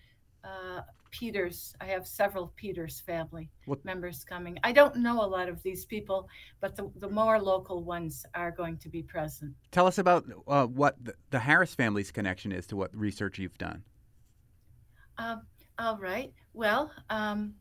uh, 0.45 0.83
Peters. 1.13 1.75
I 1.81 1.85
have 1.85 2.07
several 2.07 2.53
Peters 2.57 3.01
family 3.01 3.51
what? 3.67 3.85
members 3.85 4.25
coming. 4.25 4.59
I 4.65 4.73
don't 4.73 4.97
know 4.97 5.23
a 5.23 5.27
lot 5.27 5.49
of 5.49 5.63
these 5.63 5.85
people, 5.85 6.29
but 6.61 6.75
the, 6.75 6.91
the 6.97 7.09
more 7.09 7.41
local 7.41 7.85
ones 7.85 8.25
are 8.35 8.51
going 8.51 8.79
to 8.79 8.89
be 8.89 9.03
present. 9.03 9.53
Tell 9.71 9.87
us 9.87 9.99
about 9.99 10.25
uh, 10.49 10.67
what 10.67 10.97
the, 11.05 11.15
the, 11.31 11.39
Harris 11.39 11.75
family's 11.75 12.11
connection 12.11 12.51
is 12.51 12.67
to 12.69 12.77
what 12.77 12.97
research 12.97 13.39
you've 13.39 13.59
done. 13.59 13.85
Um, 15.19 15.43
all 15.79 15.99
right. 15.99 16.33
Well, 16.55 16.91
um, 17.11 17.55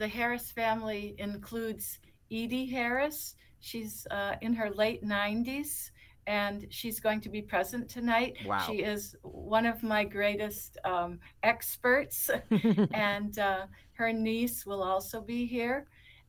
the 0.00 0.08
Harris 0.08 0.50
family 0.50 1.14
includes 1.18 1.98
Edie 2.32 2.64
Harris. 2.64 3.34
She's 3.60 4.06
uh, 4.10 4.34
in 4.40 4.54
her 4.54 4.70
late 4.70 5.04
90s 5.04 5.90
and 6.26 6.66
she's 6.70 7.00
going 7.00 7.20
to 7.20 7.28
be 7.28 7.42
present 7.42 7.86
tonight. 7.86 8.38
Wow. 8.46 8.64
She 8.66 8.76
is 8.78 9.14
one 9.22 9.66
of 9.66 9.82
my 9.82 10.04
greatest 10.04 10.78
um, 10.84 11.18
experts, 11.42 12.30
and 12.94 13.38
uh, 13.38 13.66
her 13.92 14.12
niece 14.12 14.64
will 14.64 14.82
also 14.82 15.20
be 15.20 15.44
here, 15.44 15.86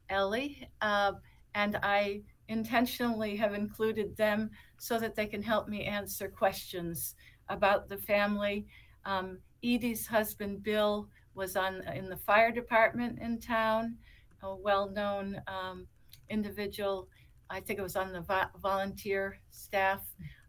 Ellie. 0.09 0.67
Uh, 0.81 1.13
and 1.55 1.77
I 1.81 2.23
intentionally 2.49 3.37
have 3.37 3.53
included 3.53 4.17
them 4.17 4.49
so 4.79 4.99
that 4.99 5.15
they 5.15 5.27
can 5.27 5.41
help 5.41 5.69
me 5.69 5.85
answer 5.85 6.27
questions 6.27 7.15
about 7.47 7.87
the 7.87 7.97
family. 7.97 8.65
Um, 9.05 9.37
Edie's 9.63 10.07
husband, 10.07 10.63
Bill, 10.63 11.07
was 11.41 11.55
on 11.55 11.81
in 11.95 12.07
the 12.07 12.17
fire 12.17 12.51
department 12.51 13.17
in 13.19 13.39
town, 13.39 13.97
a 14.43 14.55
well-known 14.55 15.41
um, 15.47 15.87
individual. 16.29 17.07
I 17.49 17.59
think 17.59 17.79
it 17.79 17.81
was 17.81 17.95
on 17.95 18.13
the 18.13 18.21
vo- 18.21 18.51
volunteer 18.61 19.39
staff, 19.49 20.01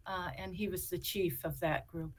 uh, 0.05 0.29
and 0.37 0.55
he 0.55 0.67
was 0.67 0.91
the 0.91 0.99
chief 0.99 1.43
of 1.43 1.59
that 1.61 1.87
group. 1.87 2.11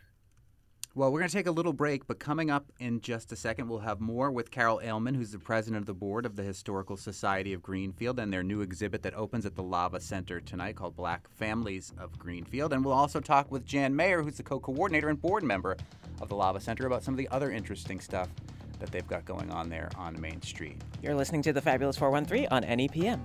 Well, 0.97 1.13
we're 1.13 1.21
going 1.21 1.31
to 1.31 1.37
take 1.37 1.47
a 1.47 1.53
little 1.53 1.73
break, 1.73 2.07
but 2.09 2.19
coming 2.19 2.51
up 2.51 2.73
in 2.81 3.01
just 3.01 3.31
a 3.31 3.37
second, 3.37 3.69
we'll 3.69 3.79
have 3.79 4.01
more 4.01 4.33
with 4.33 4.51
Carol 4.51 4.81
Aleman, 4.81 5.15
who's 5.15 5.31
the 5.31 5.39
president 5.39 5.81
of 5.81 5.87
the 5.87 5.95
board 5.95 6.27
of 6.27 6.35
the 6.35 6.43
Historical 6.43 6.97
Society 6.97 7.53
of 7.53 7.63
Greenfield, 7.63 8.19
and 8.19 8.33
their 8.33 8.43
new 8.43 8.61
exhibit 8.61 9.03
that 9.03 9.15
opens 9.15 9.47
at 9.47 9.55
the 9.55 9.63
Lava 9.63 10.01
Center 10.01 10.41
tonight 10.41 10.75
called 10.75 10.97
Black 10.97 11.29
Families 11.31 11.93
of 11.97 12.19
Greenfield. 12.19 12.73
And 12.73 12.85
we'll 12.85 12.95
also 12.95 13.21
talk 13.21 13.53
with 13.53 13.65
Jan 13.65 13.95
Maher, 13.95 14.23
who's 14.23 14.37
the 14.37 14.43
co 14.43 14.59
coordinator 14.59 15.09
and 15.09 15.21
board 15.21 15.45
member 15.45 15.77
of 16.21 16.29
the 16.29 16.37
Lava 16.37 16.61
Center, 16.61 16.87
about 16.87 17.05
some 17.05 17.15
of 17.15 17.19
the 17.19 17.29
other 17.29 17.53
interesting 17.53 18.01
stuff 18.01 18.29
that 18.79 18.91
they've 18.91 19.07
got 19.07 19.25
going 19.25 19.51
on 19.51 19.69
there 19.69 19.91
on 19.97 20.21
Main 20.21 20.43
Street. 20.43 20.81
You're 21.03 21.15
listening 21.15 21.43
to 21.43 21.53
the 21.53 21.61
Fabulous 21.61 21.97
413 21.97 22.49
on 22.51 22.63
NEPM. 22.65 23.21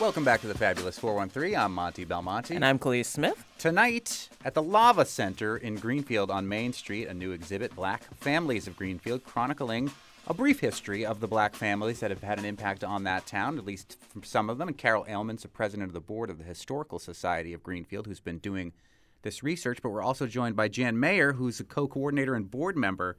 Welcome 0.00 0.22
back 0.22 0.40
to 0.42 0.46
the 0.46 0.54
Fabulous 0.54 0.96
413. 0.96 1.56
I'm 1.56 1.74
Monty 1.74 2.04
Belmonte. 2.04 2.54
And 2.54 2.64
I'm 2.64 2.78
Kaliis 2.78 3.06
Smith. 3.06 3.44
Tonight 3.58 4.28
at 4.44 4.54
the 4.54 4.62
Lava 4.62 5.04
Center 5.04 5.56
in 5.56 5.74
Greenfield 5.74 6.30
on 6.30 6.46
Main 6.46 6.72
Street, 6.72 7.08
a 7.08 7.14
new 7.14 7.32
exhibit, 7.32 7.74
Black 7.74 8.04
Families 8.14 8.68
of 8.68 8.76
Greenfield, 8.76 9.24
chronicling 9.24 9.90
a 10.28 10.34
brief 10.34 10.60
history 10.60 11.06
of 11.06 11.20
the 11.20 11.26
black 11.26 11.54
families 11.54 12.00
that 12.00 12.10
have 12.10 12.22
had 12.22 12.38
an 12.38 12.44
impact 12.44 12.84
on 12.84 13.04
that 13.04 13.26
town, 13.26 13.56
at 13.56 13.64
least 13.64 13.96
from 14.10 14.22
some 14.22 14.50
of 14.50 14.58
them. 14.58 14.68
And 14.68 14.76
Carol 14.76 15.06
Aleman's 15.08 15.42
the 15.42 15.48
president 15.48 15.88
of 15.88 15.94
the 15.94 16.00
board 16.00 16.28
of 16.28 16.36
the 16.36 16.44
Historical 16.44 16.98
Society 16.98 17.54
of 17.54 17.62
Greenfield, 17.62 18.06
who's 18.06 18.20
been 18.20 18.38
doing 18.38 18.74
this 19.22 19.42
research. 19.42 19.80
But 19.82 19.88
we're 19.88 20.02
also 20.02 20.26
joined 20.26 20.54
by 20.54 20.68
Jan 20.68 21.00
Maher, 21.00 21.32
who's 21.32 21.60
a 21.60 21.64
co 21.64 21.88
coordinator 21.88 22.34
and 22.34 22.50
board 22.50 22.76
member 22.76 23.16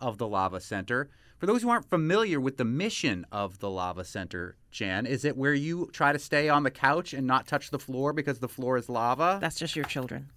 of 0.00 0.18
the 0.18 0.28
Lava 0.28 0.60
Center. 0.60 1.10
For 1.36 1.46
those 1.46 1.62
who 1.62 1.70
aren't 1.70 1.90
familiar 1.90 2.40
with 2.40 2.56
the 2.56 2.64
mission 2.64 3.26
of 3.32 3.58
the 3.58 3.68
Lava 3.68 4.04
Center, 4.04 4.54
Jan, 4.70 5.04
is 5.04 5.24
it 5.24 5.36
where 5.36 5.54
you 5.54 5.90
try 5.92 6.12
to 6.12 6.18
stay 6.20 6.48
on 6.48 6.62
the 6.62 6.70
couch 6.70 7.12
and 7.12 7.26
not 7.26 7.48
touch 7.48 7.70
the 7.70 7.80
floor 7.80 8.12
because 8.12 8.38
the 8.38 8.48
floor 8.48 8.76
is 8.76 8.88
lava? 8.88 9.38
That's 9.40 9.58
just 9.58 9.74
your 9.74 9.84
children. 9.86 10.30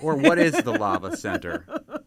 or 0.00 0.16
what 0.16 0.38
is 0.38 0.54
the 0.54 0.72
Lava 0.72 1.14
Center? 1.14 1.66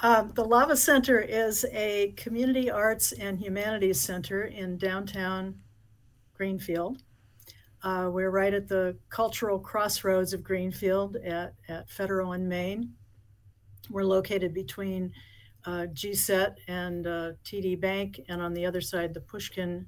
Um, 0.00 0.32
the 0.34 0.44
Lava 0.44 0.76
Center 0.76 1.20
is 1.20 1.64
a 1.72 2.12
community 2.16 2.70
arts 2.70 3.12
and 3.12 3.38
humanities 3.38 3.98
center 3.98 4.44
in 4.44 4.76
downtown 4.76 5.54
Greenfield. 6.34 7.02
Uh, 7.82 8.10
we're 8.12 8.30
right 8.30 8.52
at 8.52 8.68
the 8.68 8.96
cultural 9.08 9.58
crossroads 9.58 10.34
of 10.34 10.42
Greenfield 10.42 11.16
at, 11.16 11.54
at 11.68 11.88
Federal 11.88 12.32
and 12.32 12.46
Main. 12.46 12.92
We're 13.88 14.04
located 14.04 14.52
between 14.52 15.12
uh, 15.64 15.86
GCET 15.94 16.56
and 16.68 17.06
uh, 17.06 17.32
TD 17.44 17.80
Bank, 17.80 18.20
and 18.28 18.42
on 18.42 18.52
the 18.52 18.66
other 18.66 18.82
side, 18.82 19.14
the 19.14 19.20
Pushkin 19.20 19.86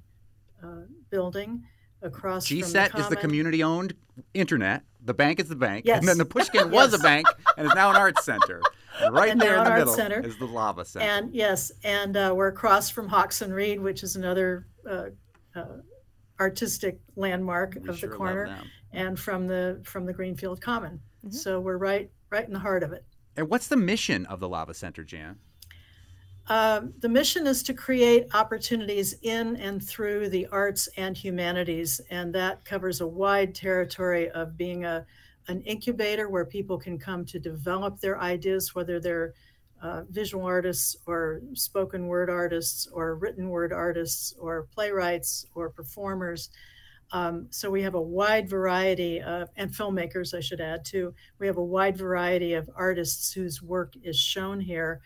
uh, 0.63 0.83
building 1.11 1.65
across 2.03 2.47
from 2.47 2.59
the 2.59 2.63
GCET 2.63 2.99
is 2.99 3.09
the 3.09 3.17
community 3.17 3.63
owned 3.63 3.95
internet. 4.35 4.83
The 5.05 5.15
bank 5.15 5.41
is 5.41 5.49
the 5.49 5.57
bank. 5.57 5.85
Yes. 5.87 6.01
And 6.01 6.09
then 6.09 6.19
the 6.19 6.25
Pushkin 6.25 6.71
was 6.73 6.93
a 6.93 6.99
bank 6.99 7.27
and 7.57 7.67
is 7.67 7.75
now 7.75 7.91
an 7.91 7.97
arts 7.97 8.25
center. 8.25 8.61
And 9.01 9.15
right 9.15 9.31
And 9.31 9.41
there 9.41 9.57
in 9.57 9.65
the 9.65 9.71
middle 9.71 9.95
center. 9.95 10.21
is 10.21 10.37
the 10.39 10.47
Lava 10.47 10.85
Center. 10.85 11.07
And 11.07 11.35
yes, 11.35 11.71
and 11.85 12.17
uh, 12.17 12.33
we're 12.37 12.49
across 12.49 12.91
from 12.91 13.09
Hawks 13.09 13.43
and 13.43 13.55
Reed, 13.55 13.81
which 13.81 14.03
is 14.03 14.17
another 14.17 14.67
uh, 14.89 15.07
uh, 15.55 15.65
artistic 16.41 16.99
landmark 17.17 17.79
We 17.81 17.89
of 17.89 17.99
sure 17.99 18.11
the 18.11 18.17
corner, 18.17 18.59
and 18.93 19.19
from 19.19 19.47
the 19.47 19.81
from 19.85 20.05
the 20.05 20.13
Greenfield 20.13 20.61
Common. 20.61 21.01
Mm-hmm. 21.25 21.31
So 21.31 21.61
we're 21.61 21.79
right 21.79 22.11
right 22.31 22.47
in 22.47 22.53
the 22.53 22.59
heart 22.59 22.83
of 22.83 22.93
it. 22.93 23.05
And 23.37 23.49
what's 23.49 23.69
the 23.69 23.77
mission 23.77 24.27
of 24.27 24.41
the 24.41 24.49
Lava 24.49 24.75
Center, 24.75 25.05
Jan? 25.05 25.39
Um, 26.49 26.95
the 27.01 27.09
mission 27.09 27.47
is 27.47 27.63
to 27.65 27.75
create 27.75 28.27
opportunities 28.35 29.15
in 29.23 29.57
and 29.57 29.85
through 29.85 30.31
the 30.31 30.47
arts 30.47 30.89
and 30.97 31.17
humanities, 31.17 32.01
and 32.11 32.35
that 32.35 32.65
covers 32.65 33.01
a 33.03 33.07
wide 33.07 33.55
territory 33.55 34.31
of 34.31 34.57
being 34.57 34.85
a 34.85 35.05
an 35.49 35.63
incubator 35.63 36.29
where 36.29 36.45
people 36.45 36.79
can 36.79 36.99
come 36.99 37.25
to 37.25 37.39
develop 37.39 37.99
their 38.01 38.21
ideas, 38.21 38.75
whether 38.75 39.01
they're 39.01 39.33
uh, 39.83 40.03
visual 40.11 40.45
artists 40.45 40.97
or 41.07 41.41
spoken 41.55 42.07
word 42.07 42.29
artists 42.29 42.87
or 42.93 43.15
written 43.15 43.49
word 43.49 43.73
artists 43.73 44.35
or 44.39 44.67
playwrights 44.75 45.47
or 45.55 45.71
performers. 45.71 46.51
Um, 47.13 47.47
so 47.49 47.71
we 47.71 47.83
have 47.83 47.95
a 47.95 48.03
wide 48.03 48.49
variety 48.49 49.23
of, 49.23 49.49
and 49.57 49.71
filmmakers, 49.71 50.35
I 50.35 50.41
should 50.41 50.61
add 50.61 50.85
too. 50.85 51.15
We 51.39 51.47
have 51.47 51.57
a 51.57 51.65
wide 51.65 51.97
variety 51.97 52.53
of 52.53 52.69
artists 52.77 53.33
whose 53.33 53.63
work 53.63 53.95
is 54.03 54.19
shown 54.19 54.61
here. 54.61 55.01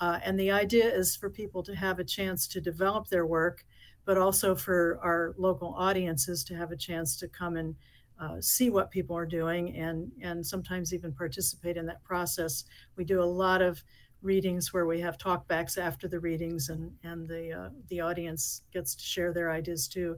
Uh, 0.00 0.18
and 0.24 0.38
the 0.38 0.50
idea 0.50 0.92
is 0.92 1.16
for 1.16 1.30
people 1.30 1.62
to 1.62 1.74
have 1.74 1.98
a 1.98 2.04
chance 2.04 2.46
to 2.48 2.60
develop 2.60 3.08
their 3.08 3.26
work, 3.26 3.64
but 4.04 4.18
also 4.18 4.54
for 4.54 4.98
our 5.02 5.34
local 5.38 5.74
audiences 5.76 6.44
to 6.44 6.54
have 6.54 6.72
a 6.72 6.76
chance 6.76 7.16
to 7.16 7.28
come 7.28 7.56
and 7.56 7.74
uh, 8.20 8.40
see 8.40 8.70
what 8.70 8.90
people 8.90 9.16
are 9.16 9.26
doing 9.26 9.76
and, 9.76 10.10
and 10.22 10.44
sometimes 10.44 10.92
even 10.94 11.12
participate 11.12 11.76
in 11.76 11.86
that 11.86 12.02
process. 12.04 12.64
We 12.96 13.04
do 13.04 13.22
a 13.22 13.24
lot 13.24 13.62
of 13.62 13.82
readings 14.22 14.72
where 14.72 14.86
we 14.86 15.00
have 15.00 15.18
talkbacks 15.18 15.76
after 15.76 16.08
the 16.08 16.20
readings 16.20 16.68
and, 16.68 16.90
and 17.02 17.28
the, 17.28 17.52
uh, 17.52 17.68
the 17.88 18.00
audience 18.00 18.62
gets 18.72 18.94
to 18.94 19.04
share 19.04 19.32
their 19.32 19.50
ideas 19.50 19.86
too. 19.86 20.16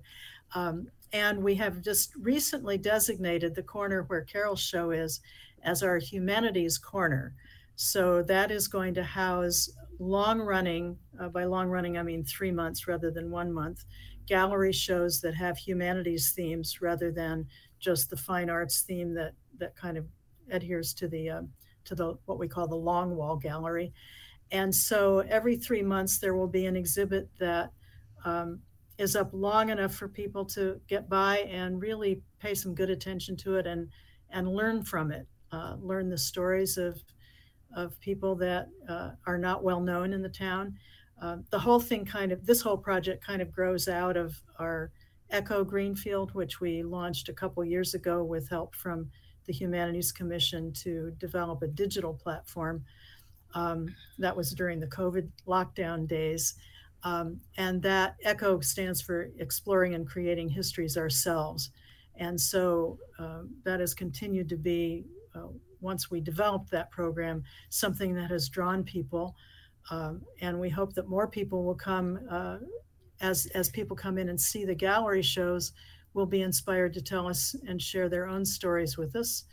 Um, 0.55 0.89
and 1.12 1.43
we 1.43 1.55
have 1.57 1.83
just 1.83 2.14
recently 2.16 2.79
designated 2.79 3.55
the 3.55 3.62
corner 3.62 4.05
where 4.05 4.22
Carol's 4.22 4.61
show 4.61 4.91
is 4.91 5.20
as 5.62 5.83
our 5.83 5.99
humanities 5.99 6.79
corner. 6.79 7.35
So 7.77 8.22
that 8.22 8.51
is 8.51 8.68
going 8.68 8.95
to 8.95 9.05
house 9.05 9.70
long 9.99 10.41
running, 10.41 10.99
uh, 11.20 11.29
by 11.29 11.45
long 11.45 11.68
running, 11.68 11.99
I 11.99 12.03
mean 12.03 12.24
three 12.24 12.51
months 12.51 12.89
rather 12.89 13.11
than 13.11 13.31
one 13.31 13.53
month, 13.53 13.85
gallery 14.27 14.72
shows 14.72 15.20
that 15.20 15.35
have 15.35 15.59
humanities 15.59 16.33
themes 16.33 16.81
rather 16.81 17.12
than 17.12 17.47
just 17.79 18.11
the 18.11 18.16
fine 18.16 18.51
arts 18.51 18.83
theme 18.83 19.14
that, 19.14 19.35
that 19.59 19.77
kind 19.77 19.97
of 19.97 20.07
adheres 20.51 20.95
to 20.95 21.09
the, 21.09 21.31
um, 21.31 21.51
to 21.85 21.95
the, 21.95 22.18
what 22.24 22.39
we 22.39 22.49
call 22.49 22.66
the 22.66 22.74
long 22.74 23.14
wall 23.14 23.37
gallery. 23.37 23.93
And 24.51 24.74
so 24.74 25.18
every 25.20 25.57
three 25.57 25.83
months, 25.83 26.18
there 26.18 26.35
will 26.35 26.49
be 26.49 26.66
an 26.66 26.77
exhibit 26.77 27.29
that 27.39 27.72
um, 28.24 28.61
is 28.97 29.16
up 29.16 29.31
long 29.33 29.68
enough 29.68 29.95
for 29.95 30.09
people 30.09 30.45
to 30.47 30.81
get 30.89 31.09
by 31.09 31.39
and 31.41 31.83
really 31.83 32.22
pay 32.39 32.55
some 32.55 32.74
good 32.74 32.91
attention 32.91 33.37
to 33.37 33.57
it 33.57 33.66
and, 33.66 33.89
and 34.31 34.49
learn 34.49 34.83
from 34.83 35.11
it, 35.11 35.27
uh, 35.53 35.77
learn 35.81 36.09
the 36.09 36.18
stories 36.18 36.79
of, 36.79 37.03
of 37.77 37.99
people 38.01 38.35
that 38.35 38.68
uh, 38.89 39.11
are 39.27 39.39
not 39.39 39.62
well 39.62 39.81
known 39.81 40.12
in 40.12 40.22
the 40.22 40.29
town. 40.29 40.74
Uh, 41.22 41.37
the 41.51 41.59
whole 41.59 41.79
thing 41.79 42.05
kind 42.05 42.33
of, 42.33 42.45
this 42.45 42.61
whole 42.61 42.77
project 42.77 43.24
kind 43.24 43.41
of 43.41 43.53
grows 43.53 43.87
out 43.87 44.16
of 44.16 44.35
our 44.59 44.91
Echo 45.31 45.62
Greenfield, 45.62 46.35
which 46.35 46.61
we 46.61 46.83
launched 46.83 47.29
a 47.29 47.33
couple 47.33 47.64
years 47.64 47.95
ago 47.95 48.24
with 48.24 48.49
help 48.49 48.74
from 48.74 49.09
the 49.47 49.53
Humanities 49.53 50.11
Commission 50.11 50.72
to 50.72 51.12
develop 51.18 51.62
a 51.62 51.68
digital 51.68 52.14
platform. 52.14 52.85
Um, 53.55 53.95
that 54.18 54.37
was 54.37 54.53
during 54.53 54.81
the 54.81 54.87
COVID 54.89 55.29
lockdown 55.47 56.07
days. 56.07 56.57
Um, 57.05 57.41
and 57.57 57.81
that 57.83 58.16
ECHO 58.24 58.61
stands 58.61 59.01
for 59.01 59.31
Exploring 59.39 59.95
and 59.95 60.07
Creating 60.07 60.49
Histories 60.49 60.97
Ourselves. 60.97 61.70
And 62.16 62.41
so 62.41 62.99
um, 63.18 63.51
that 63.64 63.81
has 63.81 63.95
continued 63.95 64.49
to 64.49 64.57
be, 64.57 65.05
uh, 65.35 65.49
once 65.81 66.11
we 66.11 66.20
developed 66.20 66.70
that 66.70 66.91
program, 66.91 67.45
something 67.68 68.14
that 68.14 68.31
has 68.31 68.49
drawn 68.49 68.83
people. 68.83 69.37
Um, 69.91 70.22
and 70.41 70.59
we 70.59 70.68
hope 70.68 70.95
that 70.95 71.09
more 71.09 71.29
people 71.29 71.64
will 71.64 71.74
come 71.74 72.18
uh, 72.31 72.59
as, 73.20 73.47
as 73.55 73.68
people 73.68 73.97
come 73.97 74.18
in 74.18 74.29
and 74.29 74.41
see 74.41 74.64
the 74.64 74.74
gallery 74.74 75.22
shows, 75.22 75.72
will 76.14 76.27
be 76.27 76.43
inspired 76.43 76.95
to 76.95 77.03
tell 77.03 77.29
us 77.29 77.55
and 77.68 77.81
share 77.81 78.09
their 78.09 78.27
own 78.27 78.45
stories 78.45 78.97
with 78.97 79.14
us. 79.16 79.45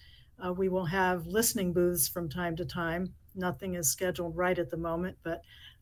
Uh, 0.44 0.52
we 0.54 0.70
will 0.70 0.86
have 0.86 1.28
listening 1.28 1.74
booths 1.74 2.08
from 2.08 2.30
time 2.30 2.56
to 2.56 2.66
time. 2.66 3.14
Nothing 3.36 3.76
is 3.76 3.90
scheduled 3.90 4.36
right 4.36 4.58
at 4.58 4.70
the 4.70 4.78
moment, 4.78 5.18
but 5.24 5.42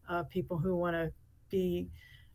uh, 0.10 0.24
people 0.24 0.58
who 0.58 0.76
want 0.76 0.96
to 0.96 1.12
be 1.50 1.88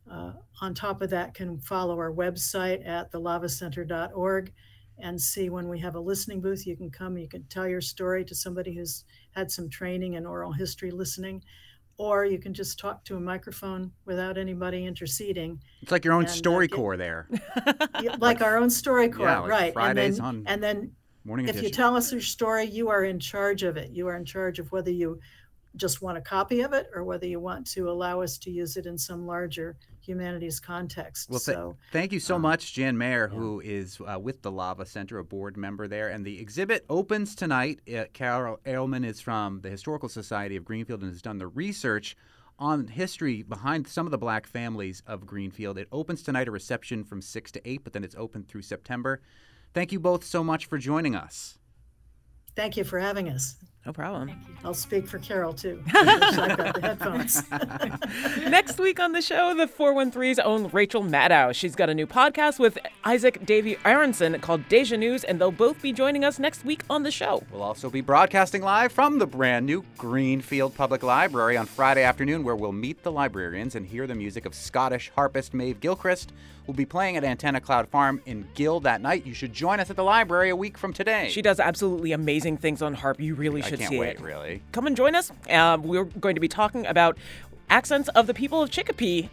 uh, 0.09 0.33
on 0.61 0.73
top 0.73 1.01
of 1.01 1.09
that 1.09 1.33
can 1.33 1.59
follow 1.59 1.97
our 1.97 2.11
website 2.11 2.87
at 2.87 3.11
thelavacenter.org 3.11 4.53
and 4.99 5.19
see 5.21 5.49
when 5.49 5.67
we 5.67 5.79
have 5.79 5.95
a 5.95 5.99
listening 5.99 6.41
booth. 6.41 6.65
You 6.65 6.75
can 6.75 6.89
come, 6.89 7.17
you 7.17 7.27
can 7.27 7.43
tell 7.45 7.67
your 7.67 7.81
story 7.81 8.25
to 8.25 8.35
somebody 8.35 8.75
who's 8.75 9.03
had 9.31 9.51
some 9.51 9.69
training 9.69 10.13
in 10.13 10.25
oral 10.25 10.51
history 10.51 10.91
listening, 10.91 11.43
or 11.97 12.25
you 12.25 12.39
can 12.39 12.53
just 12.53 12.79
talk 12.79 13.03
to 13.05 13.15
a 13.15 13.19
microphone 13.19 13.91
without 14.05 14.37
anybody 14.37 14.85
interceding. 14.85 15.61
It's 15.81 15.91
like 15.91 16.05
your 16.05 16.13
own 16.13 16.21
And, 16.21 16.29
uh, 16.29 16.33
story 16.33 16.67
core 16.67 16.97
there. 16.97 17.29
Yeah, 18.01 18.15
like 18.19 18.41
our 18.41 18.57
own 18.57 18.69
StoryCorps, 18.69 19.19
Yeah, 19.19 19.39
like 19.39 19.49
right? 19.49 19.73
Fridays 19.73 20.17
and 20.19 20.27
on 20.27 20.43
then, 20.43 20.53
and 20.53 20.63
then 20.63 20.91
Morning 21.25 21.47
if 21.49 21.61
you 21.61 21.69
tell 21.69 21.97
us 21.97 22.11
your 22.11 22.21
story, 22.21 22.65
you 22.65 22.89
are 22.89 23.03
in 23.03 23.19
charge 23.19 23.63
of 23.63 23.75
it. 23.75 23.91
You 23.91 24.07
are 24.07 24.15
in 24.15 24.23
charge 24.23 24.59
of 24.59 24.71
whether 24.71 24.91
you 24.91 25.19
just 25.75 26.01
want 26.01 26.17
a 26.17 26.21
copy 26.21 26.61
of 26.61 26.73
it 26.73 26.87
or 26.95 27.03
whether 27.03 27.25
you 27.25 27.39
want 27.39 27.67
to 27.67 27.89
allow 27.89 28.21
us 28.21 28.37
to 28.39 28.49
use 28.49 28.77
it 28.77 28.85
in 28.85 28.97
some 28.97 29.27
larger 29.27 29.75
humanities 30.07 30.59
context. 30.59 31.29
Well, 31.29 31.39
th- 31.39 31.55
so 31.55 31.77
thank 31.91 32.11
you 32.11 32.19
so 32.19 32.35
um, 32.35 32.41
much, 32.41 32.73
Jan 32.73 32.97
Maher, 32.97 33.27
who 33.27 33.59
is 33.59 33.99
uh, 34.07 34.17
with 34.17 34.41
the 34.41 34.51
Lava 34.51 34.85
Center, 34.85 35.19
a 35.19 35.23
board 35.23 35.57
member 35.57 35.87
there. 35.87 36.07
And 36.07 36.25
the 36.25 36.39
exhibit 36.39 36.85
opens 36.89 37.35
tonight. 37.35 37.81
Uh, 37.87 38.05
Carol 38.13 38.59
Aleman 38.65 39.03
is 39.03 39.19
from 39.19 39.61
the 39.61 39.69
Historical 39.69 40.09
Society 40.09 40.55
of 40.55 40.65
Greenfield 40.65 41.01
and 41.01 41.11
has 41.11 41.21
done 41.21 41.37
the 41.37 41.47
research 41.47 42.15
on 42.57 42.87
history 42.87 43.43
behind 43.43 43.87
some 43.87 44.07
of 44.07 44.11
the 44.11 44.17
black 44.17 44.47
families 44.47 45.03
of 45.05 45.27
Greenfield. 45.27 45.77
It 45.77 45.87
opens 45.91 46.23
tonight, 46.23 46.47
a 46.47 46.51
reception 46.51 47.03
from 47.03 47.21
6 47.21 47.51
to 47.51 47.69
8, 47.69 47.83
but 47.83 47.93
then 47.93 48.03
it's 48.03 48.15
open 48.15 48.43
through 48.43 48.63
September. 48.63 49.21
Thank 49.73 49.91
you 49.91 49.99
both 49.99 50.23
so 50.23 50.43
much 50.43 50.65
for 50.65 50.77
joining 50.77 51.15
us. 51.15 51.59
thank 52.55 52.77
you 52.77 52.83
for 52.83 52.97
having 52.99 53.29
us. 53.29 53.57
No 53.87 53.93
problem. 53.93 54.29
I'll 54.65 54.73
speak 54.73 55.07
for 55.07 55.17
Carol 55.17 55.53
too. 55.53 55.81
I've 55.95 56.57
got 56.57 56.75
the 56.75 56.81
headphones. 56.81 57.49
Next 58.51 58.79
week 58.79 58.99
on 58.99 59.13
the 59.13 59.21
show, 59.21 59.53
the 59.55 59.65
413's 59.65 60.39
own 60.39 60.67
Rachel 60.73 61.03
Maddow. 61.03 61.55
She's 61.55 61.73
got 61.73 61.89
a 61.89 61.93
new 61.93 62.05
podcast 62.05 62.59
with 62.59 62.77
Isaac 63.05 63.45
Davy 63.45 63.77
Aronson 63.85 64.41
called 64.41 64.67
Deja 64.67 64.97
News, 64.97 65.23
and 65.23 65.39
they'll 65.39 65.53
both 65.53 65.81
be 65.81 65.93
joining 65.93 66.25
us 66.25 66.37
next 66.37 66.65
week 66.65 66.83
on 66.89 67.03
the 67.03 67.11
show. 67.11 67.43
We'll 67.49 67.63
also 67.63 67.89
be 67.89 68.01
broadcasting 68.01 68.61
live 68.61 68.91
from 68.91 69.19
the 69.19 69.25
brand 69.25 69.65
new 69.65 69.85
Greenfield 69.97 70.75
Public 70.75 71.01
Library 71.01 71.55
on 71.55 71.65
Friday 71.65 72.03
afternoon, 72.03 72.43
where 72.43 72.57
we'll 72.57 72.73
meet 72.73 73.03
the 73.03 73.11
librarians 73.13 73.75
and 73.75 73.85
hear 73.85 74.05
the 74.05 74.15
music 74.15 74.45
of 74.45 74.53
Scottish 74.53 75.13
harpist 75.15 75.53
Maeve 75.53 75.79
Gilchrist. 75.79 76.33
We'll 76.67 76.75
be 76.75 76.85
playing 76.85 77.15
at 77.15 77.23
Antenna 77.23 77.61
Cloud 77.61 77.87
Farm 77.87 78.21
in 78.25 78.45
Gill 78.53 78.81
that 78.81 78.99
night. 78.99 79.25
You 79.25 79.33
should 79.33 79.53
join 79.53 79.79
us 79.79 79.89
at 79.89 79.95
the 79.95 80.03
library 80.03 80.49
a 80.49 80.55
week 80.55 80.77
from 80.77 80.91
today. 80.91 81.29
She 81.29 81.41
does 81.41 81.61
absolutely 81.61 82.11
amazing 82.11 82.57
things 82.57 82.81
on 82.81 82.93
harp. 82.93 83.21
You 83.21 83.35
really 83.35 83.63
I 83.63 83.69
should 83.69 83.79
can't 83.79 83.89
see 83.89 83.99
wait, 83.99 84.17
it. 84.17 84.21
really. 84.21 84.61
Come 84.73 84.85
and 84.85 84.95
join 84.95 85.15
us. 85.15 85.31
Uh, 85.49 85.77
we're 85.81 86.03
going 86.03 86.35
to 86.35 86.41
be 86.41 86.49
talking 86.49 86.85
about 86.85 87.17
accents 87.69 88.09
of 88.09 88.27
the 88.27 88.33
people 88.33 88.61
of 88.61 88.69
Chicopee 88.69 89.29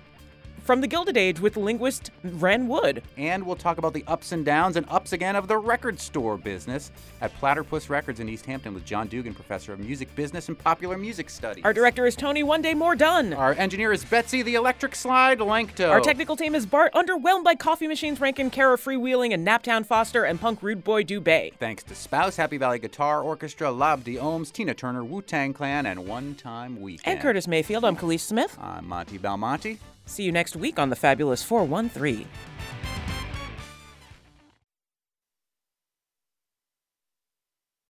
from 0.64 0.80
the 0.80 0.86
Gilded 0.86 1.16
Age 1.16 1.40
with 1.40 1.56
linguist 1.56 2.10
Ren 2.24 2.66
Wood. 2.66 3.02
And 3.16 3.44
we'll 3.44 3.54
talk 3.54 3.78
about 3.78 3.92
the 3.92 4.02
ups 4.06 4.32
and 4.32 4.44
downs 4.44 4.76
and 4.76 4.86
ups 4.88 5.12
again 5.12 5.36
of 5.36 5.46
the 5.46 5.58
record 5.58 6.00
store 6.00 6.38
business 6.38 6.90
at 7.20 7.34
Platypus 7.34 7.90
Records 7.90 8.18
in 8.18 8.28
East 8.28 8.46
Hampton 8.46 8.72
with 8.72 8.84
John 8.84 9.06
Dugan, 9.06 9.34
professor 9.34 9.72
of 9.72 9.78
music 9.78 10.14
business 10.16 10.48
and 10.48 10.58
popular 10.58 10.96
music 10.96 11.28
studies. 11.28 11.64
Our 11.64 11.74
director 11.74 12.06
is 12.06 12.16
Tony 12.16 12.42
One 12.42 12.62
Day 12.62 12.74
More 12.74 12.96
Done. 12.96 13.34
Our 13.34 13.52
engineer 13.52 13.92
is 13.92 14.04
Betsy 14.04 14.42
the 14.42 14.54
Electric 14.54 14.94
Slide 14.94 15.38
Lankto. 15.38 15.90
Our 15.90 16.00
technical 16.00 16.34
team 16.34 16.54
is 16.54 16.64
Bart, 16.64 16.92
underwhelmed 16.94 17.44
by 17.44 17.54
Coffee 17.54 17.86
Machines 17.86 18.20
Rankin, 18.20 18.50
Kara 18.50 18.78
Freewheeling, 18.78 19.34
and 19.34 19.46
Naptown 19.46 19.84
Foster, 19.84 20.24
and 20.24 20.40
Punk 20.40 20.62
Rude 20.62 20.82
Boy 20.82 21.04
Dubay. 21.04 21.52
Thanks 21.58 21.82
to 21.84 21.94
Spouse, 21.94 22.36
Happy 22.36 22.56
Valley 22.56 22.78
Guitar 22.78 23.22
Orchestra, 23.22 23.70
Lab 23.70 24.02
de 24.04 24.16
Ohms, 24.16 24.50
Tina 24.50 24.72
Turner, 24.72 25.04
Wu 25.04 25.20
Tang 25.20 25.52
Clan, 25.52 25.84
and 25.84 26.06
One 26.06 26.34
Time 26.34 26.80
Weekend. 26.80 27.14
And 27.14 27.20
Curtis 27.20 27.46
Mayfield, 27.46 27.84
I'm 27.84 27.96
Kaliis 27.96 28.20
Smith. 28.20 28.56
I'm 28.60 28.88
Monty 28.88 29.18
Belmonte. 29.18 29.78
See 30.06 30.22
you 30.22 30.32
next 30.32 30.54
week 30.54 30.78
on 30.78 30.90
the 30.90 30.96
Fabulous 30.96 31.42
413. 31.42 32.26